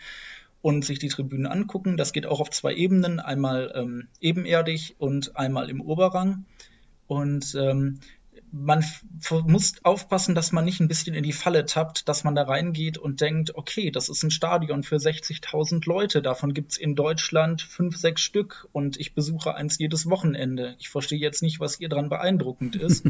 und 0.62 0.86
sich 0.86 1.00
die 1.00 1.10
Tribünen 1.10 1.46
angucken. 1.46 1.98
Das 1.98 2.14
geht 2.14 2.26
auch 2.26 2.40
auf 2.40 2.52
zwei 2.52 2.74
Ebenen, 2.74 3.20
einmal 3.20 3.74
ähm, 3.76 4.08
ebenerdig 4.22 4.96
und 4.98 5.36
einmal 5.36 5.70
im 5.70 5.82
Oberrang. 5.82 6.46
Und 7.08 7.54
ähm, 7.56 8.00
man 8.58 8.86
muss 9.46 9.74
aufpassen, 9.84 10.34
dass 10.34 10.54
man 10.54 10.64
nicht 10.64 10.80
ein 10.80 10.88
bisschen 10.88 11.14
in 11.14 11.24
die 11.24 11.34
Falle 11.34 11.66
tappt, 11.66 12.08
dass 12.08 12.24
man 12.24 12.36
da 12.36 12.44
reingeht 12.44 12.98
und 12.98 13.20
denkt, 13.20 13.54
okay, 13.56 13.92
das 13.92 14.08
ist 14.08 14.24
ein 14.24 14.32
Stadion 14.32 14.84
für 14.84 14.96
60.000 14.96 15.86
Leute, 15.86 16.22
davon 16.22 16.54
gibt's 16.54 16.78
in 16.78 16.96
Deutschland 16.96 17.62
fünf, 17.62 17.98
sechs 17.98 18.22
Stück 18.22 18.70
und 18.72 18.98
ich 18.98 19.14
besuche 19.14 19.56
eins 19.56 19.78
jedes 19.78 20.10
Wochenende. 20.10 20.76
Ich 20.80 20.88
verstehe 20.88 21.20
jetzt 21.20 21.44
nicht, 21.44 21.60
was 21.60 21.82
ihr 21.82 21.90
dran 21.90 22.08
beeindruckend 22.08 22.78
ist. 22.78 23.06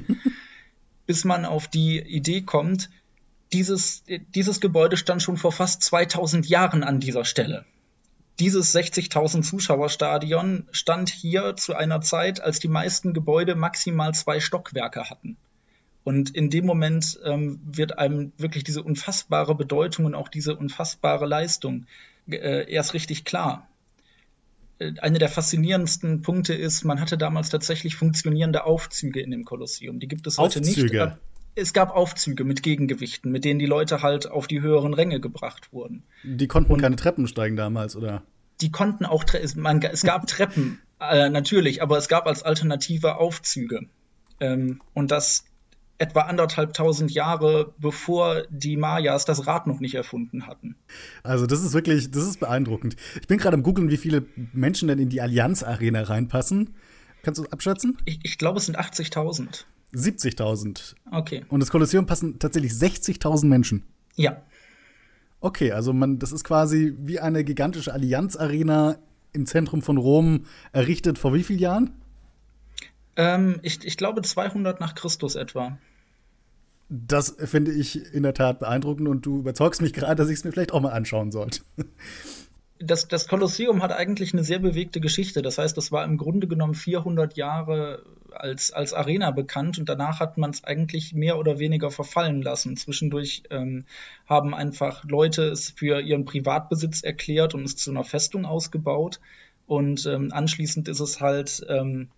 Bis 1.06 1.26
man 1.26 1.46
auf 1.46 1.68
die 1.68 2.00
Idee 2.00 2.42
kommt, 2.42 2.90
dieses, 3.54 4.04
dieses 4.34 4.60
Gebäude 4.60 4.98
stand 4.98 5.22
schon 5.22 5.38
vor 5.38 5.52
fast 5.52 5.84
2000 5.84 6.50
Jahren 6.50 6.84
an 6.84 7.00
dieser 7.00 7.24
Stelle 7.24 7.66
dieses 8.40 8.76
60.000 8.76 9.44
Zuschauerstadion 9.44 10.68
stand 10.72 11.10
hier 11.10 11.56
zu 11.56 11.76
einer 11.76 12.02
Zeit, 12.02 12.42
als 12.42 12.60
die 12.60 12.68
meisten 12.68 13.14
Gebäude 13.14 13.56
maximal 13.56 14.14
zwei 14.14 14.40
Stockwerke 14.40 15.10
hatten. 15.10 15.38
Und 16.04 16.36
in 16.36 16.50
dem 16.50 16.66
Moment 16.66 17.20
ähm, 17.24 17.60
wird 17.66 17.98
einem 17.98 18.32
wirklich 18.38 18.64
diese 18.64 18.84
unfassbare 18.84 19.56
Bedeutung 19.56 20.06
und 20.06 20.16
auch 20.16 20.28
diese 20.28 20.56
unfassbare 20.56 21.26
Leistung 21.26 21.88
äh, 22.30 22.72
erst 22.72 22.94
richtig 22.94 23.26
klar. 23.26 23.68
Äh, 24.80 24.94
eine 25.00 25.18
der 25.18 25.30
faszinierendsten 25.30 26.22
Punkte 26.22 26.54
ist, 26.54 26.84
man 26.84 27.00
hatte 27.00 27.18
damals 27.18 27.50
tatsächlich 27.50 27.96
funktionierende 27.96 28.66
Aufzüge 28.66 29.22
in 29.22 29.32
dem 29.32 29.46
Kolosseum. 29.46 30.00
Die 30.00 30.08
gibt 30.08 30.28
es 30.28 30.38
heute 30.38 30.60
Aufzüge. 30.60 31.06
nicht. 31.06 31.18
Es 31.56 31.74
gab 31.74 31.96
Aufzüge 31.96 32.44
mit 32.44 32.64
Gegengewichten, 32.64 33.32
mit 33.32 33.46
denen 33.46 33.60
die 33.60 33.66
Leute 33.66 34.02
halt 34.02 34.30
auf 34.30 34.48
die 34.48 34.62
höheren 34.62 34.94
Ränge 34.94 35.20
gebracht 35.20 35.72
wurden. 35.72 36.04
Die 36.24 36.48
konnten 36.48 36.74
und 36.74 36.82
keine 36.82 36.98
Treppen 36.98 37.28
steigen 37.28 37.56
damals, 37.56 37.96
oder? 37.96 38.24
die 38.62 38.72
konnten 38.72 39.06
auch, 39.06 39.24
man, 39.56 39.82
es 39.82 40.04
gab 40.04 40.28
Treppen, 40.28 40.80
äh, 41.00 41.30
natürlich, 41.30 41.82
aber 41.82 41.98
es 41.98 42.08
gab 42.08 42.28
als 42.28 42.44
Alternative 42.44 43.18
Aufzüge. 43.18 43.88
Ähm, 44.40 44.82
und 44.94 45.12
das 45.12 45.46
etwa 45.98 46.22
anderthalbtausend 46.22 47.12
Jahre 47.12 47.74
bevor 47.78 48.44
die 48.50 48.76
Mayas 48.76 49.24
das 49.24 49.48
Rad 49.48 49.66
noch 49.66 49.80
nicht 49.80 49.96
erfunden 49.96 50.46
hatten. 50.46 50.76
Also 51.24 51.48
das 51.48 51.64
ist 51.64 51.74
wirklich, 51.74 52.12
das 52.12 52.28
ist 52.28 52.42
beeindruckend. 52.42 52.98
Ich 53.22 53.28
bin 53.28 53.38
gerade 53.38 53.56
am 53.56 53.64
googeln, 53.64 53.90
wie 53.90 53.98
viele 53.98 54.26
Menschen 54.52 54.90
denn 54.90 55.00
in 55.00 55.08
die 55.08 55.22
Allianz 55.22 55.64
Arena 55.64 56.04
reinpassen. 56.04 56.76
Kannst 57.24 57.40
du 57.40 57.46
abschätzen? 57.46 57.98
Ich, 58.04 58.20
ich 58.24 58.38
glaube, 58.38 58.60
es 58.60 58.66
sind 58.66 58.78
80.000. 58.78 59.64
70.000. 59.96 60.96
Okay. 61.12 61.46
Und 61.50 61.60
das 61.60 61.72
Kolosseum 61.72 62.06
passen 62.06 62.40
tatsächlich 62.40 62.74
60.000 62.74 63.46
Menschen. 63.46 63.84
Ja. 64.16 64.42
Okay, 65.42 65.72
also 65.72 65.94
man, 65.94 66.20
das 66.20 66.32
ist 66.32 66.44
quasi 66.44 66.96
wie 67.00 67.20
eine 67.20 67.44
gigantische 67.44 67.94
Allianz-Arena 67.94 68.98
im 69.34 69.46
Zentrum 69.46 69.82
von 69.82 69.98
Rom 69.98 70.46
errichtet 70.72 71.20
vor 71.20 71.34
wie 71.34 71.44
vielen 71.44 71.60
Jahren? 71.60 71.92
Ähm, 73.16 73.60
ich, 73.62 73.86
ich 73.86 73.98
glaube 73.98 74.22
200 74.22 74.80
nach 74.80 74.96
Christus 74.96 75.36
etwa. 75.36 75.78
Das 76.90 77.36
finde 77.40 77.72
ich 77.72 78.14
in 78.14 78.24
der 78.24 78.34
Tat 78.34 78.60
beeindruckend 78.60 79.08
und 79.08 79.26
du 79.26 79.40
überzeugst 79.40 79.82
mich 79.82 79.94
gerade, 79.94 80.16
dass 80.16 80.30
ich 80.30 80.38
es 80.38 80.44
mir 80.44 80.52
vielleicht 80.52 80.72
auch 80.72 80.82
mal 80.82 80.92
anschauen 80.94 81.32
sollte. 81.32 81.62
Das, 82.78 83.08
das 83.08 83.30
Kolosseum 83.30 83.82
hat 83.82 83.94
eigentlich 83.94 84.34
eine 84.34 84.44
sehr 84.44 84.60
bewegte 84.60 85.00
Geschichte. 85.00 85.42
Das 85.42 85.58
heißt, 85.58 85.78
das 85.78 85.94
war 85.94 86.04
im 86.04 86.18
Grunde 86.18 86.46
genommen 86.46 86.74
400 86.74 87.38
Jahre 87.38 88.04
als, 88.42 88.72
als 88.72 88.94
Arena 88.94 89.32
bekannt 89.32 89.78
und 89.78 89.90
danach 89.90 90.20
hat 90.20 90.38
man 90.38 90.52
es 90.52 90.64
eigentlich 90.64 91.14
mehr 91.14 91.38
oder 91.38 91.60
weniger 91.60 91.92
verfallen 91.92 92.42
lassen. 92.42 92.78
Zwischendurch 92.78 93.44
ähm, 93.50 93.86
haben 94.28 94.54
einfach 94.54 95.04
Leute 95.06 95.44
es 95.44 95.70
für 95.72 96.02
ihren 96.02 96.26
Privatbesitz 96.26 97.02
erklärt 97.04 97.54
und 97.54 97.64
es 97.64 97.76
zu 97.76 97.92
einer 97.92 98.04
Festung 98.04 98.46
ausgebaut. 98.46 99.20
Und 99.68 100.06
ähm, 100.06 100.30
anschließend 100.32 100.88
ist 100.88 101.00
es 101.00 101.22
halt 101.22 101.66
ähm, 101.70 102.10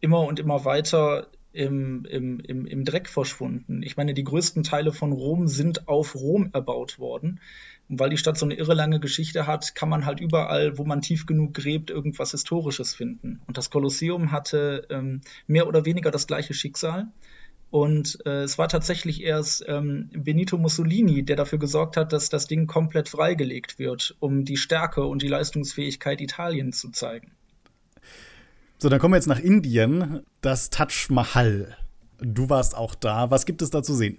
immer 0.00 0.20
und 0.20 0.38
immer 0.38 0.64
weiter 0.64 1.26
im, 1.52 2.04
im, 2.06 2.40
im, 2.40 2.66
im 2.66 2.84
Dreck 2.84 3.08
verschwunden. 3.08 3.82
Ich 3.82 3.96
meine, 3.96 4.14
die 4.14 4.24
größten 4.24 4.62
Teile 4.62 4.92
von 4.92 5.12
Rom 5.12 5.48
sind 5.48 5.88
auf 5.88 6.14
Rom 6.14 6.50
erbaut 6.52 6.98
worden. 6.98 7.40
Und 7.92 8.00
weil 8.00 8.08
die 8.08 8.16
Stadt 8.16 8.38
so 8.38 8.46
eine 8.46 8.54
irre 8.54 8.72
lange 8.72 9.00
Geschichte 9.00 9.46
hat, 9.46 9.74
kann 9.74 9.90
man 9.90 10.06
halt 10.06 10.18
überall, 10.18 10.78
wo 10.78 10.84
man 10.84 11.02
tief 11.02 11.26
genug 11.26 11.52
gräbt, 11.52 11.90
irgendwas 11.90 12.30
Historisches 12.30 12.94
finden. 12.94 13.42
Und 13.46 13.58
das 13.58 13.68
Kolosseum 13.68 14.32
hatte 14.32 14.86
ähm, 14.88 15.20
mehr 15.46 15.68
oder 15.68 15.84
weniger 15.84 16.10
das 16.10 16.26
gleiche 16.26 16.54
Schicksal. 16.54 17.08
Und 17.70 18.24
äh, 18.24 18.44
es 18.44 18.56
war 18.56 18.68
tatsächlich 18.68 19.22
erst 19.22 19.66
ähm, 19.68 20.08
Benito 20.14 20.56
Mussolini, 20.56 21.22
der 21.22 21.36
dafür 21.36 21.58
gesorgt 21.58 21.98
hat, 21.98 22.14
dass 22.14 22.30
das 22.30 22.46
Ding 22.46 22.66
komplett 22.66 23.10
freigelegt 23.10 23.78
wird, 23.78 24.16
um 24.20 24.46
die 24.46 24.56
Stärke 24.56 25.04
und 25.04 25.20
die 25.20 25.28
Leistungsfähigkeit 25.28 26.22
Italiens 26.22 26.80
zu 26.80 26.92
zeigen. 26.92 27.32
So, 28.78 28.88
dann 28.88 29.00
kommen 29.00 29.12
wir 29.12 29.18
jetzt 29.18 29.28
nach 29.28 29.38
Indien. 29.38 30.22
Das 30.40 30.70
Taj 30.70 31.08
Mahal. 31.10 31.76
Du 32.20 32.48
warst 32.48 32.74
auch 32.74 32.94
da. 32.94 33.30
Was 33.30 33.44
gibt 33.44 33.60
es 33.60 33.68
da 33.68 33.82
zu 33.82 33.92
sehen? 33.92 34.16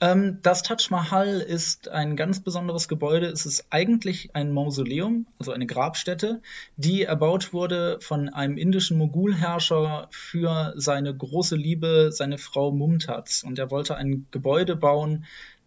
Ähm, 0.00 0.38
das 0.42 0.62
Taj 0.62 0.90
Mahal 0.90 1.40
ist 1.40 1.88
ein 1.88 2.16
ganz 2.16 2.40
besonderes 2.40 2.88
Gebäude. 2.88 3.26
Es 3.26 3.46
ist 3.46 3.66
eigentlich 3.70 4.30
ein 4.34 4.52
Mausoleum, 4.52 5.26
also 5.38 5.52
eine 5.52 5.66
Grabstätte, 5.66 6.42
die 6.76 7.04
erbaut 7.04 7.52
wurde 7.52 7.98
von 8.00 8.28
einem 8.28 8.56
indischen 8.56 8.98
Mogulherrscher 8.98 10.08
für 10.10 10.74
seine 10.76 11.14
große 11.16 11.56
Liebe, 11.56 12.10
seine 12.12 12.38
Frau 12.38 12.72
Mumtaz. 12.72 13.44
Und 13.44 13.58
er 13.58 13.70
wollte 13.70 13.96
ein 13.96 14.26
Gebäude 14.30 14.76
bauen, 14.76 15.24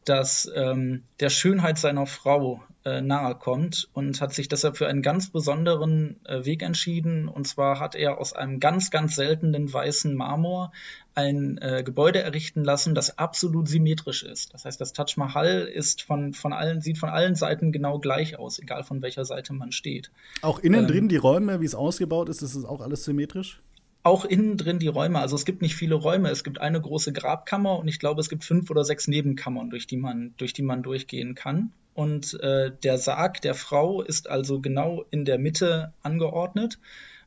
das 0.10 0.50
ähm, 0.56 1.04
der 1.20 1.30
Schönheit 1.30 1.78
seiner 1.78 2.06
Frau 2.06 2.63
äh, 2.88 3.02
nahe 3.02 3.36
kommt 3.36 3.89
und 3.93 4.22
hat 4.22 4.34
sich 4.34 4.48
deshalb 4.48 4.78
für 4.78 4.88
einen 4.88 5.02
ganz 5.02 5.30
besonderen 5.30 6.20
äh, 6.26 6.46
Weg 6.46 6.62
entschieden. 6.62 7.28
Und 7.28 7.48
zwar 7.48 7.80
hat 7.80 7.96
er 7.96 8.17
aus 8.17 8.34
einem 8.34 8.60
ganz, 8.60 8.91
ganz 8.91 9.15
seltenen 9.15 9.72
weißen 9.72 10.15
Marmor 10.15 10.72
ein 11.13 11.58
äh, 11.58 11.84
Gebäude 11.84 12.22
errichten 12.22 12.63
lassen, 12.63 12.96
das 12.96 13.17
absolut 13.17 13.67
symmetrisch 13.67 14.24
ist. 14.24 14.54
Das 14.54 14.65
heißt, 14.65 14.80
das 14.80 14.93
Taj 14.93 15.15
Mahal 15.17 15.62
ist 15.62 16.04
von, 16.04 16.34
von 16.34 16.54
allen, 16.54 16.80
sieht 16.80 16.98
von 16.98 17.10
allen 17.10 17.36
Seiten 17.36 17.72
genau 17.72 18.00
gleich 18.00 18.39
aus, 18.39 18.60
egal 18.60 18.84
von 18.84 19.02
welcher 19.02 19.26
Seite 19.26 19.54
man 19.54 19.72
steht. 19.72 20.12
Auch 20.41 20.60
innen 20.60 20.82
ähm, 20.82 20.88
drin 20.88 21.10
die 21.10 21.17
Räume, 21.17 21.60
wie 21.60 21.65
es 21.65 21.76
ausgebaut 21.76 22.30
ist, 22.30 22.41
ist 22.41 22.56
es 22.56 22.63
auch 22.63 22.82
alles 22.82 23.04
symmetrisch? 23.04 23.62
Auch 24.08 24.26
innen 24.26 24.58
drin 24.58 24.80
die 24.80 24.88
Räume. 24.88 25.20
Also 25.20 25.36
es 25.36 25.46
gibt 25.46 25.62
nicht 25.62 25.76
viele 25.76 25.96
Räume. 25.96 26.30
Es 26.30 26.43
gibt 26.43 26.62
eine 26.62 26.80
große 26.82 27.12
Grabkammer 27.12 27.78
und 27.78 27.88
ich 27.88 28.00
glaube, 28.00 28.22
es 28.22 28.30
gibt 28.30 28.46
fünf 28.46 28.72
oder 28.72 28.84
sechs 28.84 29.08
Nebenkammern, 29.08 29.70
durch 29.70 29.86
die 29.86 29.98
man, 29.98 30.34
durch 30.38 30.54
die 30.54 30.63
man 30.63 30.82
durchgehen 30.82 31.36
kann. 31.36 31.72
Und 31.93 32.39
äh, 32.41 32.72
der 32.84 32.98
Sarg 32.98 33.41
der 33.41 33.54
Frau 33.54 34.02
ist 34.02 34.30
also 34.30 34.62
genau 34.62 35.06
in 35.12 35.26
der 35.26 35.38
Mitte 35.38 35.93
angeordnet. 36.04 36.80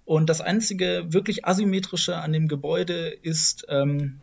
Und 0.06 0.30
das 0.30 0.40
einzige 0.40 1.04
wirklich 1.08 1.44
asymmetrische 1.44 2.16
an 2.16 2.32
dem 2.32 2.48
Gebäude 2.48 3.08
ist 3.22 3.66
ähm, 3.68 4.20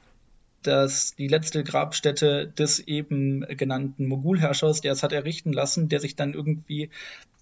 dass 0.63 1.15
die 1.15 1.27
letzte 1.27 1.63
Grabstätte 1.63 2.47
des 2.47 2.79
eben 2.79 3.41
genannten 3.41 4.07
Mogulherrschers, 4.07 4.81
der 4.81 4.91
es 4.91 5.03
hat 5.03 5.13
errichten 5.13 5.53
lassen, 5.53 5.89
der 5.89 5.99
sich 5.99 6.15
dann 6.15 6.33
irgendwie 6.33 6.89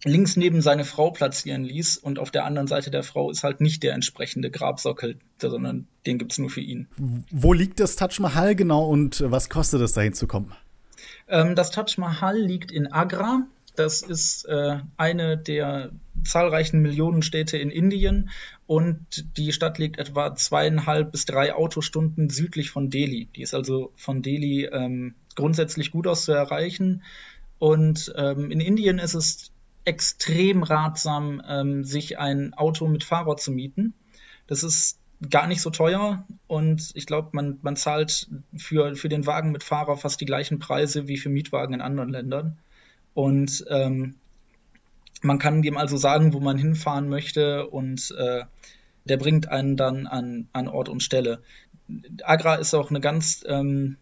links 0.03 0.35
neben 0.37 0.61
seine 0.61 0.85
Frau 0.85 1.11
platzieren 1.11 1.63
ließ 1.63 1.97
und 1.97 2.19
auf 2.19 2.29
der 2.31 2.45
anderen 2.45 2.67
Seite 2.67 2.91
der 2.91 3.03
Frau 3.03 3.31
ist 3.31 3.43
halt 3.43 3.61
nicht 3.61 3.83
der 3.83 3.93
entsprechende 3.93 4.51
Grabsockel, 4.51 5.17
sondern 5.39 5.87
den 6.05 6.17
gibt 6.17 6.33
es 6.33 6.37
nur 6.37 6.49
für 6.49 6.61
ihn. 6.61 6.87
Wo 7.31 7.53
liegt 7.53 7.79
das 7.79 7.95
Taj 7.95 8.19
Mahal 8.19 8.55
genau 8.55 8.85
und 8.85 9.23
was 9.25 9.49
kostet 9.49 9.81
es, 9.81 9.93
dahin 9.93 10.13
zu 10.13 10.27
kommen? 10.27 10.53
Ähm, 11.27 11.55
das 11.55 11.71
Taj 11.71 11.97
Mahal 11.97 12.37
liegt 12.37 12.71
in 12.71 12.91
Agra. 12.91 13.47
Das 13.75 14.01
ist 14.01 14.45
äh, 14.45 14.79
eine 14.97 15.37
der 15.37 15.91
zahlreichen 16.23 16.81
Millionenstädte 16.81 17.57
in 17.57 17.69
Indien 17.69 18.29
und 18.67 19.37
die 19.37 19.51
Stadt 19.51 19.77
liegt 19.77 19.99
etwa 19.99 20.35
zweieinhalb 20.35 21.11
bis 21.11 21.25
drei 21.25 21.53
Autostunden 21.53 22.29
südlich 22.29 22.71
von 22.71 22.89
Delhi. 22.89 23.27
Die 23.35 23.41
ist 23.41 23.53
also 23.53 23.91
von 23.95 24.21
Delhi 24.21 24.65
ähm, 24.65 25.15
grundsätzlich 25.35 25.91
gut 25.91 26.07
aus 26.07 26.25
zu 26.25 26.31
erreichen. 26.31 27.03
Und 27.59 28.13
ähm, 28.17 28.51
in 28.51 28.59
Indien 28.59 28.99
ist 28.99 29.13
es 29.13 29.51
extrem 29.85 30.63
ratsam, 30.63 31.41
ähm, 31.47 31.83
sich 31.83 32.17
ein 32.17 32.53
Auto 32.53 32.87
mit 32.87 33.03
Fahrer 33.03 33.37
zu 33.37 33.51
mieten. 33.51 33.93
Das 34.47 34.63
ist 34.63 34.99
gar 35.29 35.47
nicht 35.47 35.61
so 35.61 35.69
teuer 35.69 36.25
und 36.47 36.91
ich 36.93 37.05
glaube, 37.05 37.29
man, 37.31 37.59
man 37.61 37.75
zahlt 37.75 38.29
für, 38.57 38.95
für 38.95 39.09
den 39.09 39.25
Wagen 39.25 39.51
mit 39.51 39.63
Fahrer 39.63 39.95
fast 39.95 40.19
die 40.21 40.25
gleichen 40.25 40.59
Preise 40.59 41.07
wie 41.07 41.17
für 41.17 41.29
Mietwagen 41.29 41.73
in 41.73 41.81
anderen 41.81 42.09
Ländern. 42.09 42.57
Und 43.15 43.65
ähm, 43.69 44.15
man 45.23 45.39
kann 45.39 45.63
dem 45.63 45.77
also 45.77 45.97
sagen, 45.97 46.33
wo 46.33 46.39
man 46.39 46.57
hinfahren 46.57 47.09
möchte 47.09 47.67
und 47.67 48.13
äh, 48.15 48.43
der 49.05 49.17
bringt 49.17 49.49
einen 49.49 49.77
dann 49.77 50.05
an, 50.05 50.49
an 50.53 50.67
Ort 50.67 50.89
und 50.89 51.01
Stelle. 51.01 51.41
Agra 52.23 52.55
ist 52.55 52.73
auch 52.73 52.89
eine 52.89 52.99
ganz 52.99 53.43
ähm, 53.47 53.97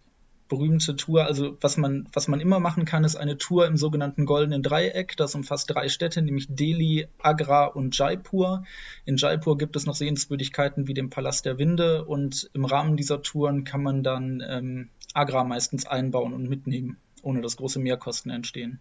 berühmte 0.47 0.95
Tour. 0.95 1.25
Also 1.25 1.57
was 1.61 1.77
man, 1.77 2.07
was 2.11 2.27
man 2.27 2.39
immer 2.39 2.59
machen 2.59 2.85
kann, 2.85 3.03
ist 3.03 3.15
eine 3.15 3.37
Tour 3.37 3.67
im 3.67 3.77
sogenannten 3.77 4.25
Goldenen 4.25 4.63
Dreieck. 4.63 5.15
Das 5.15 5.35
umfasst 5.35 5.69
drei 5.69 5.89
Städte, 5.89 6.21
nämlich 6.21 6.47
Delhi, 6.49 7.07
Agra 7.21 7.65
und 7.65 7.97
Jaipur. 7.97 8.63
In 9.05 9.17
Jaipur 9.17 9.57
gibt 9.57 9.75
es 9.75 9.85
noch 9.85 9.95
Sehenswürdigkeiten 9.95 10.87
wie 10.87 10.93
den 10.93 11.09
Palast 11.09 11.45
der 11.45 11.57
Winde 11.57 12.05
und 12.05 12.49
im 12.53 12.65
Rahmen 12.65 12.97
dieser 12.97 13.21
Touren 13.21 13.63
kann 13.63 13.83
man 13.83 14.03
dann 14.03 14.43
ähm, 14.47 14.89
Agra 15.13 15.43
meistens 15.43 15.85
einbauen 15.85 16.33
und 16.33 16.49
mitnehmen, 16.49 16.97
ohne 17.21 17.41
dass 17.41 17.57
große 17.57 17.79
Mehrkosten 17.79 18.31
entstehen. 18.31 18.79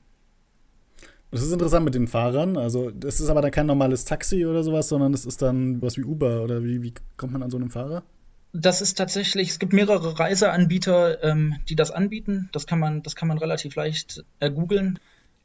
Das 1.33 1.43
ist 1.43 1.51
interessant 1.51 1.87
mit 1.87 1.95
den 1.95 2.09
Fahrern. 2.09 2.59
Also, 2.59 2.91
das 2.91 3.19
ist 3.19 3.31
aber 3.31 3.41
dann 3.41 3.51
kein 3.51 3.65
normales 3.65 4.05
Taxi 4.05 4.45
oder 4.45 4.63
sowas, 4.63 4.89
sondern 4.89 5.15
es 5.15 5.25
ist 5.25 5.41
dann 5.41 5.81
was 5.81 5.97
wie 5.97 6.05
Uber 6.05 6.43
oder 6.43 6.63
wie, 6.63 6.83
wie 6.83 6.93
kommt 7.17 7.33
man 7.33 7.43
an 7.43 7.51
so 7.51 7.57
einem 7.57 7.71
Fahrer? 7.71 8.03
Das 8.53 8.83
ist 8.83 8.99
tatsächlich, 8.99 9.49
es 9.49 9.59
gibt 9.59 9.73
mehrere 9.73 10.19
Reiseanbieter, 10.19 11.25
ähm, 11.25 11.57
die 11.71 11.75
das 11.75 11.91
anbieten. 11.91 12.51
Das 12.53 12.67
kann 12.67 12.79
man, 12.79 13.03
das 13.03 13.17
kann 13.17 13.29
man 13.29 13.39
relativ 13.39 13.75
leicht 13.77 14.23
äh, 14.41 14.51
googeln. 14.51 14.99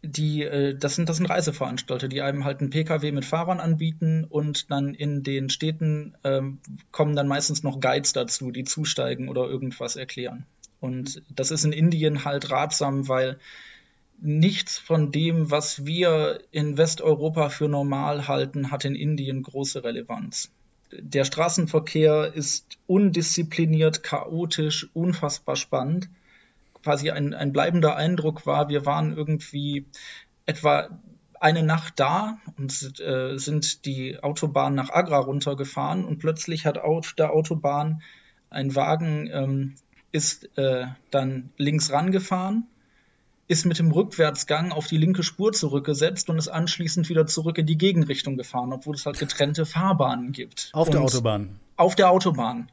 Die, 0.04 0.44
äh, 0.44 0.76
das, 0.78 0.96
sind, 0.96 1.08
das 1.08 1.18
sind 1.18 1.28
Reiseveranstalter, 1.28 2.10
die 2.10 2.22
einem 2.22 2.44
halt 2.44 2.60
einen 2.60 2.70
Pkw 2.70 3.14
mit 3.14 3.24
Fahrern 3.24 3.62
anbieten 3.62 4.26
und 4.26 4.70
dann 4.70 4.94
in 4.94 5.24
den 5.24 5.50
Städten 5.50 6.16
ähm, 6.26 6.60
kommen 6.92 7.16
dann 7.16 7.30
meistens 7.30 7.64
noch 7.64 7.80
Guides 7.80 8.12
dazu, 8.12 8.52
die 8.52 8.66
zusteigen 8.66 9.30
oder 9.30 9.48
irgendwas 9.48 9.96
erklären. 9.96 10.46
Und 10.82 11.24
das 11.34 11.52
ist 11.52 11.64
in 11.64 11.72
Indien 11.72 12.26
halt 12.26 12.52
ratsam, 12.52 13.08
weil 13.08 13.40
nichts 14.20 14.78
von 14.78 15.12
dem, 15.12 15.52
was 15.52 15.86
wir 15.86 16.40
in 16.52 16.78
Westeuropa 16.78 17.50
für 17.50 17.68
normal 17.68 18.28
halten, 18.28 18.72
hat 18.72 18.86
in 18.86 18.96
Indien 18.96 19.44
große 19.44 19.84
Relevanz. 19.84 20.52
Der 20.92 21.26
Straßenverkehr 21.26 22.34
ist 22.34 22.78
undiszipliniert, 22.88 24.04
chaotisch, 24.04 24.90
unfassbar 24.94 25.56
spannend. 25.56 26.10
Quasi 26.84 27.12
ein, 27.12 27.34
ein 27.34 27.52
bleibender 27.52 27.96
Eindruck 27.96 28.46
war, 28.46 28.70
wir 28.70 28.86
waren 28.86 29.16
irgendwie 29.16 29.86
etwa 30.46 30.90
eine 31.40 31.64
Nacht 31.64 32.00
da 32.00 32.40
und 32.58 33.00
äh, 33.00 33.38
sind 33.38 33.86
die 33.86 34.22
Autobahn 34.24 34.74
nach 34.74 34.90
Agra 34.90 35.20
runtergefahren 35.20 36.06
und 36.06 36.20
plötzlich 36.20 36.66
hat 36.66 36.78
auf 36.80 37.14
der 37.14 37.32
Autobahn 37.32 38.02
ein 38.50 38.76
Wagen 38.76 39.30
ähm, 39.32 39.76
ist 40.12 40.58
äh, 40.58 40.88
dann 41.12 41.50
links 41.58 41.92
rangefahren 41.92 42.66
ist 43.48 43.66
mit 43.66 43.80
dem 43.80 43.92
Rückwärtsgang 43.92 44.72
auf 44.72 44.88
die 44.88 44.98
linke 44.98 45.24
Spur 45.24 45.54
zurückgesetzt 45.54 46.30
und 46.30 46.38
ist 46.38 46.50
anschließend 46.50 47.08
wieder 47.10 47.26
zurück 47.28 47.58
in 47.58 47.66
die 47.66 47.78
Gegenrichtung 47.78 48.36
gefahren, 48.36 48.74
obwohl 48.74 48.96
es 48.96 49.06
halt 49.06 49.20
getrennte 49.20 49.66
Fahrbahnen 49.66 50.34
gibt. 50.34 50.70
Auf 50.74 50.88
und 50.88 50.94
der 50.94 51.02
Autobahn. 51.02 51.60
Auf 51.78 51.96
der 51.96 52.12
Autobahn. 52.12 52.70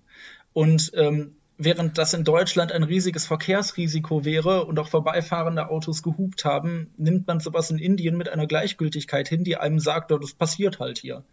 Und 0.53 0.93
ähm, 0.95 1.37
während 1.59 1.99
das 1.99 2.15
in 2.15 2.25
Deutschland 2.25 2.73
ein 2.73 2.83
riesiges 2.83 3.27
Verkehrsrisiko 3.27 4.25
wäre 4.25 4.65
und 4.65 4.79
auch 4.79 4.89
vorbeifahrende 4.89 5.69
Autos 5.71 6.03
gehupt 6.03 6.45
haben, 6.45 6.91
nimmt 6.97 7.27
man 7.27 7.39
sowas 7.39 7.71
in 7.71 7.79
Indien 7.79 8.17
mit 8.17 8.29
einer 8.29 8.47
Gleichgültigkeit 8.47 9.29
hin, 9.29 9.45
die 9.45 9.57
einem 9.57 9.79
sagt, 9.79 10.11
das 10.11 10.35
passiert 10.35 10.81
halt 10.81 10.99
hier. 10.99 11.25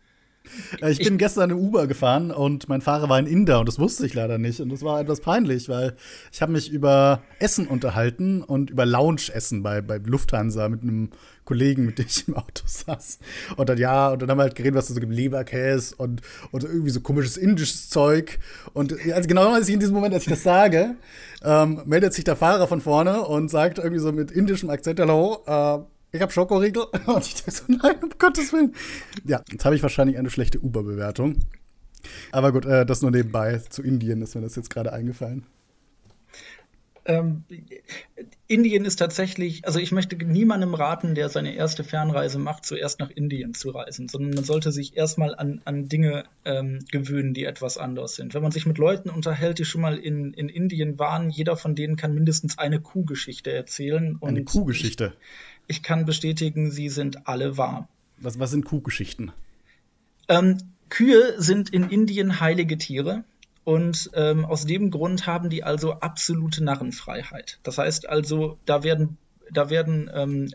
Ich 0.87 0.99
bin 0.99 1.17
gestern 1.17 1.49
im 1.51 1.57
Uber 1.57 1.87
gefahren 1.87 2.31
und 2.31 2.67
mein 2.67 2.81
Fahrer 2.81 3.07
war 3.09 3.17
ein 3.17 3.27
Inder 3.27 3.59
und 3.59 3.67
das 3.67 3.79
wusste 3.79 4.05
ich 4.05 4.13
leider 4.13 4.37
nicht. 4.37 4.59
Und 4.59 4.69
das 4.69 4.81
war 4.81 4.99
etwas 4.99 5.21
peinlich, 5.21 5.69
weil 5.69 5.95
ich 6.31 6.41
habe 6.41 6.51
mich 6.51 6.71
über 6.71 7.21
Essen 7.39 7.67
unterhalten 7.67 8.41
und 8.41 8.69
über 8.71 8.85
Lounge-Essen 8.85 9.63
bei, 9.63 9.81
bei 9.81 9.97
Lufthansa 9.97 10.67
mit 10.67 10.81
einem 10.81 11.11
Kollegen, 11.45 11.85
mit 11.85 11.99
dem 11.99 12.05
ich 12.07 12.27
im 12.27 12.35
Auto 12.35 12.63
saß. 12.65 13.19
Und 13.55 13.69
dann, 13.69 13.77
ja, 13.77 14.09
und 14.09 14.21
dann 14.21 14.29
haben 14.29 14.39
wir 14.39 14.43
halt 14.43 14.55
geredet, 14.55 14.75
was 14.75 14.89
es 14.89 14.95
so 14.95 14.99
gibt, 14.99 15.13
Leberkäse 15.13 15.95
und, 15.95 16.21
und 16.51 16.63
irgendwie 16.63 16.91
so 16.91 17.01
komisches 17.01 17.37
indisches 17.37 17.89
Zeug. 17.89 18.39
Und 18.73 18.95
also 19.13 19.27
genau 19.27 19.53
als 19.53 19.67
ich 19.67 19.73
in 19.73 19.79
diesem 19.79 19.95
Moment, 19.95 20.13
als 20.13 20.23
ich 20.23 20.29
das 20.29 20.43
sage, 20.43 20.95
ähm, 21.43 21.81
meldet 21.85 22.13
sich 22.13 22.23
der 22.23 22.35
Fahrer 22.35 22.67
von 22.67 22.81
vorne 22.81 23.21
und 23.21 23.49
sagt 23.49 23.77
irgendwie 23.77 23.99
so 23.99 24.11
mit 24.11 24.31
indischem 24.31 24.69
Akzent, 24.69 24.99
hallo, 24.99 25.43
äh, 25.45 25.79
ich 26.11 26.21
habe 26.21 26.31
Schokoriegel. 26.31 26.83
Und 27.05 27.25
ich 27.25 27.35
dachte 27.35 27.51
so, 27.51 27.63
nein, 27.67 27.95
um 28.01 28.09
Gottes 28.17 28.53
Willen. 28.53 28.73
Ja, 29.25 29.41
jetzt 29.51 29.65
habe 29.65 29.75
ich 29.75 29.83
wahrscheinlich 29.83 30.17
eine 30.17 30.29
schlechte 30.29 30.59
Uber-Bewertung. 30.59 31.39
Aber 32.31 32.51
gut, 32.51 32.65
äh, 32.65 32.85
das 32.85 33.01
nur 33.01 33.11
nebenbei 33.11 33.57
zu 33.69 33.83
Indien 33.83 34.21
ist 34.21 34.35
mir 34.35 34.41
das 34.41 34.55
jetzt 34.55 34.69
gerade 34.69 34.91
eingefallen. 34.91 35.45
Ähm, 37.03 37.45
Indien 38.47 38.85
ist 38.85 38.97
tatsächlich, 38.97 39.65
also 39.65 39.79
ich 39.79 39.91
möchte 39.91 40.15
niemandem 40.23 40.75
raten, 40.75 41.15
der 41.15 41.29
seine 41.29 41.55
erste 41.55 41.83
Fernreise 41.83 42.37
macht, 42.37 42.65
zuerst 42.65 42.99
nach 42.99 43.09
Indien 43.09 43.55
zu 43.55 43.71
reisen, 43.71 44.07
sondern 44.07 44.35
man 44.35 44.43
sollte 44.43 44.71
sich 44.71 44.95
erstmal 44.95 45.33
an, 45.33 45.61
an 45.65 45.87
Dinge 45.87 46.25
ähm, 46.45 46.79
gewöhnen, 46.91 47.33
die 47.33 47.45
etwas 47.45 47.77
anders 47.77 48.15
sind. 48.15 48.35
Wenn 48.35 48.43
man 48.43 48.51
sich 48.51 48.67
mit 48.67 48.77
Leuten 48.77 49.09
unterhält, 49.09 49.57
die 49.57 49.65
schon 49.65 49.81
mal 49.81 49.97
in, 49.97 50.33
in 50.33 50.47
Indien 50.47 50.99
waren, 50.99 51.31
jeder 51.31 51.57
von 51.57 51.73
denen 51.73 51.95
kann 51.95 52.13
mindestens 52.13 52.59
eine 52.59 52.79
Kuhgeschichte 52.79 53.51
erzählen. 53.51 54.19
eine 54.21 54.43
Kuhgeschichte? 54.43 55.13
Ich, 55.15 55.50
ich 55.71 55.81
kann 55.81 56.05
bestätigen, 56.05 56.69
sie 56.69 56.89
sind 56.89 57.27
alle 57.27 57.57
wahr. 57.57 57.87
Was, 58.17 58.37
was 58.39 58.51
sind 58.51 58.65
Kuhgeschichten? 58.65 59.31
Ähm, 60.27 60.57
Kühe 60.89 61.41
sind 61.41 61.69
in 61.69 61.89
Indien 61.89 62.39
heilige 62.39 62.77
Tiere. 62.77 63.23
Und 63.63 64.09
ähm, 64.13 64.43
aus 64.43 64.65
dem 64.65 64.91
Grund 64.91 65.27
haben 65.27 65.49
die 65.49 65.63
also 65.63 65.93
absolute 65.93 66.63
Narrenfreiheit. 66.63 67.59
Das 67.63 67.77
heißt 67.77 68.09
also, 68.09 68.57
da 68.65 68.83
werden, 68.83 69.17
da 69.51 69.69
werden 69.69 70.09
ähm, 70.13 70.49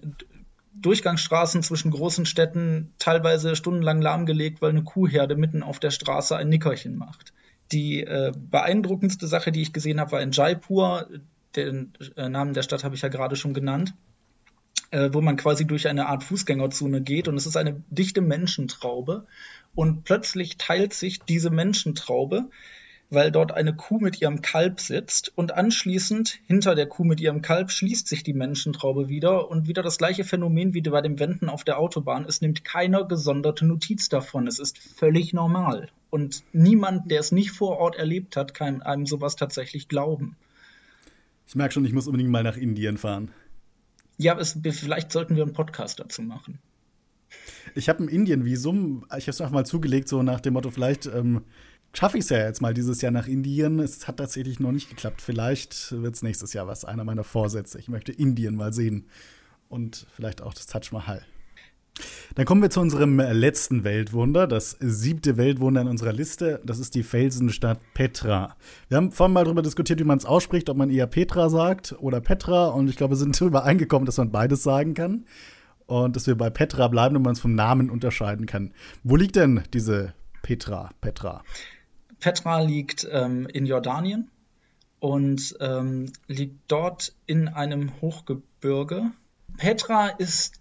Durchgangsstraßen 0.75 1.63
zwischen 1.63 1.93
großen 1.93 2.27
Städten 2.27 2.93
teilweise 2.99 3.57
stundenlang 3.57 4.03
lahmgelegt, 4.03 4.61
weil 4.61 4.71
eine 4.71 4.85
Kuhherde 4.85 5.37
mitten 5.37 5.63
auf 5.63 5.79
der 5.79 5.93
Straße 5.93 6.37
ein 6.37 6.49
Nickerchen 6.49 6.97
macht. 6.97 7.33
Die 7.73 8.03
äh, 8.03 8.33
beeindruckendste 8.37 9.27
Sache, 9.29 9.51
die 9.51 9.63
ich 9.63 9.73
gesehen 9.73 10.01
habe, 10.01 10.13
war 10.13 10.21
in 10.21 10.33
Jaipur. 10.33 11.09
Den 11.55 11.93
äh, 12.17 12.29
Namen 12.29 12.53
der 12.53 12.63
Stadt 12.63 12.85
habe 12.85 12.97
ich 12.97 13.03
ja 13.03 13.09
gerade 13.09 13.37
schon 13.37 13.55
genannt 13.55 13.95
äh, 14.97 15.13
wo 15.13 15.21
man 15.21 15.37
quasi 15.37 15.67
durch 15.67 15.89
eine 15.89 16.07
Art 16.07 16.25
Fußgängerzone 16.25 17.03
geht 17.03 17.29
und 17.29 17.37
es 17.37 17.45
ist 17.45 17.59
eine 17.59 17.83
dichte 17.91 18.23
Menschentraube 18.23 19.27
und 19.75 20.05
plötzlich 20.05 20.57
teilt 20.57 20.95
sich 20.95 21.21
diese 21.21 21.51
Menschentraube, 21.51 22.49
weil 23.11 23.31
dort 23.31 23.53
eine 23.53 23.77
Kuh 23.77 23.99
mit 23.99 24.23
ihrem 24.23 24.41
Kalb 24.41 24.81
sitzt 24.81 25.33
und 25.37 25.53
anschließend 25.53 26.39
hinter 26.47 26.75
der 26.75 26.87
Kuh 26.87 27.05
mit 27.05 27.21
ihrem 27.21 27.43
Kalb 27.43 27.71
schließt 27.71 28.09
sich 28.09 28.23
die 28.23 28.33
Menschentraube 28.33 29.11
wieder 29.11 29.51
und 29.51 29.69
wieder 29.69 29.83
das 29.83 29.99
gleiche 29.99 30.25
Phänomen 30.25 30.73
wie 30.73 30.81
bei 30.81 31.03
dem 31.03 31.19
Wenden 31.19 31.51
auf 31.51 31.63
der 31.63 31.79
Autobahn. 31.79 32.25
Es 32.25 32.41
nimmt 32.41 32.65
keiner 32.65 33.05
gesonderte 33.05 33.67
Notiz 33.67 34.09
davon. 34.09 34.47
Es 34.47 34.59
ist 34.59 34.79
völlig 34.79 35.35
normal. 35.35 35.91
Und 36.09 36.43
niemand, 36.55 37.11
der 37.11 37.21
es 37.21 37.33
nicht 37.33 37.51
vor 37.51 37.77
Ort 37.77 37.97
erlebt 37.97 38.35
hat, 38.35 38.55
kann 38.55 38.81
einem 38.81 39.05
sowas 39.05 39.37
tatsächlich 39.37 39.89
glauben. 39.89 40.37
Ich 41.47 41.55
merke 41.55 41.75
schon, 41.75 41.85
ich 41.85 41.93
muss 41.93 42.07
unbedingt 42.07 42.31
mal 42.31 42.43
nach 42.43 42.57
Indien 42.57 42.97
fahren. 42.97 43.31
Ja, 44.19 44.39
es, 44.39 44.59
vielleicht 44.63 45.13
sollten 45.13 45.37
wir 45.37 45.43
einen 45.43 45.53
Podcast 45.53 46.01
dazu 46.01 46.23
machen. 46.23 46.59
Ich 47.75 47.89
habe 47.89 48.03
ein 48.05 48.09
Indien-Visum. 48.09 49.05
Ich 49.17 49.25
habe 49.25 49.31
es 49.31 49.41
einfach 49.41 49.53
mal 49.53 49.67
zugelegt, 49.67 50.09
so 50.09 50.23
nach 50.23 50.41
dem 50.41 50.55
Motto, 50.55 50.71
vielleicht 50.71 51.07
ähm, 51.07 51.43
schaffe 51.93 52.19
ich 52.19 52.25
es 52.25 52.31
ja 52.31 52.39
jetzt 52.39 52.63
mal 52.63 52.75
dieses 52.75 53.03
Jahr 53.03 53.13
nach 53.13 53.27
Indien. 53.27 53.81
Es 53.81 54.09
hat 54.09 54.19
tatsächlich 54.19 54.61
noch 54.61 54.73
nicht 54.73 54.89
geklappt. 54.89 55.21
Vielleicht 55.21 55.93
wird 55.93 56.15
es 56.15 56.23
nächstes 56.23 56.53
Jahr 56.53 56.67
was. 56.67 56.85
Einer 56.85 57.05
meiner 57.05 57.25
Vorsätze. 57.25 57.79
Ich 57.79 57.89
möchte 57.89 58.13
Indien 58.13 58.57
mal 58.57 58.73
sehen. 58.73 59.07
Und 59.69 60.07
vielleicht 60.15 60.43
auch 60.43 60.55
das 60.55 60.67
Taj 60.67 60.89
Mahal. 60.93 61.25
Dann 62.35 62.45
kommen 62.45 62.63
wir 62.63 62.71
zu 62.71 62.81
unserem 62.81 63.19
letzten 63.19 63.85
Weltwunder, 63.85 64.47
das 64.47 64.77
siebte 64.81 65.37
Weltwunder 65.37 65.81
in 65.81 65.89
unserer 65.89 66.13
Liste. 66.13 66.61
Das 66.65 66.79
ist 66.79 66.95
die 66.95 67.03
Felsenstadt 67.03 67.81
Petra. 67.95 68.57
Wir 68.89 68.99
haben 68.99 69.13
vorhin 69.13 69.33
mal 69.33 69.45
darüber 69.45 69.63
diskutiert, 69.63 70.01
wie 70.01 70.05
man 70.05 70.19
es 70.19 70.27
ausspricht, 70.27 70.69
ob 70.69 70.77
man 70.77 70.91
eher 70.91 71.07
Petra 71.07 71.49
sagt 71.49 71.95
oder 71.99 72.21
Petra. 72.21 72.67
Und 72.69 72.89
ich 72.89 72.97
glaube, 72.97 73.13
wir 73.13 73.17
sind 73.17 73.41
übereingekommen, 73.41 74.07
dass 74.07 74.19
man 74.19 74.31
beides 74.31 74.63
sagen 74.63 74.95
kann. 74.95 75.25
Und 75.87 76.17
dass 76.17 76.27
wir 76.27 76.37
bei 76.37 76.51
Petra 76.51 76.89
bleiben 76.89 77.17
und 77.17 77.23
man 77.23 77.33
es 77.33 77.41
vom 77.41 77.55
Namen 77.55 77.91
unterscheiden 77.91 78.47
kann. 78.47 78.73
Wo 79.05 79.15
liegt 79.15 79.37
denn 79.37 79.63
diese 79.73 80.15
Petra? 80.43 80.91
Petra, 81.01 81.45
Petra 82.21 82.61
liegt 82.61 83.07
ähm, 83.11 83.47
in 83.47 83.67
Jordanien 83.67 84.31
und 84.99 85.57
ähm, 85.61 86.13
liegt 86.27 86.59
dort 86.69 87.15
in 87.27 87.49
einem 87.49 88.01
Hochgebirge. 88.01 89.13
Petra 89.57 90.09
ist 90.09 90.61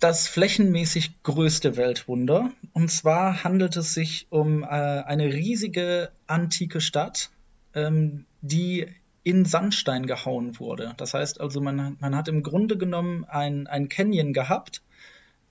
das 0.00 0.26
flächenmäßig 0.26 1.22
größte 1.22 1.76
Weltwunder. 1.76 2.50
Und 2.72 2.90
zwar 2.90 3.44
handelt 3.44 3.76
es 3.76 3.94
sich 3.94 4.26
um 4.30 4.62
äh, 4.62 4.66
eine 4.66 5.26
riesige 5.26 6.10
antike 6.26 6.80
Stadt, 6.80 7.30
ähm, 7.74 8.24
die 8.40 8.88
in 9.22 9.44
Sandstein 9.44 10.06
gehauen 10.06 10.58
wurde. 10.58 10.94
Das 10.96 11.14
heißt 11.14 11.40
also, 11.40 11.60
man, 11.60 11.96
man 12.00 12.16
hat 12.16 12.28
im 12.28 12.42
Grunde 12.42 12.78
genommen 12.78 13.24
ein, 13.24 13.66
ein 13.66 13.90
Canyon 13.90 14.32
gehabt 14.32 14.82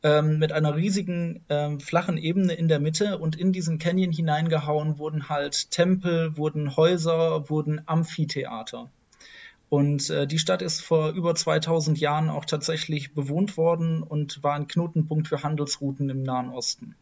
ähm, 0.02 0.40
mit 0.40 0.52
einer 0.52 0.76
riesigen 0.76 1.46
ähm, 1.50 1.80
flachen 1.80 2.18
Ebene 2.18 2.54
in 2.54 2.68
der 2.68 2.80
Mitte 2.80 3.20
und 3.20 3.36
in 3.36 3.52
diesen 3.52 3.78
Canyon 3.78 4.12
hineingehauen 4.12 4.98
wurden 4.98 5.30
halt 5.30 5.70
Tempel, 5.70 6.36
wurden 6.36 6.76
Häuser, 6.76 7.50
wurden 7.50 7.82
Amphitheater. 7.86 8.90
Und 9.70 10.10
äh, 10.10 10.26
die 10.26 10.40
Stadt 10.40 10.62
ist 10.62 10.82
vor 10.82 11.12
über 11.12 11.36
2000 11.36 12.00
Jahren 12.00 12.30
auch 12.30 12.46
tatsächlich 12.46 13.14
bewohnt 13.14 13.56
worden 13.56 14.02
und 14.02 14.44
war 14.44 14.56
ein 14.56 14.68
Knotenpunkt 14.68 15.28
für 15.28 15.44
Handelsrouten 15.44 16.10
im 16.10 16.24
Nahen 16.24 16.50
Osten. 16.50 16.96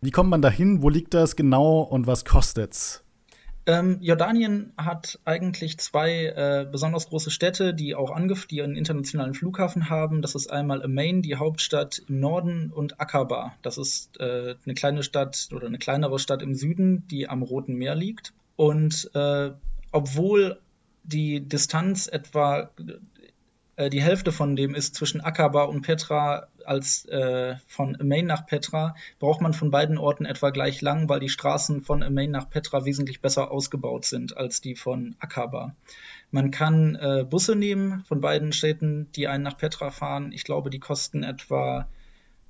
Wie 0.00 0.10
kommt 0.10 0.30
man 0.30 0.42
dahin? 0.42 0.82
Wo 0.82 0.88
liegt 0.88 1.14
das 1.14 1.36
genau 1.36 1.80
und 1.80 2.06
was 2.06 2.24
kostet's? 2.24 3.04
Ähm, 3.66 3.98
Jordanien 4.02 4.74
hat 4.76 5.18
eigentlich 5.24 5.78
zwei 5.78 6.26
äh, 6.26 6.66
besonders 6.70 7.08
große 7.08 7.30
Städte, 7.30 7.72
die 7.72 7.94
auch 7.94 8.10
angef 8.10 8.46
die 8.46 8.60
einen 8.60 8.76
internationalen 8.76 9.32
Flughafen 9.32 9.88
haben. 9.88 10.20
Das 10.20 10.34
ist 10.34 10.50
einmal 10.50 10.82
Amman, 10.82 11.22
die 11.22 11.36
Hauptstadt 11.36 12.02
im 12.06 12.20
Norden, 12.20 12.70
und 12.70 13.00
Aqaba. 13.00 13.54
Das 13.62 13.78
ist 13.78 14.20
äh, 14.20 14.56
eine 14.64 14.74
kleine 14.74 15.02
Stadt 15.02 15.48
oder 15.54 15.66
eine 15.66 15.78
kleinere 15.78 16.18
Stadt 16.18 16.42
im 16.42 16.54
Süden, 16.54 17.08
die 17.08 17.28
am 17.28 17.42
Roten 17.42 17.74
Meer 17.74 17.94
liegt. 17.94 18.34
Und 18.56 19.10
äh, 19.14 19.52
obwohl 19.92 20.58
die 21.04 21.40
Distanz 21.40 22.08
etwa 22.08 22.70
äh, 23.76 23.90
die 23.90 24.02
Hälfte 24.02 24.32
von 24.32 24.56
dem 24.56 24.74
ist 24.74 24.94
zwischen 24.94 25.20
Akaba 25.20 25.64
und 25.64 25.82
Petra 25.82 26.48
als 26.64 27.04
äh, 27.06 27.56
von 27.66 27.96
Main 28.02 28.26
nach 28.26 28.46
Petra, 28.46 28.94
braucht 29.18 29.40
man 29.40 29.52
von 29.52 29.70
beiden 29.70 29.98
Orten 29.98 30.24
etwa 30.24 30.50
gleich 30.50 30.80
lang, 30.80 31.08
weil 31.08 31.20
die 31.20 31.28
Straßen 31.28 31.82
von 31.82 32.00
Main 32.12 32.30
nach 32.30 32.48
Petra 32.48 32.84
wesentlich 32.84 33.20
besser 33.20 33.50
ausgebaut 33.50 34.04
sind 34.04 34.36
als 34.36 34.60
die 34.60 34.74
von 34.74 35.16
Akaba. 35.18 35.74
Man 36.30 36.50
kann 36.50 36.96
äh, 36.96 37.24
Busse 37.28 37.54
nehmen 37.54 38.04
von 38.08 38.20
beiden 38.20 38.52
Städten, 38.52 39.08
die 39.14 39.28
einen 39.28 39.44
nach 39.44 39.58
Petra 39.58 39.90
fahren. 39.90 40.32
Ich 40.32 40.44
glaube, 40.44 40.70
die 40.70 40.80
kosten 40.80 41.22
etwa, 41.22 41.88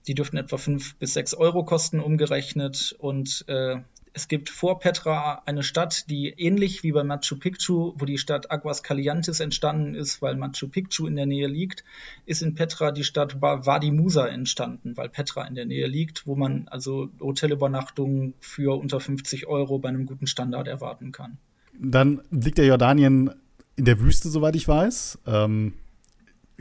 die 0.07 0.15
dürften 0.15 0.37
etwa 0.37 0.57
fünf 0.57 0.95
bis 0.97 1.15
sechs 1.15 1.35
Euro 1.35 1.65
kosten 1.65 2.01
umgerechnet 2.01 2.95
und 2.99 3.45
äh, 3.49 3.79
es 4.15 4.29
gibt 4.29 4.49
vor 4.49 4.79
Petra 4.79 5.43
eine 5.45 5.65
Stadt, 5.65 6.09
die 6.09 6.29
ähnlich 6.29 6.85
wie 6.85 6.93
bei 6.93 7.03
Machu 7.03 7.37
Picchu, 7.37 7.95
wo 7.97 8.05
die 8.05 8.17
Stadt 8.17 8.51
Aguas 8.51 8.85
Calientes 8.85 9.41
entstanden 9.41 9.97
ist, 9.97 10.23
weil 10.23 10.37
Machu 10.37 10.69
Picchu 10.69 11.09
in 11.09 11.17
der 11.17 11.27
Nähe 11.27 11.49
liegt, 11.49 11.85
ist 12.25 12.41
in 12.41 12.55
Petra 12.55 12.93
die 12.93 13.03
Stadt 13.03 13.43
Wadi 13.43 13.91
Musa 13.91 14.29
entstanden, 14.29 14.97
weil 14.97 15.09
Petra 15.09 15.45
in 15.47 15.57
der 15.57 15.67
Nähe 15.67 15.89
liegt, 15.89 16.29
wo 16.29 16.37
man 16.37 16.69
also 16.69 17.09
Hotelübernachtungen 17.21 18.35
für 18.39 18.79
unter 18.79 19.01
50 19.01 19.49
Euro 19.49 19.81
bei 19.81 19.89
einem 19.89 20.07
guten 20.07 20.29
Standard 20.29 20.69
erwarten 20.69 21.11
kann. 21.11 21.39
Dann 21.77 22.23
liegt 22.31 22.59
der 22.59 22.67
Jordanien 22.67 23.35
in 23.75 23.85
der 23.85 23.99
Wüste, 23.99 24.29
soweit 24.29 24.55
ich 24.55 24.69
weiß. 24.69 25.19
Ähm, 25.27 25.75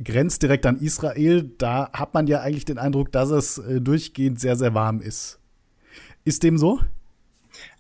grenzt 0.04 0.42
direkt 0.42 0.66
an 0.66 0.80
Israel. 0.80 1.52
Da 1.60 1.92
hat 1.94 2.16
man 2.16 2.26
ja 2.26 2.42
eigentlich 2.42 2.66
den 2.66 2.80
Eindruck, 2.80 3.12
dass 3.12 3.30
es 3.30 3.60
äh, 3.60 3.80
durchgehend 3.80 4.40
sehr, 4.40 4.56
sehr 4.56 4.74
warm 4.74 5.02
ist. 5.02 5.40
Ist 6.26 6.42
dem 6.42 6.58
so? 6.58 6.80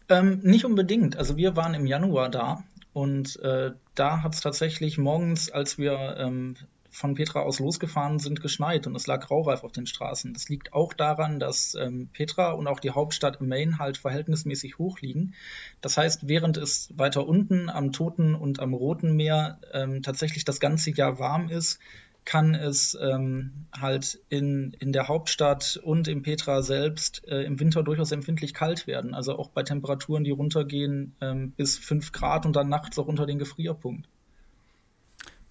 Ähm, 0.10 0.39
nicht 0.43 0.66
unbedingt. 0.66 1.18
Also 1.18 1.38
wir 1.38 1.56
waren 1.56 1.74
im 1.74 1.86
Januar 1.86 2.30
da 2.30 2.64
und 2.93 3.39
äh, 3.39 3.72
da 3.95 4.24
hat 4.24 4.34
es 4.34 4.41
tatsächlich 4.41 4.97
morgens, 4.97 5.49
als 5.49 5.78
wir 5.78 6.16
ähm, 6.18 6.56
von 6.93 7.16
Petra 7.16 7.39
aus 7.39 7.60
losgefahren 7.60 8.20
sind, 8.20 8.41
geschneit 8.41 8.86
und 8.86 8.95
es 8.95 9.08
lag 9.08 9.26
graureif 9.26 9.64
auf 9.64 9.72
den 9.72 9.88
Straßen. 9.88 10.32
Das 10.34 10.47
liegt 10.47 10.74
auch 10.74 10.93
daran, 10.93 11.39
dass 11.39 11.74
ähm, 11.74 12.10
Petra 12.14 12.51
und 12.51 12.68
auch 12.68 12.80
die 12.80 12.91
Hauptstadt 12.91 13.41
Maine 13.41 13.80
halt 13.80 13.97
verhältnismäßig 13.97 14.78
hoch 14.78 14.99
liegen. 14.99 15.34
Das 15.82 15.97
heißt, 15.97 16.28
während 16.28 16.58
es 16.58 16.93
weiter 16.95 17.28
unten 17.28 17.70
am 17.70 17.91
Toten 17.91 18.36
und 18.36 18.60
am 18.60 18.76
Roten 18.76 19.16
Meer 19.16 19.58
ähm, 19.74 20.04
tatsächlich 20.04 20.45
das 20.45 20.60
ganze 20.60 20.91
Jahr 20.91 21.18
warm 21.18 21.49
ist, 21.49 21.80
kann 22.26 22.55
es 22.55 22.97
ähm, 22.99 23.65
halt 23.78 24.19
in, 24.30 24.76
in 24.80 24.93
der 24.93 25.07
Hauptstadt 25.07 25.80
und 25.84 26.07
im 26.07 26.21
Petra 26.21 26.61
selbst 26.61 27.28
äh, 27.28 27.43
im 27.43 27.59
Winter 27.59 27.84
durchaus 27.84 28.11
empfindlich 28.11 28.53
kalt 28.53 28.88
werden. 28.88 29.13
Also 29.13 29.38
auch 29.38 29.49
bei 29.49 29.63
Temperaturen, 29.63 30.24
die 30.24 30.32
runtergehen 30.32 31.15
ähm, 31.21 31.51
bis 31.51 31.78
5 31.78 32.11
Grad 32.11 32.45
und 32.45 32.55
dann 32.55 32.69
nachts 32.69 32.97
auch 32.97 33.07
unter 33.07 33.26
den 33.26 33.39
Gefrierpunkt. 33.39 34.07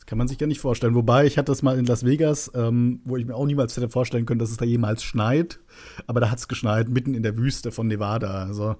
Das 0.02 0.06
kann 0.06 0.18
man 0.18 0.26
sich 0.26 0.40
ja 0.40 0.48
nicht 0.48 0.60
vorstellen. 0.60 0.96
Wobei, 0.96 1.26
ich 1.26 1.38
hatte 1.38 1.52
das 1.52 1.62
mal 1.62 1.78
in 1.78 1.86
Las 1.86 2.04
Vegas, 2.04 2.50
ähm, 2.56 3.00
wo 3.04 3.16
ich 3.16 3.24
mir 3.24 3.36
auch 3.36 3.46
niemals 3.46 3.76
hätte 3.76 3.88
vorstellen 3.88 4.26
können, 4.26 4.40
dass 4.40 4.50
es 4.50 4.56
da 4.56 4.64
jemals 4.64 5.04
schneit. 5.04 5.60
Aber 6.08 6.20
da 6.20 6.28
hat 6.28 6.38
es 6.38 6.48
geschneit, 6.48 6.88
mitten 6.88 7.14
in 7.14 7.22
der 7.22 7.36
Wüste 7.36 7.70
von 7.70 7.86
Nevada. 7.86 8.44
Also, 8.44 8.74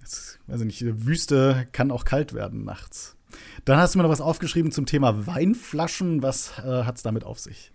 jetzt, 0.00 0.40
weiß 0.46 0.62
ich 0.62 0.66
nicht, 0.66 1.06
Wüste 1.06 1.68
kann 1.72 1.90
auch 1.90 2.06
kalt 2.06 2.32
werden 2.32 2.64
nachts. 2.64 3.17
Dann 3.64 3.78
hast 3.78 3.94
du 3.94 3.98
mir 3.98 4.04
noch 4.04 4.10
was 4.10 4.20
aufgeschrieben 4.20 4.72
zum 4.72 4.86
Thema 4.86 5.26
Weinflaschen. 5.26 6.22
Was 6.22 6.58
äh, 6.58 6.84
hat 6.84 6.96
es 6.96 7.02
damit 7.02 7.24
auf 7.24 7.38
sich? 7.38 7.72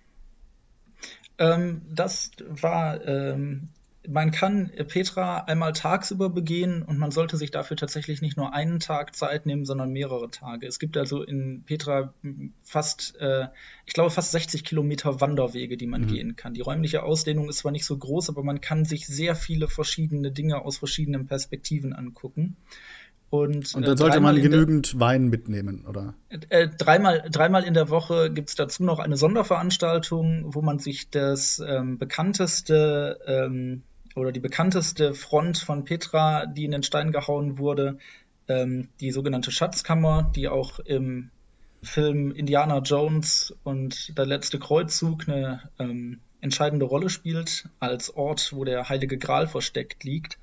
Ähm, 1.37 1.81
das 1.89 2.31
war, 2.39 3.05
ähm, 3.05 3.69
man 4.07 4.31
kann 4.31 4.69
Petra 4.87 5.39
einmal 5.45 5.71
tagsüber 5.71 6.29
begehen 6.29 6.83
und 6.83 6.97
man 6.97 7.11
sollte 7.11 7.37
sich 7.37 7.51
dafür 7.51 7.77
tatsächlich 7.77 8.21
nicht 8.21 8.35
nur 8.35 8.53
einen 8.53 8.79
Tag 8.79 9.15
Zeit 9.15 9.45
nehmen, 9.45 9.65
sondern 9.65 9.91
mehrere 9.91 10.29
Tage. 10.29 10.67
Es 10.67 10.77
gibt 10.77 10.97
also 10.97 11.23
in 11.23 11.63
Petra 11.63 12.13
fast, 12.63 13.15
äh, 13.19 13.47
ich 13.85 13.93
glaube, 13.93 14.11
fast 14.11 14.31
60 14.31 14.65
Kilometer 14.65 15.21
Wanderwege, 15.21 15.77
die 15.77 15.87
man 15.87 16.01
mhm. 16.01 16.07
gehen 16.07 16.35
kann. 16.35 16.53
Die 16.53 16.61
räumliche 16.61 17.03
Ausdehnung 17.03 17.49
ist 17.49 17.59
zwar 17.59 17.71
nicht 17.71 17.85
so 17.85 17.97
groß, 17.97 18.29
aber 18.29 18.43
man 18.43 18.61
kann 18.61 18.83
sich 18.83 19.07
sehr 19.07 19.35
viele 19.35 19.67
verschiedene 19.67 20.31
Dinge 20.31 20.61
aus 20.61 20.77
verschiedenen 20.77 21.27
Perspektiven 21.27 21.93
angucken. 21.93 22.57
Und, 23.33 23.73
und 23.73 23.87
dann 23.87 23.95
äh, 23.95 23.97
sollte 23.97 24.19
man 24.19 24.39
genügend 24.39 24.99
Wein 24.99 25.27
mitnehmen, 25.27 25.85
oder? 25.87 26.13
Äh, 26.49 26.67
dreimal, 26.67 27.27
dreimal 27.31 27.63
in 27.63 27.73
der 27.73 27.89
Woche 27.89 28.31
gibt 28.31 28.49
es 28.49 28.55
dazu 28.55 28.83
noch 28.83 28.99
eine 28.99 29.17
Sonderveranstaltung, 29.17 30.53
wo 30.53 30.61
man 30.61 30.77
sich 30.77 31.09
das 31.09 31.57
ähm, 31.67 31.97
bekannteste 31.97 33.19
ähm, 33.25 33.81
oder 34.15 34.31
die 34.31 34.39
bekannteste 34.39 35.15
Front 35.15 35.57
von 35.57 35.83
Petra, 35.83 36.45
die 36.45 36.65
in 36.65 36.69
den 36.69 36.83
Stein 36.83 37.11
gehauen 37.11 37.57
wurde, 37.57 37.97
ähm, 38.47 38.89
die 38.99 39.09
sogenannte 39.09 39.49
Schatzkammer, 39.49 40.31
die 40.35 40.47
auch 40.47 40.77
im 40.77 41.31
Film 41.81 42.33
Indiana 42.33 42.81
Jones 42.85 43.55
und 43.63 44.15
der 44.15 44.27
letzte 44.27 44.59
Kreuzzug 44.59 45.27
eine 45.27 45.71
ähm, 45.79 46.19
entscheidende 46.39 46.85
Rolle 46.85 47.09
spielt, 47.09 47.67
als 47.79 48.15
Ort, 48.15 48.53
wo 48.53 48.63
der 48.63 48.89
Heilige 48.89 49.17
Gral 49.17 49.47
versteckt 49.47 50.03
liegt. 50.03 50.37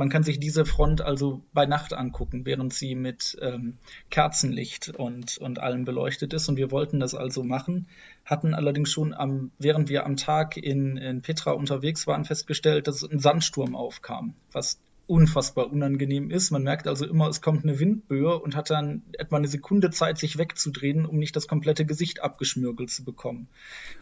Man 0.00 0.08
kann 0.08 0.22
sich 0.22 0.40
diese 0.40 0.64
Front 0.64 1.02
also 1.02 1.42
bei 1.52 1.66
Nacht 1.66 1.92
angucken, 1.92 2.46
während 2.46 2.72
sie 2.72 2.94
mit 2.94 3.36
ähm, 3.42 3.76
Kerzenlicht 4.08 4.88
und, 4.88 5.36
und 5.36 5.58
allem 5.58 5.84
beleuchtet 5.84 6.32
ist. 6.32 6.48
Und 6.48 6.56
wir 6.56 6.70
wollten 6.70 7.00
das 7.00 7.14
also 7.14 7.44
machen, 7.44 7.86
hatten 8.24 8.54
allerdings 8.54 8.90
schon 8.90 9.12
am, 9.12 9.50
während 9.58 9.90
wir 9.90 10.06
am 10.06 10.16
Tag 10.16 10.56
in, 10.56 10.96
in 10.96 11.20
Petra 11.20 11.50
unterwegs 11.50 12.06
waren, 12.06 12.24
festgestellt, 12.24 12.86
dass 12.86 13.02
ein 13.02 13.18
Sandsturm 13.18 13.76
aufkam, 13.76 14.32
was 14.52 14.80
unfassbar 15.10 15.72
unangenehm 15.72 16.30
ist. 16.30 16.52
Man 16.52 16.62
merkt 16.62 16.86
also 16.86 17.04
immer, 17.04 17.28
es 17.28 17.42
kommt 17.42 17.64
eine 17.64 17.80
Windböe 17.80 18.38
und 18.38 18.54
hat 18.54 18.70
dann 18.70 19.02
etwa 19.18 19.36
eine 19.36 19.48
Sekunde 19.48 19.90
Zeit, 19.90 20.18
sich 20.18 20.38
wegzudrehen, 20.38 21.04
um 21.04 21.18
nicht 21.18 21.34
das 21.34 21.48
komplette 21.48 21.84
Gesicht 21.84 22.22
abgeschmürgelt 22.22 22.90
zu 22.90 23.04
bekommen, 23.04 23.48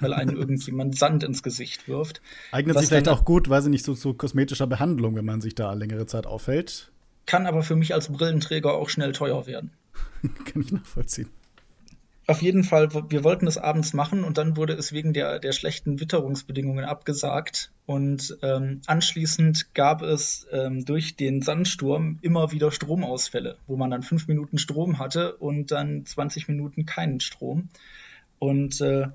weil 0.00 0.12
einen 0.12 0.36
irgendjemand 0.36 0.96
Sand 0.96 1.24
ins 1.24 1.42
Gesicht 1.42 1.88
wirft. 1.88 2.20
Eignet 2.52 2.76
Was 2.76 2.82
sich 2.82 2.90
vielleicht 2.90 3.08
auch 3.08 3.24
gut, 3.24 3.48
weiß 3.48 3.64
ich 3.64 3.70
nicht, 3.70 3.86
so 3.86 3.94
zu 3.94 4.12
kosmetischer 4.12 4.66
Behandlung, 4.66 5.16
wenn 5.16 5.24
man 5.24 5.40
sich 5.40 5.54
da 5.54 5.72
längere 5.72 6.06
Zeit 6.06 6.26
aufhält. 6.26 6.92
Kann 7.24 7.46
aber 7.46 7.62
für 7.62 7.76
mich 7.76 7.94
als 7.94 8.12
Brillenträger 8.12 8.74
auch 8.74 8.90
schnell 8.90 9.12
teuer 9.12 9.46
werden. 9.46 9.72
Kann 10.44 10.62
ich 10.62 10.72
nachvollziehen. 10.72 11.30
Auf 12.26 12.42
jeden 12.42 12.64
Fall, 12.64 12.90
wir 13.08 13.24
wollten 13.24 13.46
es 13.46 13.56
abends 13.56 13.94
machen 13.94 14.24
und 14.24 14.36
dann 14.36 14.58
wurde 14.58 14.74
es 14.74 14.92
wegen 14.92 15.14
der, 15.14 15.38
der 15.38 15.52
schlechten 15.52 16.00
Witterungsbedingungen 16.00 16.84
abgesagt. 16.84 17.70
Und 17.88 18.36
ähm, 18.42 18.82
anschließend 18.84 19.72
gab 19.72 20.02
es 20.02 20.46
ähm, 20.52 20.84
durch 20.84 21.16
den 21.16 21.40
Sandsturm 21.40 22.18
immer 22.20 22.52
wieder 22.52 22.70
Stromausfälle, 22.70 23.56
wo 23.66 23.78
man 23.78 23.90
dann 23.90 24.02
fünf 24.02 24.28
Minuten 24.28 24.58
Strom 24.58 24.98
hatte 24.98 25.36
und 25.36 25.70
dann 25.70 26.04
20 26.04 26.48
Minuten 26.48 26.84
keinen 26.84 27.20
Strom. 27.20 27.70
Und 28.38 28.82
äh, 28.82 29.06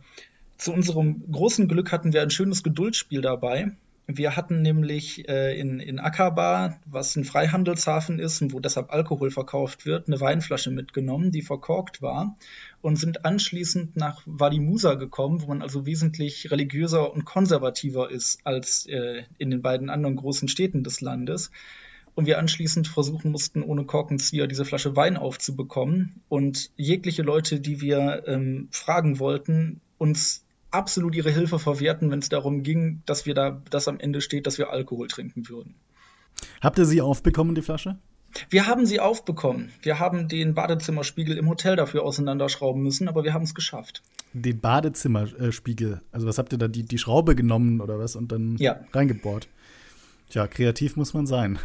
zu 0.58 0.74
unserem 0.74 1.22
großen 1.32 1.68
Glück 1.68 1.92
hatten 1.92 2.14
wir 2.14 2.24
ein 2.24 2.32
schönes 2.32 2.64
Geduldsspiel 2.64 3.22
dabei. 3.22 3.74
Wir 4.08 4.36
hatten 4.36 4.64
nämlich 4.64 5.30
äh, 5.30 5.56
in, 5.56 5.80
in 5.80 6.00
Akaba, 6.00 6.80
was 6.88 7.16
ein 7.16 7.26
Freihandelshafen 7.26 8.18
ist 8.18 8.42
und 8.42 8.54
wo 8.54 8.60
deshalb 8.60 8.92
Alkohol 8.92 9.30
verkauft 9.30 9.86
wird, 9.86 10.08
eine 10.08 10.20
Weinflasche 10.20 10.72
mitgenommen, 10.72 11.30
die 11.30 11.44
verkorkt 11.44 12.02
war 12.02 12.36
und 12.84 12.98
sind 12.98 13.24
anschließend 13.24 13.96
nach 13.96 14.22
Wadi 14.26 14.60
Musa 14.60 14.96
gekommen, 14.96 15.42
wo 15.42 15.48
man 15.48 15.62
also 15.62 15.86
wesentlich 15.86 16.52
religiöser 16.52 17.14
und 17.14 17.24
konservativer 17.24 18.12
ist 18.12 18.46
als 18.46 18.86
äh, 18.88 19.24
in 19.38 19.50
den 19.52 19.62
beiden 19.62 19.90
anderen 19.90 20.18
großen 20.18 20.50
Städten 20.50 20.84
des 20.84 21.00
Landes. 21.00 21.50
Und 22.14 22.28
wir 22.28 22.38
anschließend 22.38 22.90
versuchen 22.90 23.32
mussten, 23.32 23.64
ohne 23.64 23.86
Korkenzieher 23.86 24.48
diese 24.48 24.66
Flasche 24.66 24.98
Wein 24.98 25.16
aufzubekommen. 25.16 26.22
Und 26.28 26.72
jegliche 26.76 27.24
Leute, 27.24 27.62
die 27.62 27.80
wir 27.80 28.28
ähm, 28.28 28.68
fragen 28.70 29.18
wollten, 29.18 29.80
uns 29.98 30.44
absolut 30.70 31.16
ihre 31.16 31.32
Hilfe 31.32 31.60
verwerten, 31.60 32.12
wenn 32.12 32.20
es 32.20 32.28
darum 32.28 32.64
ging, 32.64 33.02
dass 33.06 33.26
wir 33.26 33.34
da, 33.34 33.62
dass 33.70 33.88
am 33.88 34.00
Ende 34.00 34.20
steht, 34.20 34.46
dass 34.46 34.58
wir 34.58 34.72
Alkohol 34.72 35.08
trinken 35.08 35.48
würden. 35.48 35.76
Habt 36.62 36.78
ihr 36.78 36.86
sie 36.86 37.00
aufbekommen, 37.02 37.56
die 37.56 37.62
Flasche? 37.62 37.98
Wir 38.50 38.68
haben 38.68 38.86
sie 38.86 39.00
aufbekommen. 39.00 39.72
Wir 39.82 40.00
haben 40.00 40.28
den 40.28 40.54
Badezimmerspiegel 40.54 41.38
im 41.38 41.50
Hotel 41.50 41.76
dafür 41.76 42.04
auseinanderschrauben 42.04 42.82
müssen, 42.82 43.08
aber 43.08 43.24
wir 43.24 43.34
haben 43.34 43.44
es 43.44 43.56
geschafft. 43.56 44.02
Den 44.34 44.60
Badezimmerspiegel? 44.60 46.02
Also 46.12 46.28
was 46.28 46.38
habt 46.38 46.52
ihr 46.52 46.58
da, 46.58 46.68
die, 46.68 46.84
die 46.84 46.98
Schraube 46.98 47.36
genommen 47.36 47.82
oder 47.82 48.00
was 48.00 48.16
und 48.16 48.32
dann 48.32 48.58
ja. 48.58 48.80
reingebohrt? 48.94 49.48
Tja, 50.30 50.48
kreativ 50.48 50.96
muss 50.96 51.14
man 51.14 51.28
sein. 51.28 51.60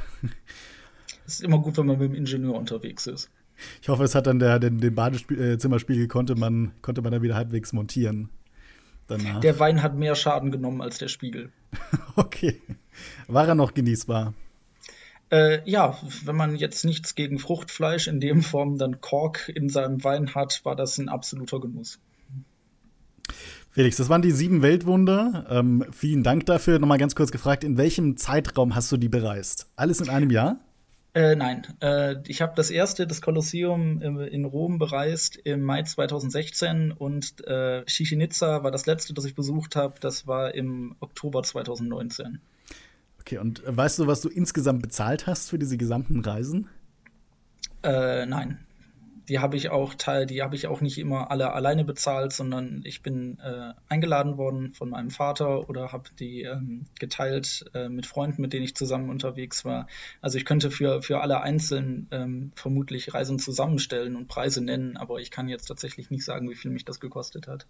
Es 1.26 1.34
ist 1.34 1.42
immer 1.42 1.58
gut, 1.58 1.76
wenn 1.76 1.86
man 1.86 1.98
mit 1.98 2.10
dem 2.10 2.14
Ingenieur 2.14 2.54
unterwegs 2.54 3.06
ist. 3.06 3.30
Ich 3.82 3.88
hoffe, 3.88 4.04
es 4.04 4.14
hat 4.14 4.26
dann 4.26 4.38
der, 4.38 4.58
den, 4.58 4.78
den 4.78 4.94
Badezimmerspiegel 4.94 6.06
konnte 6.08 6.36
man, 6.36 6.72
konnte 6.80 7.02
man 7.02 7.12
da 7.12 7.22
wieder 7.22 7.34
halbwegs 7.34 7.72
montieren 7.72 8.30
danach. 9.08 9.40
Der 9.40 9.58
Wein 9.58 9.82
hat 9.82 9.96
mehr 9.96 10.14
Schaden 10.14 10.50
genommen 10.52 10.80
als 10.80 10.98
der 10.98 11.08
Spiegel. 11.08 11.50
okay. 12.16 12.60
War 13.26 13.48
er 13.48 13.54
noch 13.54 13.74
genießbar? 13.74 14.34
Äh, 15.30 15.68
ja, 15.68 15.98
wenn 16.24 16.36
man 16.36 16.56
jetzt 16.56 16.84
nichts 16.84 17.14
gegen 17.14 17.38
Fruchtfleisch 17.38 18.08
in 18.08 18.20
dem 18.20 18.42
Form 18.42 18.78
dann 18.78 19.00
Kork 19.00 19.50
in 19.54 19.68
seinem 19.68 20.02
Wein 20.02 20.34
hat, 20.34 20.64
war 20.64 20.74
das 20.74 20.98
ein 20.98 21.08
absoluter 21.08 21.60
Genuss. 21.60 21.98
Felix, 23.70 23.96
das 23.96 24.08
waren 24.08 24.22
die 24.22 24.30
sieben 24.30 24.62
Weltwunder. 24.62 25.46
Ähm, 25.50 25.84
vielen 25.92 26.22
Dank 26.22 26.46
dafür. 26.46 26.78
Nochmal 26.78 26.98
ganz 26.98 27.14
kurz 27.14 27.30
gefragt, 27.30 27.62
in 27.62 27.76
welchem 27.76 28.16
Zeitraum 28.16 28.74
hast 28.74 28.90
du 28.90 28.96
die 28.96 29.10
bereist? 29.10 29.66
Alles 29.76 30.00
in 30.00 30.08
einem 30.08 30.30
Jahr? 30.30 30.58
Äh, 31.14 31.36
nein, 31.36 31.66
äh, 31.80 32.16
ich 32.26 32.42
habe 32.42 32.52
das 32.54 32.70
erste, 32.70 33.06
das 33.06 33.20
Kolosseum 33.20 34.00
in, 34.02 34.18
in 34.20 34.44
Rom 34.44 34.78
bereist 34.78 35.36
im 35.36 35.62
Mai 35.62 35.82
2016 35.82 36.92
und 36.92 37.46
äh, 37.46 37.84
Chichen 37.84 38.20
war 38.20 38.70
das 38.70 38.86
letzte, 38.86 39.14
das 39.14 39.24
ich 39.24 39.34
besucht 39.34 39.76
habe. 39.76 39.94
Das 40.00 40.26
war 40.26 40.54
im 40.54 40.96
Oktober 41.00 41.42
2019. 41.42 42.40
Okay, 43.28 43.38
und 43.38 43.62
weißt 43.66 43.98
du, 43.98 44.06
was 44.06 44.22
du 44.22 44.30
insgesamt 44.30 44.80
bezahlt 44.80 45.26
hast 45.26 45.50
für 45.50 45.58
diese 45.58 45.76
gesamten 45.76 46.20
Reisen? 46.20 46.68
Äh, 47.82 48.24
nein 48.24 48.58
die 49.28 49.38
habe 49.40 49.56
ich 49.56 49.70
auch 49.70 49.94
teil, 49.94 50.26
die 50.26 50.42
habe 50.42 50.56
ich 50.56 50.66
auch 50.66 50.80
nicht 50.80 50.98
immer 50.98 51.30
alle 51.30 51.52
alleine 51.52 51.84
bezahlt, 51.84 52.32
sondern 52.32 52.82
ich 52.84 53.02
bin 53.02 53.38
äh, 53.40 53.74
eingeladen 53.88 54.38
worden 54.38 54.72
von 54.72 54.90
meinem 54.90 55.10
Vater 55.10 55.68
oder 55.68 55.92
habe 55.92 56.08
die 56.18 56.42
ähm, 56.42 56.86
geteilt 56.98 57.66
äh, 57.74 57.88
mit 57.88 58.06
Freunden, 58.06 58.40
mit 58.40 58.52
denen 58.52 58.64
ich 58.64 58.74
zusammen 58.74 59.10
unterwegs 59.10 59.64
war. 59.64 59.86
Also 60.22 60.38
ich 60.38 60.44
könnte 60.44 60.70
für, 60.70 61.02
für 61.02 61.20
alle 61.20 61.42
einzeln 61.42 62.08
ähm, 62.10 62.52
vermutlich 62.54 63.12
Reisen 63.12 63.38
zusammenstellen 63.38 64.16
und 64.16 64.28
Preise 64.28 64.64
nennen, 64.64 64.96
aber 64.96 65.20
ich 65.20 65.30
kann 65.30 65.48
jetzt 65.48 65.66
tatsächlich 65.66 66.10
nicht 66.10 66.24
sagen, 66.24 66.48
wie 66.48 66.56
viel 66.56 66.70
mich 66.70 66.86
das 66.86 67.00
gekostet 67.00 67.48
hat. 67.48 67.66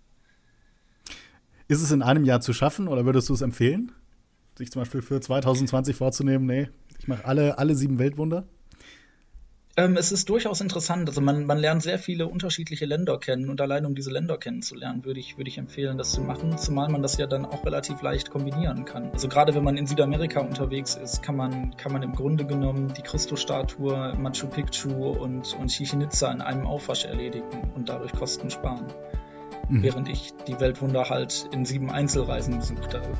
Ist 1.66 1.82
es 1.82 1.90
in 1.90 2.02
einem 2.02 2.24
Jahr 2.24 2.40
zu 2.40 2.52
schaffen 2.52 2.88
oder 2.88 3.04
würdest 3.04 3.28
du 3.28 3.34
es 3.34 3.42
empfehlen, 3.42 3.92
sich 4.58 4.70
zum 4.70 4.82
Beispiel 4.82 5.02
für 5.02 5.20
2020 5.20 5.96
vorzunehmen, 5.96 6.46
nee, 6.46 6.68
ich 6.98 7.08
mache 7.08 7.24
alle, 7.24 7.58
alle 7.58 7.74
sieben 7.74 7.98
Weltwunder? 7.98 8.46
Ähm, 9.78 9.96
es 9.96 10.10
ist 10.10 10.28
durchaus 10.28 10.60
interessant. 10.60 11.08
Also 11.08 11.20
man, 11.20 11.46
man 11.46 11.56
lernt 11.56 11.84
sehr 11.84 12.00
viele 12.00 12.26
unterschiedliche 12.26 12.84
Länder 12.84 13.16
kennen 13.20 13.48
und 13.48 13.60
allein 13.60 13.86
um 13.86 13.94
diese 13.94 14.10
Länder 14.10 14.36
kennenzulernen, 14.36 15.04
würde 15.04 15.20
ich, 15.20 15.38
würde 15.38 15.48
ich 15.48 15.56
empfehlen, 15.56 15.96
das 15.96 16.10
zu 16.10 16.20
machen, 16.20 16.58
zumal 16.58 16.88
man 16.88 17.00
das 17.00 17.16
ja 17.16 17.28
dann 17.28 17.44
auch 17.44 17.64
relativ 17.64 18.02
leicht 18.02 18.30
kombinieren 18.30 18.84
kann. 18.84 19.12
Also 19.12 19.28
gerade 19.28 19.54
wenn 19.54 19.62
man 19.62 19.76
in 19.76 19.86
Südamerika 19.86 20.40
unterwegs 20.40 20.96
ist, 20.96 21.22
kann 21.22 21.36
man, 21.36 21.76
kann 21.76 21.92
man 21.92 22.02
im 22.02 22.12
Grunde 22.12 22.44
genommen 22.44 22.92
die 22.96 23.02
Christusstatue, 23.02 24.14
Machu 24.18 24.48
Picchu 24.48 24.90
und, 24.90 25.54
und 25.54 25.68
Chichen 25.68 26.00
Itza 26.00 26.32
in 26.32 26.40
einem 26.40 26.66
Aufwasch 26.66 27.04
erledigen 27.04 27.70
und 27.76 27.88
dadurch 27.88 28.12
Kosten 28.12 28.50
sparen. 28.50 28.86
Mhm. 29.68 29.84
Während 29.84 30.08
ich 30.08 30.32
die 30.48 30.58
Weltwunder 30.58 31.08
halt 31.08 31.48
in 31.52 31.64
sieben 31.64 31.92
Einzelreisen 31.92 32.58
besucht 32.58 32.94
habe. 32.94 33.12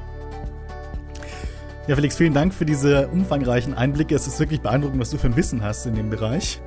Ja, 1.89 1.95
Felix, 1.95 2.19
vielen 2.19 2.35
Dank 2.35 2.53
für 2.53 2.67
diese 2.67 3.09
umfangreichen 3.09 3.73
Einblicke. 3.73 4.15
Es 4.15 4.27
ist 4.27 4.39
wirklich 4.39 4.61
beeindruckend, 4.61 5.01
was 5.01 5.09
du 5.09 5.17
für 5.17 5.29
ein 5.29 5.37
Wissen 5.37 5.65
hast 5.65 5.87
in 5.87 5.95
dem 5.95 6.11
Bereich. 6.11 6.61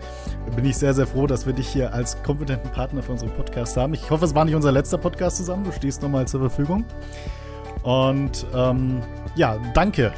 Bin 0.56 0.66
ich 0.66 0.76
sehr, 0.78 0.96
sehr 0.96 1.06
froh, 1.06 1.28
dass 1.28 1.46
wir 1.46 1.54
dich 1.54 1.68
hier 1.68 1.94
als 1.94 2.24
kompetenten 2.24 2.72
Partner 2.72 3.04
für 3.04 3.12
unseren 3.12 3.30
Podcast 3.30 3.78
haben. 3.78 3.94
Ich 3.94 4.10
hoffe, 4.10 4.26
es 4.26 4.34
war 4.34 4.46
nicht 4.46 4.56
unser 4.56 4.72
letzter 4.72 4.98
Podcast 4.98 5.38
zusammen. 5.38 5.64
Du 5.64 5.72
stehst 5.74 6.02
nochmal 6.02 6.28
zur 6.28 6.40
Verfügung. 6.40 6.86
Und 7.84 8.48
ähm, 8.56 9.04
ja, 9.36 9.60
danke. 9.76 10.12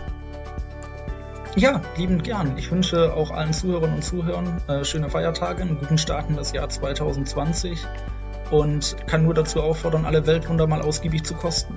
Ja, 1.57 1.81
liebend 1.97 2.23
gern. 2.23 2.57
Ich 2.57 2.71
wünsche 2.71 3.13
auch 3.13 3.29
allen 3.29 3.51
Zuhörern 3.51 3.95
und 3.95 4.05
Zuhörern 4.05 4.61
äh, 4.69 4.85
schöne 4.85 5.09
Feiertage, 5.09 5.63
einen 5.63 5.77
guten 5.79 5.97
Start 5.97 6.29
in 6.29 6.37
das 6.37 6.53
Jahr 6.53 6.69
2020 6.69 7.77
und 8.51 8.95
kann 9.05 9.23
nur 9.23 9.33
dazu 9.33 9.61
auffordern, 9.61 10.05
alle 10.05 10.25
Weltwunder 10.25 10.65
mal 10.65 10.81
ausgiebig 10.81 11.25
zu 11.25 11.33
kosten. 11.33 11.75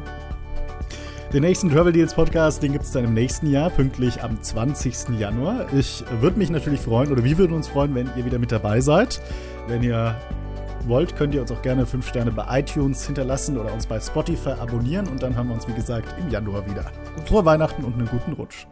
Den 1.33 1.43
nächsten 1.43 1.69
Travel 1.71 1.93
Deals 1.93 2.15
Podcast, 2.15 2.63
den 2.63 2.73
gibt 2.73 2.85
es 2.85 2.93
dann 2.93 3.05
im 3.05 3.13
nächsten 3.13 3.51
Jahr, 3.51 3.69
pünktlich 3.69 4.23
am 4.23 4.41
20. 4.41 5.19
Januar. 5.19 5.67
Ich 5.75 6.05
würde 6.21 6.39
mich 6.39 6.51
natürlich 6.51 6.81
freuen, 6.81 7.11
oder 7.11 7.25
wir 7.25 7.37
würden 7.37 7.53
uns 7.53 7.67
freuen, 7.67 7.95
wenn 7.97 8.09
ihr 8.17 8.25
wieder 8.25 8.39
mit 8.39 8.53
dabei 8.53 8.81
seid. 8.81 9.21
Wenn 9.67 9.83
ihr 9.83 10.15
wollt, 10.87 11.17
könnt 11.17 11.35
ihr 11.35 11.41
uns 11.41 11.51
auch 11.51 11.63
gerne 11.63 11.85
5 11.85 12.07
Sterne 12.07 12.31
bei 12.31 12.61
iTunes 12.61 13.05
hinterlassen 13.05 13.59
oder 13.59 13.73
uns 13.73 13.87
bei 13.87 13.99
Spotify 13.99 14.51
abonnieren 14.51 15.09
und 15.09 15.21
dann 15.21 15.35
hören 15.35 15.49
wir 15.49 15.55
uns, 15.55 15.67
wie 15.67 15.75
gesagt, 15.75 16.15
im 16.19 16.31
Januar 16.31 16.65
wieder. 16.71 16.85
Frohe 17.25 17.45
Weihnachten 17.45 17.85
und 17.85 17.95
einen 17.95 18.07
guten 18.07 18.33
Rutsch. 18.35 18.67